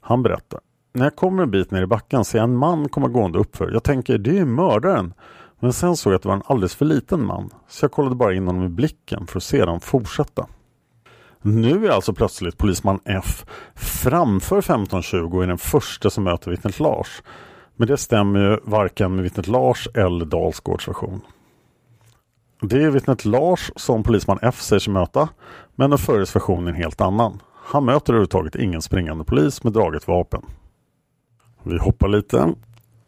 Han 0.00 0.22
berättar. 0.22 0.60
När 0.92 1.04
jag 1.04 1.16
kommer 1.16 1.42
en 1.42 1.50
bit 1.50 1.70
ner 1.70 1.82
i 1.82 1.86
backen 1.86 2.24
ser 2.24 2.38
jag 2.38 2.44
en 2.44 2.56
man 2.56 2.88
komma 2.88 3.08
gående 3.08 3.38
uppför. 3.38 3.70
Jag 3.70 3.84
tänker 3.84 4.18
det 4.18 4.38
är 4.38 4.44
mördaren. 4.44 5.14
Men 5.60 5.72
sen 5.72 5.96
såg 5.96 6.12
jag 6.12 6.16
att 6.16 6.22
det 6.22 6.28
var 6.28 6.36
en 6.36 6.42
alldeles 6.46 6.74
för 6.74 6.84
liten 6.84 7.26
man 7.26 7.50
så 7.68 7.84
jag 7.84 7.92
kollade 7.92 8.16
bara 8.16 8.34
in 8.34 8.46
honom 8.46 8.64
i 8.64 8.68
blicken 8.68 9.26
för 9.26 9.36
att 9.36 9.44
sedan 9.44 9.80
fortsätta. 9.80 10.46
Nu 11.42 11.86
är 11.86 11.90
alltså 11.90 12.12
plötsligt 12.12 12.58
polisman 12.58 13.00
F 13.04 13.44
framför 13.74 14.58
1520 14.58 15.36
och 15.36 15.42
är 15.42 15.46
den 15.46 15.58
första 15.58 16.10
som 16.10 16.24
möter 16.24 16.50
vittnet 16.50 16.80
Lars. 16.80 17.22
Men 17.80 17.88
det 17.88 17.96
stämmer 17.96 18.40
ju 18.40 18.58
varken 18.64 19.14
med 19.14 19.22
vittnet 19.22 19.46
Lars 19.46 19.88
eller 19.94 20.24
Dalsgårds 20.24 20.88
version. 20.88 21.20
Det 22.62 22.82
är 22.82 22.90
vittnet 22.90 23.24
Lars 23.24 23.70
som 23.76 24.02
polisman 24.02 24.38
F 24.42 24.62
säger 24.62 24.80
sig 24.80 24.92
möta, 24.92 25.28
men 25.74 25.90
den 25.90 25.98
förres 25.98 26.36
version 26.36 26.66
är 26.66 26.70
en 26.70 26.76
helt 26.76 27.00
annan. 27.00 27.42
Han 27.54 27.84
möter 27.84 28.12
överhuvudtaget 28.12 28.56
ingen 28.56 28.82
springande 28.82 29.24
polis 29.24 29.64
med 29.64 29.72
draget 29.72 30.08
vapen. 30.08 30.42
Vi 31.62 31.78
hoppar 31.78 32.08
lite. 32.08 32.54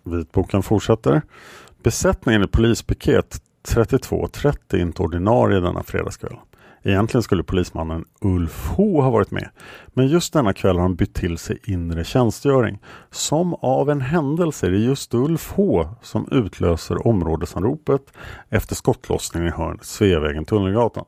Vitboken 0.04 0.62
fortsätter. 0.62 1.22
Besättningen 1.82 2.42
i 2.42 2.46
polispiket 2.46 3.42
3230 3.62 4.78
är 4.78 4.82
inte 4.82 5.02
ordinarie 5.02 5.60
denna 5.60 5.82
fredagskväll. 5.82 6.36
Egentligen 6.82 7.22
skulle 7.22 7.42
polismannen 7.42 8.04
Ulf 8.20 8.68
H 8.76 9.02
ha 9.02 9.10
varit 9.10 9.30
med. 9.30 9.48
Men 9.86 10.06
just 10.06 10.32
denna 10.32 10.52
kväll 10.52 10.76
har 10.76 10.82
han 10.82 10.94
bytt 10.94 11.14
till 11.14 11.38
sig 11.38 11.58
inre 11.64 12.04
tjänstgöring. 12.04 12.78
Som 13.10 13.54
av 13.54 13.90
en 13.90 14.00
händelse 14.00 14.66
är 14.66 14.70
det 14.70 14.78
just 14.78 15.14
Ulf 15.14 15.52
H 15.56 15.88
som 16.02 16.28
utlöser 16.30 17.06
områdesanropet 17.06 18.02
efter 18.48 18.74
skottlossningen 18.74 19.48
i 19.48 19.52
hörnet 19.56 19.84
Sveavägen 19.84 20.44
Tunnelgatan. 20.44 21.04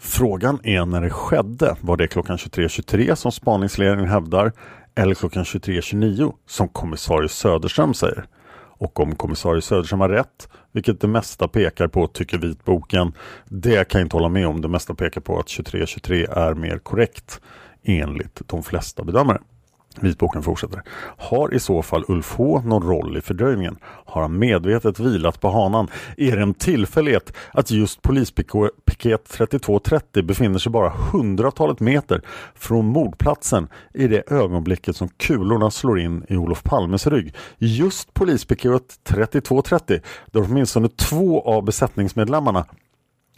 Frågan 0.00 0.58
är 0.62 0.86
när 0.86 1.00
det 1.00 1.10
skedde. 1.10 1.76
Var 1.80 1.96
det 1.96 2.08
klockan 2.08 2.36
23.23 2.36 3.08
.23 3.08 3.14
som 3.14 3.32
spaningsledningen 3.32 4.10
hävdar 4.10 4.52
eller 4.94 5.14
klockan 5.14 5.44
23.29 5.44 6.32
som 6.46 6.68
kommissarie 6.68 7.28
Söderström 7.28 7.94
säger? 7.94 8.26
Och 8.80 9.00
om 9.00 9.14
kommissarie 9.14 9.62
Söderström 9.62 10.00
har 10.00 10.08
rätt, 10.08 10.48
vilket 10.72 11.00
det 11.00 11.08
mesta 11.08 11.48
pekar 11.48 11.88
på, 11.88 12.06
tycker 12.06 12.38
vitboken, 12.38 13.12
det 13.48 13.88
kan 13.88 14.00
jag 14.00 14.06
inte 14.06 14.16
hålla 14.16 14.28
med 14.28 14.46
om. 14.46 14.60
Det 14.60 14.68
mesta 14.68 14.94
pekar 14.94 15.20
på 15.20 15.38
att 15.38 15.46
2323 15.46 16.26
är 16.30 16.54
mer 16.54 16.78
korrekt 16.78 17.40
enligt 17.82 18.42
de 18.46 18.62
flesta 18.62 19.04
bedömare. 19.04 19.40
Vitboken 20.00 20.42
fortsätter. 20.42 20.82
Har 21.16 21.54
i 21.54 21.60
så 21.60 21.82
fall 21.82 22.04
Ulf 22.08 22.34
H 22.36 22.62
någon 22.64 22.82
roll 22.82 23.16
i 23.16 23.20
fördröjningen? 23.20 23.78
Har 23.82 24.22
han 24.22 24.38
medvetet 24.38 25.00
vilat 25.00 25.40
på 25.40 25.50
hanan? 25.50 25.88
Är 26.16 26.36
det 26.36 26.42
en 26.42 26.54
tillfällighet 26.54 27.32
att 27.52 27.70
just 27.70 28.02
polispiket 28.02 29.24
3230 29.28 30.22
befinner 30.22 30.58
sig 30.58 30.72
bara 30.72 30.92
hundratalet 31.12 31.80
meter 31.80 32.22
från 32.54 32.86
mordplatsen 32.86 33.68
i 33.94 34.08
det 34.08 34.30
ögonblicket 34.32 34.96
som 34.96 35.08
kulorna 35.08 35.70
slår 35.70 36.00
in 36.00 36.24
i 36.28 36.36
Olof 36.36 36.62
Palmes 36.62 37.06
rygg? 37.06 37.34
Just 37.58 38.14
polispiket 38.14 39.04
3230 39.04 40.00
där 40.26 40.42
åtminstone 40.48 40.88
två 40.88 41.42
av 41.42 41.64
besättningsmedlemmarna 41.64 42.64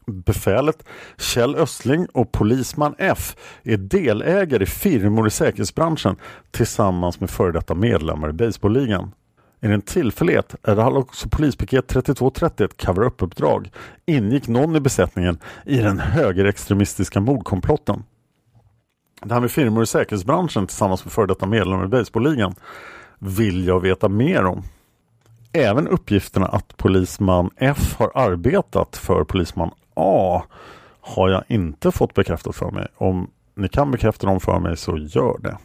Befälet 0.07 0.85
Kjell 1.19 1.57
Östling 1.57 2.07
och 2.07 2.33
polisman 2.33 2.95
F 2.99 3.37
är 3.63 3.77
delägare 3.77 4.63
i 4.63 4.67
firmor 4.67 5.27
i 5.27 5.31
säkerhetsbranschen 5.31 6.17
tillsammans 6.51 7.21
med 7.21 7.31
före 7.31 7.53
detta 7.53 7.75
medlemmar 7.75 8.31
i 8.31 8.33
baseballligan. 8.33 9.13
Är 9.61 9.69
det 9.69 9.75
en 9.75 9.83
tillfällighet 9.83 10.55
är 10.63 10.77
det 10.77 10.85
också 10.85 11.29
polispiket 11.29 11.89
3230 11.89 12.65
ett 12.65 12.87
cover-up-uppdrag. 12.87 13.71
Ingick 14.07 14.49
någon 14.49 14.77
i 14.77 14.81
besättningen 14.81 15.39
i 15.67 15.79
den 15.79 15.99
högerextremistiska 15.99 17.21
mordkomplotten? 17.21 18.05
Det 19.23 19.35
här 19.35 19.41
med 19.41 19.51
firmor 19.51 19.83
i 19.83 19.87
säkerhetsbranschen 19.87 20.67
tillsammans 20.67 21.05
med 21.05 21.13
före 21.13 21.27
detta 21.27 21.47
medlemmar 21.47 21.85
i 21.85 21.89
baseballligan 21.89 22.55
vill 23.19 23.67
jag 23.67 23.81
veta 23.81 24.09
mer 24.09 24.45
om. 24.45 24.63
Även 25.53 25.89
uppgifterna 25.89 26.47
att 26.47 26.77
polisman 26.77 27.51
F 27.57 27.95
har 27.99 28.13
arbetat 28.15 28.97
för 28.97 29.25
polisman 29.25 29.71
A 30.03 30.43
har 31.01 31.29
jag 31.29 31.45
inte 31.49 31.91
fått 31.93 32.15
bekräftat 32.15 32.57
för 32.57 32.71
mig. 32.71 32.87
Om 32.97 33.31
ni 33.55 33.69
kan 33.69 33.91
bekräfta 33.91 34.27
dem 34.27 34.41
för 34.41 34.59
mig 34.59 34.77
så 34.77 34.99
gör 34.99 35.39
det. 35.39 35.59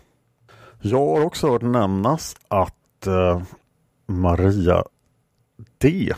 Jag 0.81 1.07
har 1.07 1.25
också 1.25 1.49
hört 1.51 1.61
nämnas 1.61 2.35
att 2.47 3.07
eh, 3.07 3.41
Maria 4.07 4.83
D 5.77 6.13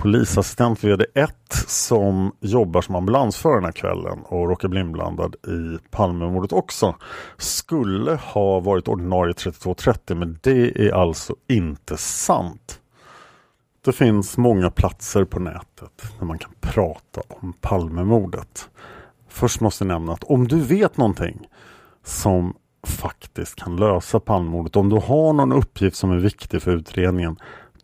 polisassistent 0.00 0.80
VD1 0.80 1.30
som 1.66 2.32
jobbar 2.40 2.82
som 2.82 2.94
ambulansförare 2.94 3.56
den 3.56 3.64
här 3.64 3.72
kvällen 3.72 4.18
och 4.24 4.48
råkar 4.48 4.68
bli 4.68 4.80
inblandad 4.80 5.34
i 5.34 5.78
Palmemordet 5.90 6.52
också 6.52 6.94
skulle 7.36 8.14
ha 8.14 8.60
varit 8.60 8.88
ordinarie 8.88 9.34
3230 9.34 10.16
men 10.16 10.38
det 10.42 10.86
är 10.88 10.92
alltså 10.92 11.34
inte 11.48 11.96
sant. 11.96 12.79
Det 13.84 13.92
finns 13.92 14.36
många 14.36 14.70
platser 14.70 15.24
på 15.24 15.40
nätet 15.40 16.12
där 16.18 16.26
man 16.26 16.38
kan 16.38 16.52
prata 16.60 17.20
om 17.28 17.52
Palmemordet. 17.60 18.70
Först 19.28 19.60
måste 19.60 19.84
jag 19.84 19.88
nämna 19.88 20.12
att 20.12 20.24
om 20.24 20.48
du 20.48 20.60
vet 20.60 20.96
någonting 20.96 21.48
som 22.04 22.54
faktiskt 22.82 23.56
kan 23.56 23.76
lösa 23.76 24.20
Palmemordet, 24.20 24.76
om 24.76 24.88
du 24.88 24.96
har 24.96 25.32
någon 25.32 25.52
uppgift 25.52 25.96
som 25.96 26.10
är 26.10 26.16
viktig 26.16 26.62
för 26.62 26.70
utredningen, 26.70 27.36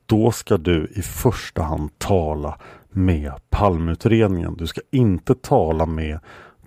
då 0.07 0.31
ska 0.31 0.57
du 0.57 0.93
i 0.95 1.03
första 1.03 1.63
hand 1.63 1.99
tala 1.99 2.59
med 2.91 3.33
Palmutredningen. 3.51 4.57
Du 4.57 4.67
ska 4.67 4.81
inte 4.91 5.35
tala 5.35 5.87
med 5.87 6.19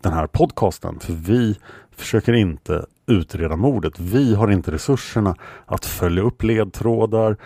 den 0.02 0.14
här 0.14 0.28
podcasten, 0.28 1.00
för 1.00 1.14
vi 1.14 1.60
försöker 1.92 2.34
inte 2.34 2.86
utreda 3.08 3.56
mordet. 3.56 4.00
Vi 4.00 4.36
har 4.36 4.52
inte 4.52 4.72
resurserna 4.72 5.36
att 5.66 5.86
följa 5.86 6.24
upp 6.24 6.44
ledtrådar, 6.44 7.38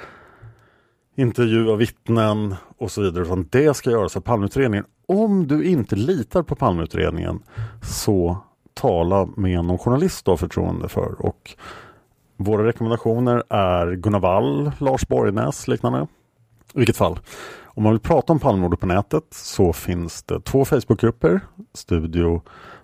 intervjua 1.15 1.75
vittnen 1.75 2.55
och 2.77 2.91
så 2.91 3.01
vidare. 3.01 3.23
Utan 3.23 3.47
det 3.51 3.73
ska 3.73 3.91
göras 3.91 4.17
av 4.17 4.21
Palmeutredningen. 4.21 4.85
Om 5.07 5.47
du 5.47 5.65
inte 5.65 5.95
litar 5.95 6.43
på 6.43 6.55
Palmeutredningen 6.55 7.43
så 7.81 8.37
tala 8.73 9.25
med 9.37 9.65
någon 9.65 9.77
journalist 9.77 10.25
du 10.25 10.31
har 10.31 10.37
förtroende 10.37 10.89
för. 10.89 11.25
Och 11.25 11.55
våra 12.37 12.67
rekommendationer 12.67 13.43
är 13.49 13.95
Gunnar 13.95 14.19
Wall, 14.19 14.71
Lars 14.77 15.07
Borgnäs 15.07 15.67
liknande. 15.67 16.07
I 16.73 16.77
vilket 16.77 16.97
fall, 16.97 17.19
om 17.63 17.83
man 17.83 17.91
vill 17.91 17.99
prata 17.99 18.33
om 18.33 18.39
Palmemordet 18.39 18.79
på 18.79 18.85
nätet 18.85 19.23
så 19.31 19.73
finns 19.73 20.23
det 20.23 20.39
två 20.39 20.65
Facebookgrupper, 20.65 21.41
Studio 21.73 22.41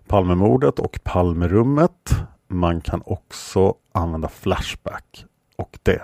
Palmemordet 0.08 0.80
och 0.80 1.00
Palmerummet. 1.04 2.10
Man 2.48 2.82
kan 2.82 3.02
också 3.06 3.74
använda 3.92 4.28
Flashback 4.28 5.26
och 5.56 5.80
det 5.84 6.02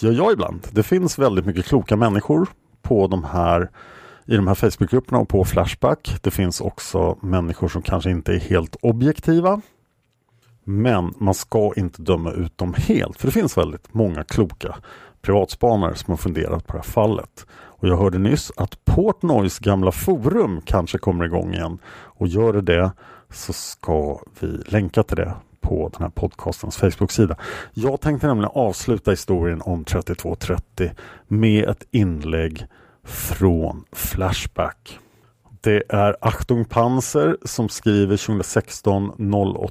gör 0.00 0.12
jag 0.12 0.32
ibland. 0.32 0.66
Det 0.70 0.82
finns 0.82 1.18
väldigt 1.18 1.46
mycket 1.46 1.66
kloka 1.66 1.96
människor 1.96 2.48
på 2.82 3.06
de 3.06 3.24
här 3.24 3.70
i 4.26 4.36
de 4.36 4.46
här 4.46 4.54
Facebookgrupperna 4.54 5.18
och 5.18 5.28
på 5.28 5.44
Flashback. 5.44 6.16
Det 6.22 6.30
finns 6.30 6.60
också 6.60 7.18
människor 7.22 7.68
som 7.68 7.82
kanske 7.82 8.10
inte 8.10 8.32
är 8.32 8.38
helt 8.38 8.76
objektiva. 8.82 9.60
Men 10.64 11.14
man 11.18 11.34
ska 11.34 11.72
inte 11.76 12.02
döma 12.02 12.32
ut 12.32 12.58
dem 12.58 12.74
helt, 12.78 13.18
för 13.18 13.26
det 13.26 13.32
finns 13.32 13.58
väldigt 13.58 13.94
många 13.94 14.24
kloka 14.24 14.76
privatspanare 15.22 15.94
som 15.94 16.12
har 16.12 16.16
funderat 16.16 16.66
på 16.66 16.72
det 16.72 16.78
här 16.78 16.92
fallet. 16.92 17.46
Och 17.50 17.88
jag 17.88 17.96
hörde 17.96 18.18
nyss 18.18 18.52
att 18.56 18.84
Portnoys 18.84 19.58
gamla 19.58 19.92
forum 19.92 20.60
kanske 20.64 20.98
kommer 20.98 21.24
igång 21.24 21.54
igen. 21.54 21.78
Och 21.88 22.28
gör 22.28 22.52
det 22.52 22.60
det 22.60 22.92
så 23.30 23.52
ska 23.52 24.18
vi 24.40 24.46
länka 24.46 25.02
till 25.02 25.16
det 25.16 25.34
på 25.66 25.90
den 25.92 26.02
här 26.02 26.10
podcastens 26.10 26.76
Facebook-sida. 26.76 27.36
Jag 27.74 28.00
tänkte 28.00 28.26
nämligen 28.26 28.50
avsluta 28.54 29.10
historien 29.10 29.62
om 29.62 29.84
3230 29.84 30.90
med 31.28 31.64
ett 31.68 31.84
inlägg 31.90 32.66
från 33.04 33.84
Flashback. 33.92 34.98
Det 35.60 35.82
är 35.88 36.16
Achtung 36.20 36.64
Panzer 36.64 37.36
som 37.44 37.68
skriver 37.68 38.16
2016 38.16 39.12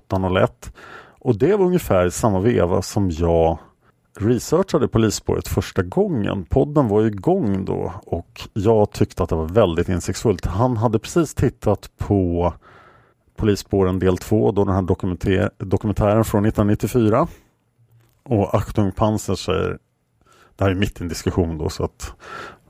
0801 0.07 0.73
och 1.19 1.37
det 1.37 1.55
var 1.55 1.65
ungefär 1.65 2.09
samma 2.09 2.39
veva 2.39 2.81
som 2.81 3.11
jag 3.11 3.57
researchade 4.19 4.87
polisspåret 4.87 5.47
första 5.47 5.83
gången. 5.83 6.45
Podden 6.45 6.87
var 6.87 7.03
igång 7.03 7.65
då 7.65 7.93
och 8.05 8.41
jag 8.53 8.91
tyckte 8.91 9.23
att 9.23 9.29
det 9.29 9.35
var 9.35 9.47
väldigt 9.47 9.89
insiktsfullt. 9.89 10.45
Han 10.45 10.77
hade 10.77 10.99
precis 10.99 11.35
tittat 11.35 11.89
på 11.97 12.53
Polisspåren 13.36 13.99
del 13.99 14.17
2, 14.17 14.51
då 14.51 14.65
den 14.65 14.75
här 14.75 14.81
dokumentär 14.81 15.49
dokumentären 15.57 16.23
från 16.25 16.45
1994. 16.45 17.27
Och 18.23 18.55
Achtung 18.55 18.91
Panzer 18.91 19.36
säger, 19.36 19.77
det 20.55 20.63
här 20.63 20.71
är 20.71 20.75
mitt 20.75 20.99
i 20.99 21.03
en 21.03 21.09
diskussion 21.09 21.57
då 21.57 21.69
så 21.69 21.83
att 21.83 22.13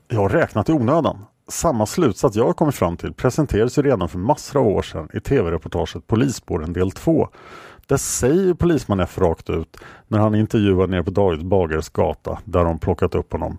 jag 0.08 0.20
har 0.20 0.28
räknat 0.28 0.68
i 0.68 0.72
onödan. 0.72 1.24
Samma 1.48 1.86
slutsats 1.86 2.36
jag 2.36 2.46
har 2.46 2.52
kommit 2.52 2.74
fram 2.74 2.96
till 2.96 3.12
presenterades 3.12 3.78
ju 3.78 3.82
redan 3.82 4.08
för 4.08 4.18
massor 4.18 4.60
av 4.60 4.66
år 4.66 4.82
sedan 4.82 5.08
i 5.14 5.20
tv-reportaget 5.20 6.06
Polisspåren 6.06 6.72
del 6.72 6.90
2. 6.90 7.28
Där 7.86 7.96
säger 7.96 8.54
polisman 8.54 9.00
F 9.00 9.18
rakt 9.18 9.50
ut 9.50 9.76
när 10.08 10.18
han 10.18 10.34
intervjuar 10.34 10.86
nere 10.86 11.04
på 11.04 11.10
David 11.10 11.46
Bagares 11.46 11.88
gata 11.88 12.38
där 12.44 12.64
de 12.64 12.78
plockat 12.78 13.14
upp 13.14 13.32
honom. 13.32 13.58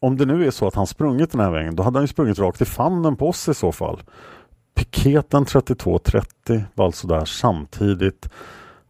Om 0.00 0.16
det 0.16 0.26
nu 0.26 0.46
är 0.46 0.50
så 0.50 0.66
att 0.66 0.74
han 0.74 0.86
sprungit 0.86 1.32
den 1.32 1.40
här 1.40 1.50
vägen, 1.50 1.76
då 1.76 1.82
hade 1.82 1.98
han 1.98 2.04
ju 2.04 2.08
sprungit 2.08 2.38
rakt 2.38 2.60
i 2.60 2.64
famnen 2.64 3.16
på 3.16 3.28
oss 3.28 3.48
i 3.48 3.54
så 3.54 3.72
fall. 3.72 4.02
Piketen 4.78 5.44
3230 5.44 6.64
var 6.74 6.86
alltså 6.86 7.06
där 7.06 7.24
samtidigt 7.24 8.30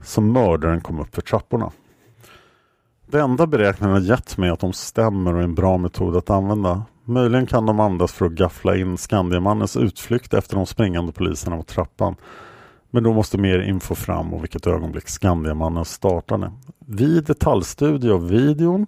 som 0.03 0.33
mördaren 0.33 0.81
kom 0.81 1.01
upp 1.01 1.15
för 1.15 1.23
trapporna. 1.23 1.71
Det 3.07 3.21
enda 3.21 3.47
beräkningarna 3.47 3.99
gett 3.99 4.39
mig 4.39 4.49
är 4.49 4.53
att 4.53 4.61
de 4.61 4.73
stämmer 4.73 5.35
och 5.35 5.41
är 5.41 5.45
en 5.45 5.55
bra 5.55 5.79
metod 5.79 6.17
att 6.17 6.31
använda. 6.31 6.83
Möjligen 7.05 7.47
kan 7.47 7.67
de 7.67 7.81
användas 7.81 8.13
för 8.13 8.27
att 8.27 8.33
gaffla 8.33 8.77
in 8.77 8.99
Skandiamannens 8.99 9.77
utflykt 9.77 10.35
efter 10.35 10.57
de 10.57 10.67
springande 10.67 11.13
poliserna 11.13 11.57
på 11.57 11.63
trappan. 11.63 12.17
Men 12.91 13.03
då 13.03 13.13
måste 13.13 13.39
mer 13.39 13.59
info 13.59 13.95
fram 13.95 14.35
och 14.35 14.43
vilket 14.43 14.67
ögonblick 14.67 15.09
Skandiamannen 15.09 15.85
startade. 15.85 16.53
Vid 16.87 17.25
detaljstudie 17.25 18.11
av 18.11 18.29
videon, 18.29 18.87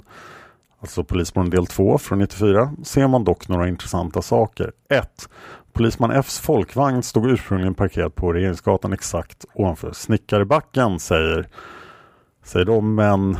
alltså 0.80 1.04
Polismorden 1.04 1.50
del 1.50 1.66
2 1.66 1.98
från 1.98 2.18
94, 2.18 2.72
ser 2.84 3.08
man 3.08 3.24
dock 3.24 3.48
några 3.48 3.68
intressanta 3.68 4.22
saker. 4.22 4.72
1. 4.88 5.28
Polisman 5.72 6.10
Fs 6.10 6.40
folkvagn 6.40 7.02
stod 7.02 7.30
ursprungligen 7.30 7.74
parkerad 7.74 8.14
på 8.14 8.32
Regeringsgatan 8.32 8.92
exakt 8.92 9.44
ovanför 9.54 9.92
Snickarbacken 9.92 10.98
säger, 10.98 11.48
säger 12.44 12.66
de, 12.66 12.94
men 12.94 13.36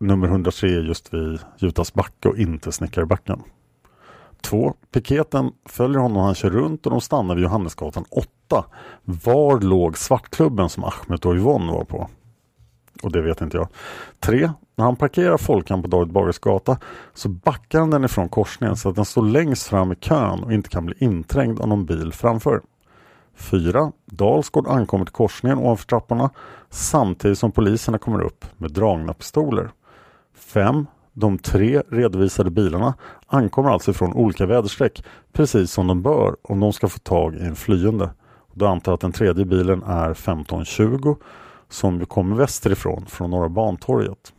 nummer 0.00 0.28
103 0.28 0.68
just 0.68 1.14
vid 1.14 1.40
Jutas 1.58 1.94
backe 1.94 2.28
och 2.28 2.38
inte 2.38 2.72
Snickarbacken. 2.72 3.42
2. 4.42 4.74
Piketen 4.92 5.52
följer 5.64 5.98
honom 5.98 6.16
och 6.16 6.22
han 6.22 6.34
kör 6.34 6.50
runt 6.50 6.86
och 6.86 6.92
de 6.92 7.00
stannar 7.00 7.34
vid 7.34 7.44
Johannesgatan 7.44 8.04
8. 8.10 8.64
Var 9.04 9.60
låg 9.60 9.98
Svartklubben 9.98 10.68
som 10.68 10.84
Ahmed 10.84 11.26
och 11.26 11.34
Yvonne 11.34 11.72
var 11.72 11.84
på? 11.84 12.08
Och 13.02 13.12
det 13.12 13.22
vet 13.22 13.40
inte 13.40 13.56
jag. 13.56 13.68
3. 14.20 14.50
När 14.76 14.84
han 14.84 14.96
parkerar 14.96 15.36
Folkan 15.36 15.82
på 15.82 15.88
David 15.88 16.12
Bagares 16.12 16.38
gata 16.38 16.78
så 17.14 17.28
backar 17.28 17.80
han 17.80 17.90
den 17.90 18.04
ifrån 18.04 18.28
korsningen 18.28 18.76
så 18.76 18.88
att 18.88 18.96
den 18.96 19.04
står 19.04 19.22
längst 19.22 19.66
fram 19.66 19.92
i 19.92 19.94
kön 19.94 20.42
och 20.44 20.52
inte 20.52 20.68
kan 20.68 20.86
bli 20.86 20.94
inträngd 20.98 21.60
av 21.60 21.68
någon 21.68 21.86
bil 21.86 22.12
framför. 22.12 22.60
4. 23.36 23.92
Dalsgård 24.06 24.66
ankommer 24.68 25.04
till 25.04 25.14
korsningen 25.14 25.58
ovanför 25.58 25.86
trapporna 25.86 26.30
samtidigt 26.70 27.38
som 27.38 27.52
poliserna 27.52 27.98
kommer 27.98 28.20
upp 28.20 28.44
med 28.56 28.72
dragna 28.72 29.14
pistoler. 29.14 29.70
5. 30.34 30.86
De 31.12 31.38
tre 31.38 31.82
redovisade 31.88 32.50
bilarna 32.50 32.94
ankommer 33.26 33.70
alltså 33.70 33.92
från 33.92 34.12
olika 34.12 34.46
väderstreck 34.46 35.04
precis 35.32 35.72
som 35.72 35.86
de 35.86 36.02
bör 36.02 36.36
om 36.42 36.60
de 36.60 36.72
ska 36.72 36.88
få 36.88 36.98
tag 36.98 37.34
i 37.34 37.40
en 37.40 37.56
flyende. 37.56 38.10
Då 38.54 38.66
antar 38.66 38.92
jag 38.92 38.94
att 38.94 39.00
den 39.00 39.12
tredje 39.12 39.44
bilen 39.44 39.82
är 39.82 40.10
1520 40.10 41.16
som 41.68 42.06
kommer 42.06 42.36
västerifrån 42.36 43.06
från 43.06 43.30
Norra 43.30 43.48
Bantorget. 43.48 44.32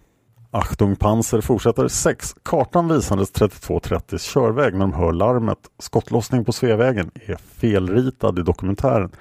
Achtung 0.52 0.96
Panzer 0.96 1.42
fortsätter 1.42 1.88
6. 1.88 2.36
Kartan 2.44 2.88
visades 2.88 3.34
32.30 3.34 4.18
körväg 4.18 4.74
när 4.74 4.80
de 4.80 4.94
hör 4.94 5.14
larmet. 5.14 5.58
Skottlossning 5.80 6.46
på 6.46 6.52
Sveavägen 6.52 7.12
är 7.14 7.36
felritad 7.36 8.40
i 8.40 8.42
dokumentären. 8.42 9.12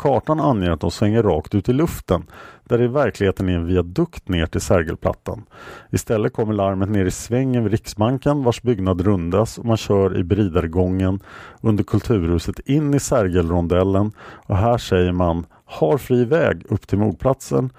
Kartan 0.00 0.40
anger 0.40 0.70
att 0.70 0.80
de 0.80 0.90
svänger 0.90 1.22
rakt 1.22 1.54
ut 1.54 1.68
i 1.68 1.72
luften 1.72 2.26
där 2.64 2.78
det 2.78 2.84
i 2.84 2.88
verkligheten 2.88 3.48
är 3.48 3.52
en 3.52 3.66
viadukt 3.66 4.28
ner 4.28 4.46
till 4.46 4.60
Sergelplattan. 4.60 5.44
Istället 5.90 6.32
kommer 6.32 6.54
larmet 6.54 6.88
ner 6.88 7.04
i 7.04 7.10
svängen 7.10 7.62
vid 7.62 7.72
Riksbanken 7.72 8.42
vars 8.42 8.62
byggnad 8.62 9.00
rundas 9.00 9.58
och 9.58 9.64
man 9.64 9.76
kör 9.76 10.18
i 10.18 10.24
Bridargången 10.24 11.20
under 11.60 11.84
Kulturhuset 11.84 12.58
in 12.58 12.94
i 12.94 13.00
Sergelrondellen 13.00 14.12
och 14.46 14.56
här 14.56 14.78
säger 14.78 15.12
man 15.12 15.46
har 15.64 15.98
fri 15.98 16.24
väg 16.24 16.66
upp 16.68 16.86
till 16.86 16.98
mordplatsen 16.98 17.70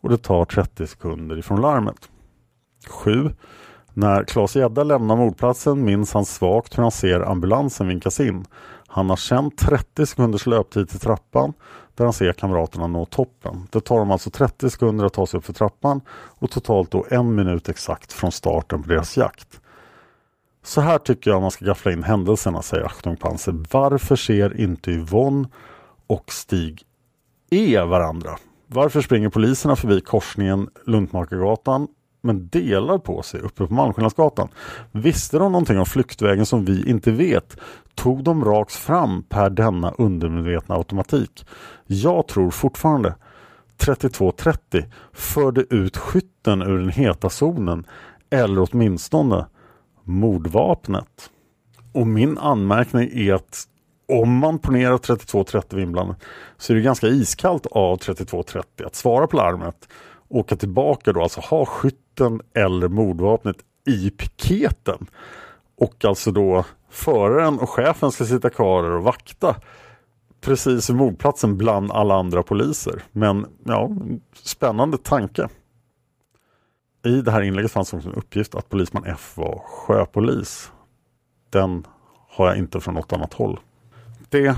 och 0.00 0.08
det 0.10 0.18
tar 0.18 0.44
30 0.44 0.86
sekunder 0.86 1.38
ifrån 1.38 1.60
larmet. 1.60 2.10
7. 2.88 3.30
När 3.92 4.24
Claes 4.24 4.56
Gedda 4.56 4.84
lämnar 4.84 5.16
mordplatsen 5.16 5.84
minns 5.84 6.14
han 6.14 6.24
svagt 6.24 6.78
hur 6.78 6.82
han 6.82 6.92
ser 6.92 7.20
ambulansen 7.20 7.88
vinkas 7.88 8.20
in. 8.20 8.44
Han 8.94 9.10
har 9.10 9.16
känt 9.16 9.58
30 9.58 10.06
sekunders 10.06 10.46
löptid 10.46 10.88
till 10.88 10.98
trappan 10.98 11.52
där 11.94 12.04
han 12.04 12.12
ser 12.12 12.32
kamraterna 12.32 12.86
nå 12.86 13.04
toppen. 13.04 13.68
Det 13.70 13.80
tar 13.80 13.98
dem 13.98 14.10
alltså 14.10 14.30
30 14.30 14.70
sekunder 14.70 15.04
att 15.04 15.12
ta 15.12 15.26
sig 15.26 15.38
upp 15.38 15.44
för 15.44 15.52
trappan 15.52 16.00
och 16.10 16.50
totalt 16.50 16.90
då 16.90 17.06
en 17.10 17.34
minut 17.34 17.68
exakt 17.68 18.12
från 18.12 18.32
starten 18.32 18.82
på 18.82 18.88
deras 18.88 19.16
jakt. 19.16 19.60
Så 20.62 20.80
här 20.80 20.98
tycker 20.98 21.30
jag 21.30 21.42
man 21.42 21.50
ska 21.50 21.64
gaffla 21.64 21.92
in 21.92 22.02
händelserna, 22.02 22.62
säger 22.62 22.84
Achtung 22.84 23.16
Panzer. 23.16 23.64
Varför 23.70 24.16
ser 24.16 24.60
inte 24.60 24.90
Yvonne 24.90 25.48
och 26.06 26.32
Stig 26.32 26.82
E 27.50 27.80
varandra? 27.80 28.38
Varför 28.66 29.00
springer 29.00 29.28
poliserna 29.28 29.76
förbi 29.76 30.00
korsningen 30.00 30.68
Luntmakargatan 30.86 31.88
men 32.24 32.48
delar 32.48 32.98
på 32.98 33.22
sig 33.22 33.40
uppe 33.40 33.66
på 33.66 33.74
Malmskillnadsgatan. 33.74 34.48
Visste 34.92 35.38
de 35.38 35.52
någonting 35.52 35.78
om 35.78 35.86
flyktvägen 35.86 36.46
som 36.46 36.64
vi 36.64 36.90
inte 36.90 37.10
vet? 37.10 37.56
Tog 37.94 38.24
de 38.24 38.44
rakt 38.44 38.72
fram 38.72 39.22
per 39.22 39.50
denna 39.50 39.90
undermedvetna 39.90 40.74
automatik? 40.74 41.46
Jag 41.86 42.28
tror 42.28 42.50
fortfarande 42.50 43.14
3230 43.76 44.84
förde 45.12 45.60
ut 45.70 45.96
skytten 45.96 46.62
ur 46.62 46.78
den 46.78 46.88
heta 46.88 47.30
zonen 47.30 47.86
eller 48.30 48.68
åtminstone 48.70 49.46
mordvapnet. 50.04 51.30
Och 51.92 52.06
min 52.06 52.38
anmärkning 52.38 53.10
är 53.12 53.34
att 53.34 53.64
om 54.08 54.38
man 54.38 54.58
ponerar 54.58 54.98
3230 54.98 55.80
inblandat 55.80 56.22
så 56.56 56.72
är 56.72 56.76
det 56.76 56.82
ganska 56.82 57.06
iskallt 57.06 57.66
av 57.66 57.96
3230 57.96 58.86
att 58.86 58.94
svara 58.94 59.26
på 59.26 59.36
larmet 59.36 59.88
åka 60.28 60.56
tillbaka 60.56 61.12
då, 61.12 61.22
alltså 61.22 61.40
ha 61.40 61.66
skytten 61.66 62.40
eller 62.54 62.88
mordvapnet 62.88 63.56
i 63.86 64.10
piketen. 64.10 65.06
Och 65.76 66.04
alltså 66.04 66.30
då 66.30 66.64
föraren 66.90 67.58
och 67.58 67.70
chefen 67.70 68.12
ska 68.12 68.24
sitta 68.24 68.50
kvar 68.50 68.84
och 68.84 69.02
vakta 69.02 69.56
precis 70.40 70.90
vid 70.90 70.96
mordplatsen 70.96 71.56
bland 71.56 71.92
alla 71.92 72.14
andra 72.14 72.42
poliser. 72.42 73.02
Men 73.12 73.46
ja, 73.64 73.90
spännande 74.32 74.98
tanke. 74.98 75.48
I 77.04 77.20
det 77.20 77.30
här 77.30 77.42
inlägget 77.42 77.72
fanns 77.72 77.92
också 77.92 78.08
en 78.08 78.14
uppgift 78.14 78.54
att 78.54 78.68
polisman 78.68 79.04
F 79.06 79.32
var 79.36 79.62
sjöpolis. 79.66 80.72
Den 81.50 81.86
har 82.28 82.48
jag 82.48 82.56
inte 82.56 82.80
från 82.80 82.94
något 82.94 83.12
annat 83.12 83.34
håll. 83.34 83.60
Det 84.28 84.56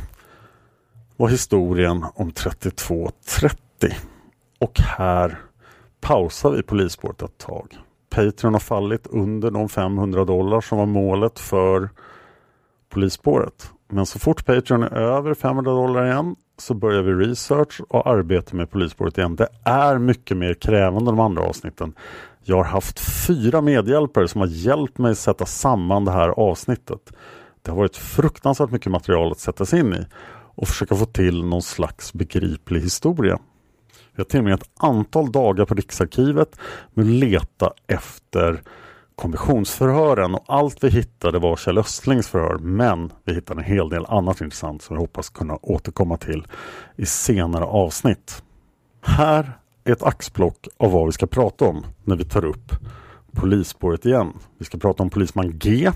var 1.17 1.29
historien 1.29 2.05
om 2.15 2.33
3230. 2.33 3.61
Och 4.59 4.81
här 4.81 5.39
pausar 6.07 6.51
vi 6.51 6.63
polisspåret 6.63 7.23
ett 7.23 7.39
tag. 7.39 7.79
Patreon 8.11 8.53
har 8.53 8.61
fallit 8.61 9.07
under 9.07 9.51
de 9.51 9.69
500 9.69 10.25
dollar 10.25 10.61
som 10.61 10.79
var 10.79 10.87
målet 10.87 11.39
för 11.39 11.91
polisspåret. 12.89 13.71
Men 13.89 14.07
så 14.07 14.19
fort 14.19 14.47
Patreon 14.47 14.83
är 14.83 14.97
över 14.97 15.35
500 15.35 15.73
dollar 15.73 16.07
igen 16.07 16.37
så 16.59 16.75
börjar 16.75 17.03
vi 17.03 17.13
research 17.13 17.81
och 17.89 18.07
arbeta 18.07 18.57
med 18.57 18.71
polisspåret 18.71 19.19
igen. 19.19 19.37
Det 19.37 19.49
är 19.65 19.99
mycket 19.99 20.37
mer 20.37 20.55
krävande 20.55 21.11
än 21.11 21.17
de 21.17 21.21
andra 21.21 21.43
avsnitten. 21.43 21.95
Jag 22.45 22.57
har 22.57 22.65
haft 22.65 23.01
fyra 23.27 23.61
medhjälpare 23.61 24.29
som 24.29 24.41
har 24.41 24.49
hjälpt 24.49 24.99
mig 24.99 25.17
sätta 25.17 25.47
samman 25.47 26.05
det 26.05 26.13
här 26.13 26.29
avsnittet. 26.29 27.13
Det 27.63 27.71
har 27.71 27.79
varit 27.79 27.97
fruktansvärt 27.97 28.71
mycket 28.71 28.93
material 28.93 29.33
att 29.33 29.39
sätta 29.39 29.67
sig 29.67 29.81
in 29.81 29.95
i 29.95 30.07
och 30.55 30.69
försöka 30.69 30.95
få 30.95 31.05
till 31.07 31.45
någon 31.45 31.63
slags 31.63 32.13
begriplig 32.13 32.81
historia. 32.81 33.39
Vi 34.17 34.21
har 34.21 34.25
till 34.25 34.39
och 34.39 34.45
med 34.45 34.55
ett 34.55 34.71
antal 34.79 35.33
dagar 35.33 35.65
på 35.65 35.75
Riksarkivet 35.75 36.59
med 36.95 37.05
att 37.05 37.11
leta 37.11 37.73
efter 37.87 38.63
kommissionsförhören 39.15 40.35
och 40.35 40.45
allt 40.47 40.85
vi 40.85 40.89
hittade 40.89 41.39
var 41.39 41.57
Kjell 41.57 41.79
Östlings 41.79 42.29
förhör 42.29 42.59
men 42.59 43.13
vi 43.25 43.35
hittade 43.35 43.61
en 43.61 43.65
hel 43.65 43.89
del 43.89 44.07
annat 44.07 44.41
intressant 44.41 44.83
som 44.83 44.97
vi 44.97 45.01
hoppas 45.01 45.31
kunna 45.31 45.59
återkomma 45.63 46.17
till 46.17 46.47
i 46.97 47.07
senare 47.07 47.65
avsnitt. 47.65 48.43
Här 49.03 49.59
är 49.85 49.93
ett 49.93 50.03
axplock 50.03 50.69
av 50.77 50.93
vad 50.93 51.07
vi 51.07 51.13
ska 51.13 51.27
prata 51.27 51.65
om 51.65 51.87
när 52.05 52.17
vi 52.17 52.25
tar 52.25 52.45
upp 52.45 52.73
polisspåret 53.33 54.07
igen. 54.07 54.33
Vi 54.59 54.65
ska 54.65 54.79
prata 54.79 55.03
om 55.03 55.11
polisman 55.11 55.59
G. 55.59 55.91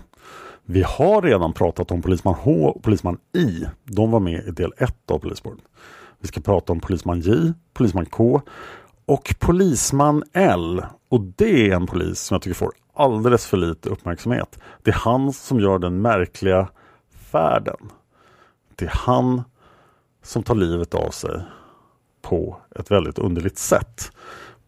Vi 0.65 0.83
har 0.83 1.23
redan 1.23 1.53
pratat 1.53 1.91
om 1.91 2.03
polisman 2.03 2.35
H 2.35 2.53
och 2.53 2.83
polisman 2.83 3.19
I. 3.37 3.65
De 3.85 4.11
var 4.11 4.21
med 4.21 4.45
i 4.47 4.51
del 4.51 4.73
1 4.77 5.11
av 5.11 5.19
polisspåret. 5.19 5.61
Vi 6.21 6.29
ska 6.29 6.41
prata 6.41 6.73
om 6.73 6.81
polisman 6.81 7.21
J, 7.21 7.53
polisman 7.73 8.07
K 8.07 8.43
och 9.07 9.35
polisman 9.39 10.23
L. 10.33 10.83
Och 11.09 11.21
det 11.21 11.71
är 11.71 11.77
en 11.77 11.87
polis 11.87 12.21
som 12.21 12.35
jag 12.35 12.43
tycker 12.43 12.55
får 12.55 12.73
alldeles 12.95 13.47
för 13.47 13.57
lite 13.57 13.89
uppmärksamhet. 13.89 14.59
Det 14.83 14.91
är 14.91 14.95
han 14.95 15.33
som 15.33 15.61
gör 15.61 15.79
den 15.79 16.03
märkliga 16.03 16.69
färden. 17.33 17.91
Det 18.77 18.85
är 18.85 18.93
han 18.95 19.43
som 20.23 20.43
tar 20.43 20.55
livet 20.55 20.95
av 20.95 21.11
sig 21.11 21.43
på 22.23 22.57
ett 22.77 22.91
väldigt 22.91 23.19
underligt 23.19 23.59
sätt. 23.59 24.13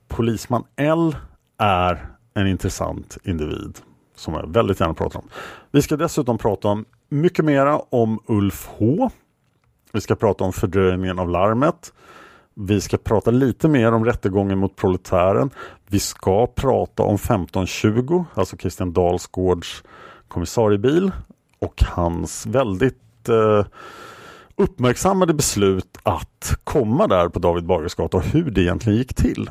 Polisman 0.09 0.65
L 0.77 1.17
är 1.59 2.09
en 2.35 2.47
intressant 2.47 3.19
individ 3.25 3.79
som 4.15 4.35
jag 4.35 4.53
väldigt 4.53 4.81
gärna 4.81 4.95
pratar 4.95 5.19
om. 5.21 5.29
Vi 5.71 5.83
ska 5.83 5.97
dessutom 5.97 6.39
prata 6.39 6.69
om 6.69 6.85
mycket 7.09 7.45
mera 7.45 7.79
om 7.79 8.21
Ulf 8.27 8.69
H. 8.79 9.11
Vi 9.93 10.01
ska 10.01 10.15
prata 10.15 10.45
om 10.45 10.53
fördröjningen 10.53 11.19
av 11.19 11.29
larmet. 11.29 11.93
Vi 12.55 12.81
ska 12.81 12.97
prata 12.97 13.31
lite 13.31 13.69
mer 13.69 13.93
om 13.93 14.05
rättegången 14.05 14.59
mot 14.59 14.77
proletären. 14.77 15.51
Vi 15.87 15.99
ska 15.99 16.47
prata 16.47 17.03
om 17.03 17.15
1520, 17.15 18.25
alltså 18.35 18.57
Christian 18.57 18.93
Dalsgårds 18.93 19.83
kommissariebil 20.29 21.13
och 21.59 21.83
hans 21.83 22.47
väldigt 22.47 23.29
eh, 23.29 23.67
uppmärksammade 24.57 25.35
beslut 25.35 25.99
att 26.03 26.59
komma 26.65 27.07
där 27.07 27.29
på 27.29 27.39
David 27.39 27.65
Bagares 27.65 27.95
gata 27.95 28.17
och 28.17 28.23
hur 28.23 28.51
det 28.51 28.61
egentligen 28.61 28.99
gick 28.99 29.15
till. 29.15 29.51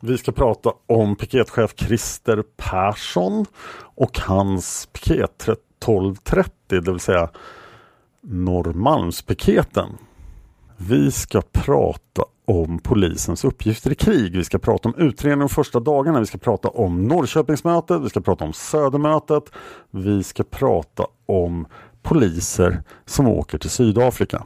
Vi 0.00 0.18
ska 0.18 0.32
prata 0.32 0.72
om 0.86 1.16
piketchef 1.16 1.74
Christer 1.76 2.44
Persson 2.56 3.46
och 3.94 4.18
hans 4.18 4.88
piket 4.92 5.42
1230, 5.42 6.52
det 6.68 6.80
vill 6.80 7.00
säga 7.00 7.30
Norrmalmspiketen. 8.22 9.88
Vi 10.76 11.10
ska 11.10 11.42
prata 11.52 12.22
om 12.44 12.78
polisens 12.78 13.44
uppgifter 13.44 13.92
i 13.92 13.94
krig. 13.94 14.36
Vi 14.36 14.44
ska 14.44 14.58
prata 14.58 14.88
om 14.88 14.94
utredningen 14.94 15.38
de 15.38 15.48
första 15.48 15.80
dagarna. 15.80 16.20
Vi 16.20 16.26
ska 16.26 16.38
prata 16.38 16.68
om 16.68 17.08
Norrköpingsmötet. 17.08 18.02
Vi 18.02 18.08
ska 18.08 18.20
prata 18.20 18.44
om 18.44 18.52
Södermötet. 18.52 19.44
Vi 19.90 20.22
ska 20.22 20.44
prata 20.44 21.06
om 21.26 21.66
poliser 22.02 22.82
som 23.04 23.28
åker 23.28 23.58
till 23.58 23.70
Sydafrika. 23.70 24.44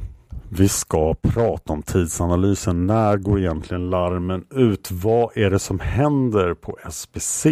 Vi 0.49 0.69
ska 0.69 1.15
prata 1.15 1.73
om 1.73 1.83
tidsanalysen. 1.83 2.87
När 2.87 3.17
går 3.17 3.39
egentligen 3.39 3.91
larmen 3.91 4.45
ut? 4.51 4.91
Vad 4.91 5.37
är 5.37 5.51
det 5.51 5.59
som 5.59 5.81
händer 5.81 6.55
på 6.55 6.79
SBC? 6.89 7.47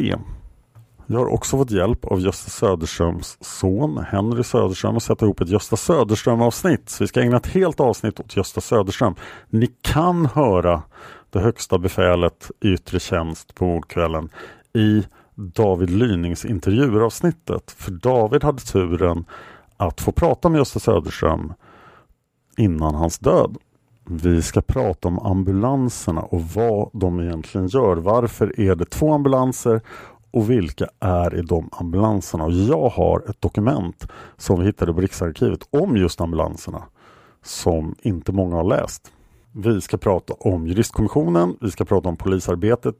Jag 1.07 1.19
har 1.19 1.27
också 1.27 1.57
fått 1.57 1.71
hjälp 1.71 2.05
av 2.05 2.21
Gösta 2.21 2.51
Söderströms 2.51 3.39
son 3.41 3.99
Henry 3.99 4.43
Söderström 4.43 4.97
att 4.97 5.03
sätta 5.03 5.25
ihop 5.25 5.41
ett 5.41 5.49
Gösta 5.49 5.77
Söderström 5.77 6.43
avsnitt. 6.43 6.89
Så 6.89 7.05
vi 7.05 7.09
ska 7.09 7.21
ägna 7.21 7.37
ett 7.37 7.47
helt 7.47 7.81
avsnitt 7.81 8.21
åt 8.21 8.37
Gösta 8.37 8.61
Söderström. 8.61 9.15
Ni 9.51 9.67
kan 9.81 10.27
höra 10.27 10.83
det 11.31 11.41
högsta 11.41 11.79
befälet 11.79 12.51
i 12.61 12.69
yttre 12.69 13.01
tjänst 13.01 13.55
på 13.55 13.65
mordkvällen 13.65 14.29
i 14.75 15.05
David 15.35 15.91
Lynings 15.91 16.45
intervjuavsnittet. 16.45 17.71
För 17.71 17.91
David 17.91 18.45
hade 18.45 18.61
turen 18.61 19.25
att 19.77 20.01
få 20.01 20.13
prata 20.13 20.49
med 20.49 20.59
Gösta 20.59 20.81
Söderström 20.81 21.53
innan 22.57 22.95
hans 22.95 23.19
död. 23.19 23.57
Vi 24.05 24.43
ska 24.43 24.61
prata 24.61 25.09
om 25.09 25.19
ambulanserna 25.19 26.21
och 26.21 26.43
vad 26.43 26.91
de 26.93 27.21
egentligen 27.21 27.67
gör. 27.67 27.97
Varför 27.97 28.61
är 28.61 28.75
det 28.75 28.85
två 28.85 29.15
ambulanser 29.15 29.81
och 30.33 30.51
vilka 30.51 30.89
är 31.01 31.35
i 31.35 31.43
de 31.43 31.69
ambulanserna? 31.73 32.45
Och 32.45 32.53
jag 32.53 32.89
har 32.89 33.31
ett 33.31 33.41
dokument 33.41 34.07
som 34.37 34.61
vi 34.61 34.67
hittade 34.67 34.95
på 34.95 35.01
Riksarkivet 35.01 35.61
om 35.71 35.97
just 35.97 36.21
ambulanserna 36.21 36.83
som 37.43 37.95
inte 38.03 38.33
många 38.33 38.57
har 38.57 38.65
läst. 38.65 39.13
Vi 39.53 39.81
ska 39.81 39.97
prata 39.97 40.33
om 40.33 40.67
juristkommissionen, 40.67 41.57
vi 41.61 41.71
ska 41.71 41.85
prata 41.85 42.09
om 42.09 42.17
polisarbetet 42.17 42.97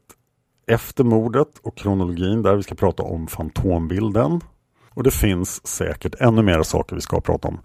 efter 0.67 1.03
mordet 1.03 1.49
och 1.61 1.77
kronologin 1.77 2.41
där. 2.41 2.55
Vi 2.55 2.63
ska 2.63 2.75
prata 2.75 3.03
om 3.03 3.27
fantombilden. 3.27 4.41
Och 4.89 5.03
det 5.03 5.11
finns 5.11 5.67
säkert 5.67 6.15
ännu 6.19 6.41
mer 6.41 6.63
saker 6.63 6.95
vi 6.95 7.01
ska 7.01 7.21
prata 7.21 7.47
om. 7.47 7.59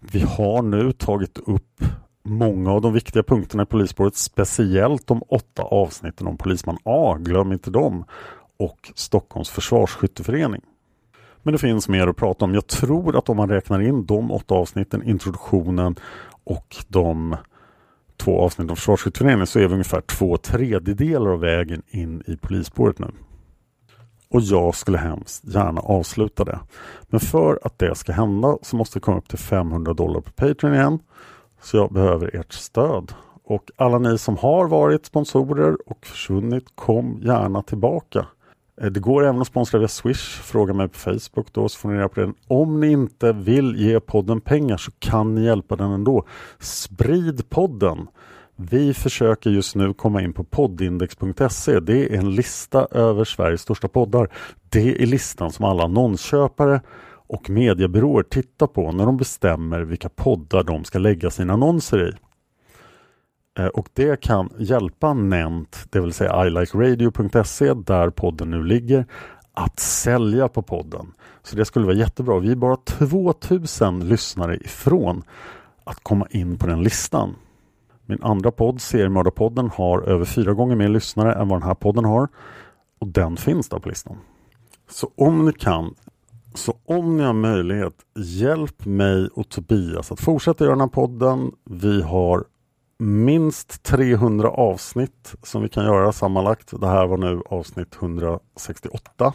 Vi 0.00 0.20
har 0.20 0.62
nu 0.62 0.92
tagit 0.92 1.38
upp 1.38 1.84
många 2.24 2.72
av 2.72 2.80
de 2.80 2.92
viktiga 2.92 3.22
punkterna 3.22 3.62
i 3.62 3.66
polisspåret, 3.66 4.16
speciellt 4.16 5.06
de 5.06 5.22
åtta 5.28 5.62
avsnitten 5.62 6.26
om 6.26 6.36
polisman 6.36 6.78
A, 6.84 7.16
glöm 7.20 7.52
inte 7.52 7.70
dem, 7.70 8.04
och 8.58 8.92
Stockholms 8.94 9.50
försvarsskytteförening. 9.50 10.60
Men 11.42 11.52
det 11.52 11.58
finns 11.58 11.88
mer 11.88 12.06
att 12.06 12.16
prata 12.16 12.44
om. 12.44 12.54
Jag 12.54 12.66
tror 12.66 13.16
att 13.18 13.28
om 13.28 13.36
man 13.36 13.48
räknar 13.48 13.80
in 13.80 14.06
de 14.06 14.30
åtta 14.30 14.54
avsnitten, 14.54 15.02
introduktionen 15.02 15.96
och 16.44 16.76
de 16.88 17.36
två 18.16 18.40
avsnitten 18.40 18.70
om 18.70 18.76
försvarsskytteföreningen 18.76 19.46
så 19.46 19.58
är 19.58 19.68
vi 19.68 19.72
ungefär 19.72 20.00
två 20.00 20.36
tredjedelar 20.36 21.30
av 21.30 21.40
vägen 21.40 21.82
in 21.88 22.22
i 22.26 22.36
polisspåret 22.36 22.98
nu. 22.98 23.10
Och 24.28 24.40
jag 24.40 24.74
skulle 24.74 24.98
hemskt 24.98 25.44
gärna 25.44 25.80
avsluta 25.80 26.44
det. 26.44 26.58
Men 27.08 27.20
för 27.20 27.58
att 27.62 27.78
det 27.78 27.94
ska 27.94 28.12
hända 28.12 28.58
så 28.62 28.76
måste 28.76 28.98
vi 28.98 29.00
komma 29.00 29.18
upp 29.18 29.28
till 29.28 29.38
500 29.38 29.94
dollar 29.94 30.20
på 30.20 30.32
Patreon 30.32 30.74
igen. 30.74 30.98
Så 31.62 31.76
jag 31.76 31.92
behöver 31.92 32.36
ert 32.36 32.52
stöd. 32.52 33.12
Och 33.44 33.70
alla 33.76 33.98
ni 33.98 34.18
som 34.18 34.36
har 34.36 34.68
varit 34.68 35.06
sponsorer 35.06 35.76
och 35.90 36.06
försvunnit, 36.06 36.64
kom 36.74 37.20
gärna 37.22 37.62
tillbaka. 37.62 38.26
Eh, 38.80 38.90
det 38.90 39.00
går 39.00 39.24
även 39.24 39.40
att 39.40 39.46
sponsra 39.46 39.78
via 39.78 39.88
Swish. 39.88 40.40
Fråga 40.42 40.74
mig 40.74 40.88
på 40.88 40.98
Facebook 40.98 41.52
då 41.52 41.68
så 41.68 41.78
får 41.78 41.88
ni 41.88 41.94
reda 41.94 42.08
på 42.08 42.20
det. 42.20 42.32
Om 42.48 42.80
ni 42.80 42.92
inte 42.92 43.32
vill 43.32 43.76
ge 43.76 44.00
podden 44.00 44.40
pengar 44.40 44.76
så 44.76 44.90
kan 44.98 45.34
ni 45.34 45.44
hjälpa 45.44 45.76
den 45.76 45.90
ändå. 45.90 46.26
Sprid 46.58 47.50
podden! 47.50 48.06
Vi 48.56 48.94
försöker 48.94 49.50
just 49.50 49.74
nu 49.74 49.94
komma 49.94 50.22
in 50.22 50.32
på 50.32 50.44
poddindex.se. 50.44 51.80
Det 51.80 52.14
är 52.14 52.18
en 52.18 52.34
lista 52.34 52.86
över 52.90 53.24
Sveriges 53.24 53.60
största 53.60 53.88
poddar. 53.88 54.28
Det 54.68 55.02
är 55.02 55.06
listan 55.06 55.52
som 55.52 55.64
alla 55.64 55.84
annonsköpare 55.84 56.80
och 57.26 57.50
mediebyråer 57.50 58.22
tittar 58.22 58.66
på 58.66 58.92
när 58.92 59.06
de 59.06 59.16
bestämmer 59.16 59.80
vilka 59.80 60.08
poddar 60.08 60.62
de 60.62 60.84
ska 60.84 60.98
lägga 60.98 61.30
sina 61.30 61.52
annonser 61.52 62.08
i. 62.08 62.12
Eh, 63.58 63.66
och 63.66 63.88
det 63.92 64.20
kan 64.20 64.50
hjälpa 64.58 65.14
Nent, 65.14 65.86
det 65.90 66.00
vill 66.00 66.12
säga 66.12 66.46
ilikeradio.se 66.46 67.74
där 67.74 68.10
podden 68.10 68.50
nu 68.50 68.62
ligger, 68.62 69.06
att 69.52 69.80
sälja 69.80 70.48
på 70.48 70.62
podden. 70.62 71.12
Så 71.42 71.56
det 71.56 71.64
skulle 71.64 71.86
vara 71.86 71.96
jättebra. 71.96 72.38
Vi 72.38 72.52
är 72.52 72.56
bara 72.56 72.76
2000 72.76 74.08
lyssnare 74.08 74.56
ifrån 74.56 75.22
att 75.84 76.02
komma 76.02 76.26
in 76.30 76.58
på 76.58 76.66
den 76.66 76.82
listan. 76.82 77.36
Min 78.06 78.22
andra 78.22 78.50
podd, 78.50 78.80
Seriemördarpodden, 78.80 79.70
har 79.70 80.02
över 80.02 80.24
fyra 80.24 80.52
gånger 80.52 80.76
mer 80.76 80.88
lyssnare 80.88 81.34
än 81.34 81.48
vad 81.48 81.60
den 81.60 81.68
här 81.68 81.74
podden 81.74 82.04
har. 82.04 82.28
Och 82.98 83.08
den 83.08 83.36
finns 83.36 83.68
där 83.68 83.78
på 83.78 83.88
listan. 83.88 84.16
Så 84.90 85.10
om 85.16 85.44
ni 85.44 85.52
kan 85.52 85.94
Så 86.54 86.74
om 86.84 87.16
ni 87.16 87.22
har 87.22 87.32
möjlighet, 87.32 87.94
hjälp 88.14 88.86
mig 88.86 89.28
och 89.28 89.48
Tobias 89.48 90.12
att 90.12 90.20
fortsätta 90.20 90.64
göra 90.64 90.74
den 90.74 90.80
här 90.80 90.88
podden. 90.88 91.52
Vi 91.64 92.02
har 92.02 92.44
minst 93.04 93.82
300 93.82 94.48
avsnitt 94.48 95.34
som 95.42 95.62
vi 95.62 95.68
kan 95.68 95.84
göra 95.84 96.12
sammanlagt. 96.12 96.80
Det 96.80 96.86
här 96.86 97.06
var 97.06 97.16
nu 97.16 97.42
avsnitt 97.46 97.96
168. 98.00 99.32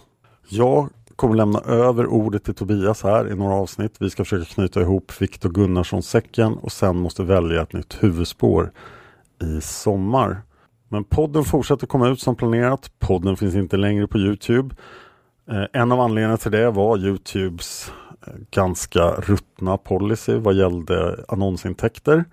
Jag 0.49 0.89
kommer 1.15 1.35
lämna 1.35 1.59
över 1.59 2.05
ordet 2.05 2.43
till 2.43 2.53
Tobias 2.53 3.03
här 3.03 3.31
i 3.31 3.35
några 3.35 3.55
avsnitt. 3.55 3.95
Vi 3.99 4.09
ska 4.09 4.23
försöka 4.23 4.45
knyta 4.45 4.81
ihop 4.81 5.11
Viktor 5.21 5.49
Gunnarsson-säcken 5.49 6.53
och 6.53 6.71
sen 6.71 6.97
måste 6.97 7.23
välja 7.23 7.61
ett 7.61 7.73
nytt 7.73 8.03
huvudspår 8.03 8.71
i 9.41 9.61
sommar. 9.61 10.41
Men 10.87 11.03
podden 11.03 11.43
fortsätter 11.43 11.87
komma 11.87 12.09
ut 12.09 12.19
som 12.19 12.35
planerat. 12.35 12.91
Podden 12.99 13.37
finns 13.37 13.55
inte 13.55 13.77
längre 13.77 14.07
på 14.07 14.17
Youtube. 14.17 14.75
Eh, 15.51 15.63
en 15.73 15.91
av 15.91 15.99
anledningarna 15.99 16.37
till 16.37 16.51
det 16.51 16.71
var 16.71 16.97
Youtubes 16.97 17.91
eh, 18.27 18.33
ganska 18.51 19.11
ruttna 19.11 19.77
policy 19.77 20.37
vad 20.37 20.55
gällde 20.55 21.25
annonsintäkter 21.27 22.25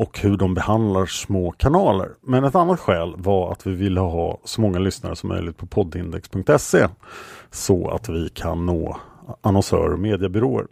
och 0.00 0.20
hur 0.20 0.36
de 0.36 0.54
behandlar 0.54 1.06
små 1.06 1.50
kanaler. 1.50 2.08
Men 2.20 2.44
ett 2.44 2.54
annat 2.54 2.80
skäl 2.80 3.14
var 3.16 3.52
att 3.52 3.66
vi 3.66 3.74
ville 3.74 4.00
ha 4.00 4.38
så 4.44 4.60
många 4.60 4.78
lyssnare 4.78 5.16
som 5.16 5.28
möjligt 5.28 5.56
på 5.56 5.66
poddindex.se 5.66 6.88
så 7.50 7.88
att 7.88 8.08
vi 8.08 8.28
kan 8.28 8.66
nå 8.66 8.96
annonsörer 9.40 9.92
och 9.92 9.98
mediebyråer. 9.98 10.66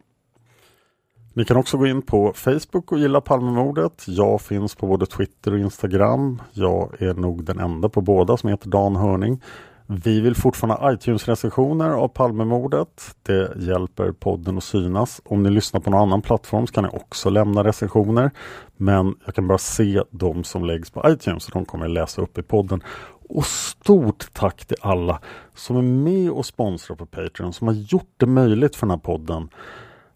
Ni 1.33 1.45
kan 1.45 1.57
också 1.57 1.79
gå 1.79 1.87
in 1.87 2.03
på 2.03 2.33
Facebook 2.33 2.93
och 2.93 2.99
gilla 2.99 3.21
Palmemordet. 3.21 4.05
Jag 4.07 4.41
finns 4.41 4.75
på 4.75 4.87
både 4.87 5.07
Twitter 5.07 5.53
och 5.53 5.59
Instagram. 5.59 6.43
Jag 6.53 7.03
är 7.03 7.15
nog 7.15 7.45
den 7.45 7.59
enda 7.59 7.89
på 7.89 8.01
båda 8.01 8.37
som 8.37 8.51
heter 8.51 8.69
Dan 8.69 8.97
Hörning. 8.97 9.43
Vi 9.91 10.21
vill 10.21 10.35
fortfarande 10.35 10.75
ha 10.75 10.93
iTunes-recensioner 10.93 11.91
av 11.91 12.09
Palmemordet. 12.09 13.17
Det 13.23 13.53
hjälper 13.57 14.13
podden 14.13 14.59
att 14.59 14.65
synas. 14.65 15.21
Om 15.25 15.43
ni 15.43 15.51
lyssnar 15.51 15.81
på 15.81 15.91
någon 15.91 16.01
annan 16.01 16.23
plattform 16.23 16.67
så 16.67 16.73
kan 16.73 16.85
ni 16.85 16.91
också 16.93 17.31
lämna 17.31 17.65
recensioner. 17.65 18.31
Men 18.77 19.15
jag 19.25 19.35
kan 19.35 19.49
bara 19.49 19.59
se 19.59 20.03
de 20.11 20.45
som 20.45 20.65
läggs 20.65 20.91
på 20.91 21.11
iTunes 21.11 21.47
och 21.47 21.53
de 21.53 21.65
kommer 21.65 21.85
jag 21.85 21.91
läsa 21.91 22.23
upp 22.23 22.39
i 22.39 22.43
podden. 22.43 22.83
Och 23.29 23.47
stort 23.47 24.33
tack 24.33 24.67
till 24.67 24.77
alla 24.81 25.21
som 25.55 25.77
är 25.77 25.83
med 25.83 26.31
och 26.31 26.47
sponsrar 26.47 26.97
på 26.97 27.07
Patreon 27.07 27.53
som 27.53 27.67
har 27.67 27.75
gjort 27.75 28.15
det 28.17 28.27
möjligt 28.27 28.77
för 28.77 28.87
den 28.87 28.91
här 28.91 28.99
podden 28.99 29.49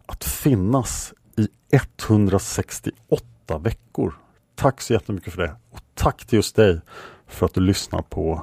att 0.06 0.24
finnas 0.24 1.14
i 1.36 1.48
168 1.72 3.58
veckor. 3.60 4.14
Tack 4.54 4.80
så 4.80 4.92
jättemycket 4.92 5.32
för 5.32 5.42
det. 5.42 5.56
Och 5.70 5.80
tack 5.94 6.26
till 6.26 6.36
just 6.36 6.56
dig 6.56 6.80
för 7.26 7.46
att 7.46 7.54
du 7.54 7.60
lyssnar 7.60 8.02
på 8.02 8.42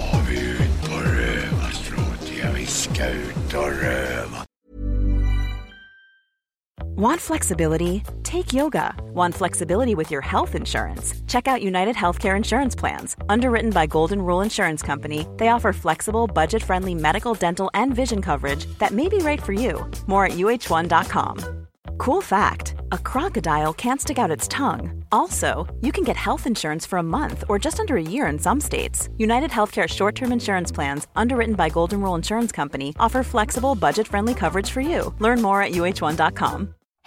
Want 6.95 7.21
flexibility? 7.21 8.03
Take 8.23 8.51
yoga. 8.51 8.93
Want 9.13 9.33
flexibility 9.33 9.95
with 9.95 10.11
your 10.11 10.19
health 10.19 10.55
insurance? 10.55 11.13
Check 11.25 11.47
out 11.47 11.61
United 11.61 11.95
Healthcare 11.95 12.35
Insurance 12.35 12.75
Plans. 12.75 13.15
Underwritten 13.29 13.69
by 13.71 13.87
Golden 13.87 14.21
Rule 14.21 14.41
Insurance 14.41 14.81
Company, 14.81 15.25
they 15.37 15.47
offer 15.47 15.71
flexible, 15.71 16.27
budget 16.27 16.61
friendly 16.61 16.93
medical, 16.93 17.33
dental, 17.33 17.71
and 17.73 17.95
vision 17.95 18.21
coverage 18.21 18.65
that 18.79 18.91
may 18.91 19.07
be 19.07 19.19
right 19.19 19.41
for 19.41 19.53
you. 19.53 19.89
More 20.07 20.25
at 20.25 20.33
uh1.com. 20.33 21.67
Cool 21.97 22.21
fact 22.21 22.75
a 22.91 22.97
crocodile 22.97 23.73
can't 23.73 24.01
stick 24.01 24.19
out 24.19 24.29
its 24.29 24.47
tongue. 24.49 25.05
Also, 25.13 25.73
you 25.79 25.93
can 25.93 26.03
get 26.03 26.17
health 26.17 26.45
insurance 26.45 26.85
for 26.85 26.99
a 26.99 27.03
month 27.03 27.45
or 27.47 27.57
just 27.57 27.79
under 27.79 27.95
a 27.95 28.01
year 28.03 28.27
in 28.27 28.37
some 28.37 28.59
states. 28.59 29.07
United 29.17 29.49
Healthcare 29.49 29.87
short 29.87 30.15
term 30.15 30.33
insurance 30.33 30.73
plans, 30.73 31.07
underwritten 31.15 31.55
by 31.55 31.69
Golden 31.69 32.01
Rule 32.01 32.15
Insurance 32.15 32.51
Company, 32.51 32.93
offer 32.99 33.23
flexible, 33.23 33.75
budget 33.75 34.07
friendly 34.09 34.33
coverage 34.33 34.69
for 34.69 34.81
you. 34.81 35.13
Learn 35.19 35.41
more 35.41 35.61
at 35.61 35.71
uh1.com. 35.71 36.73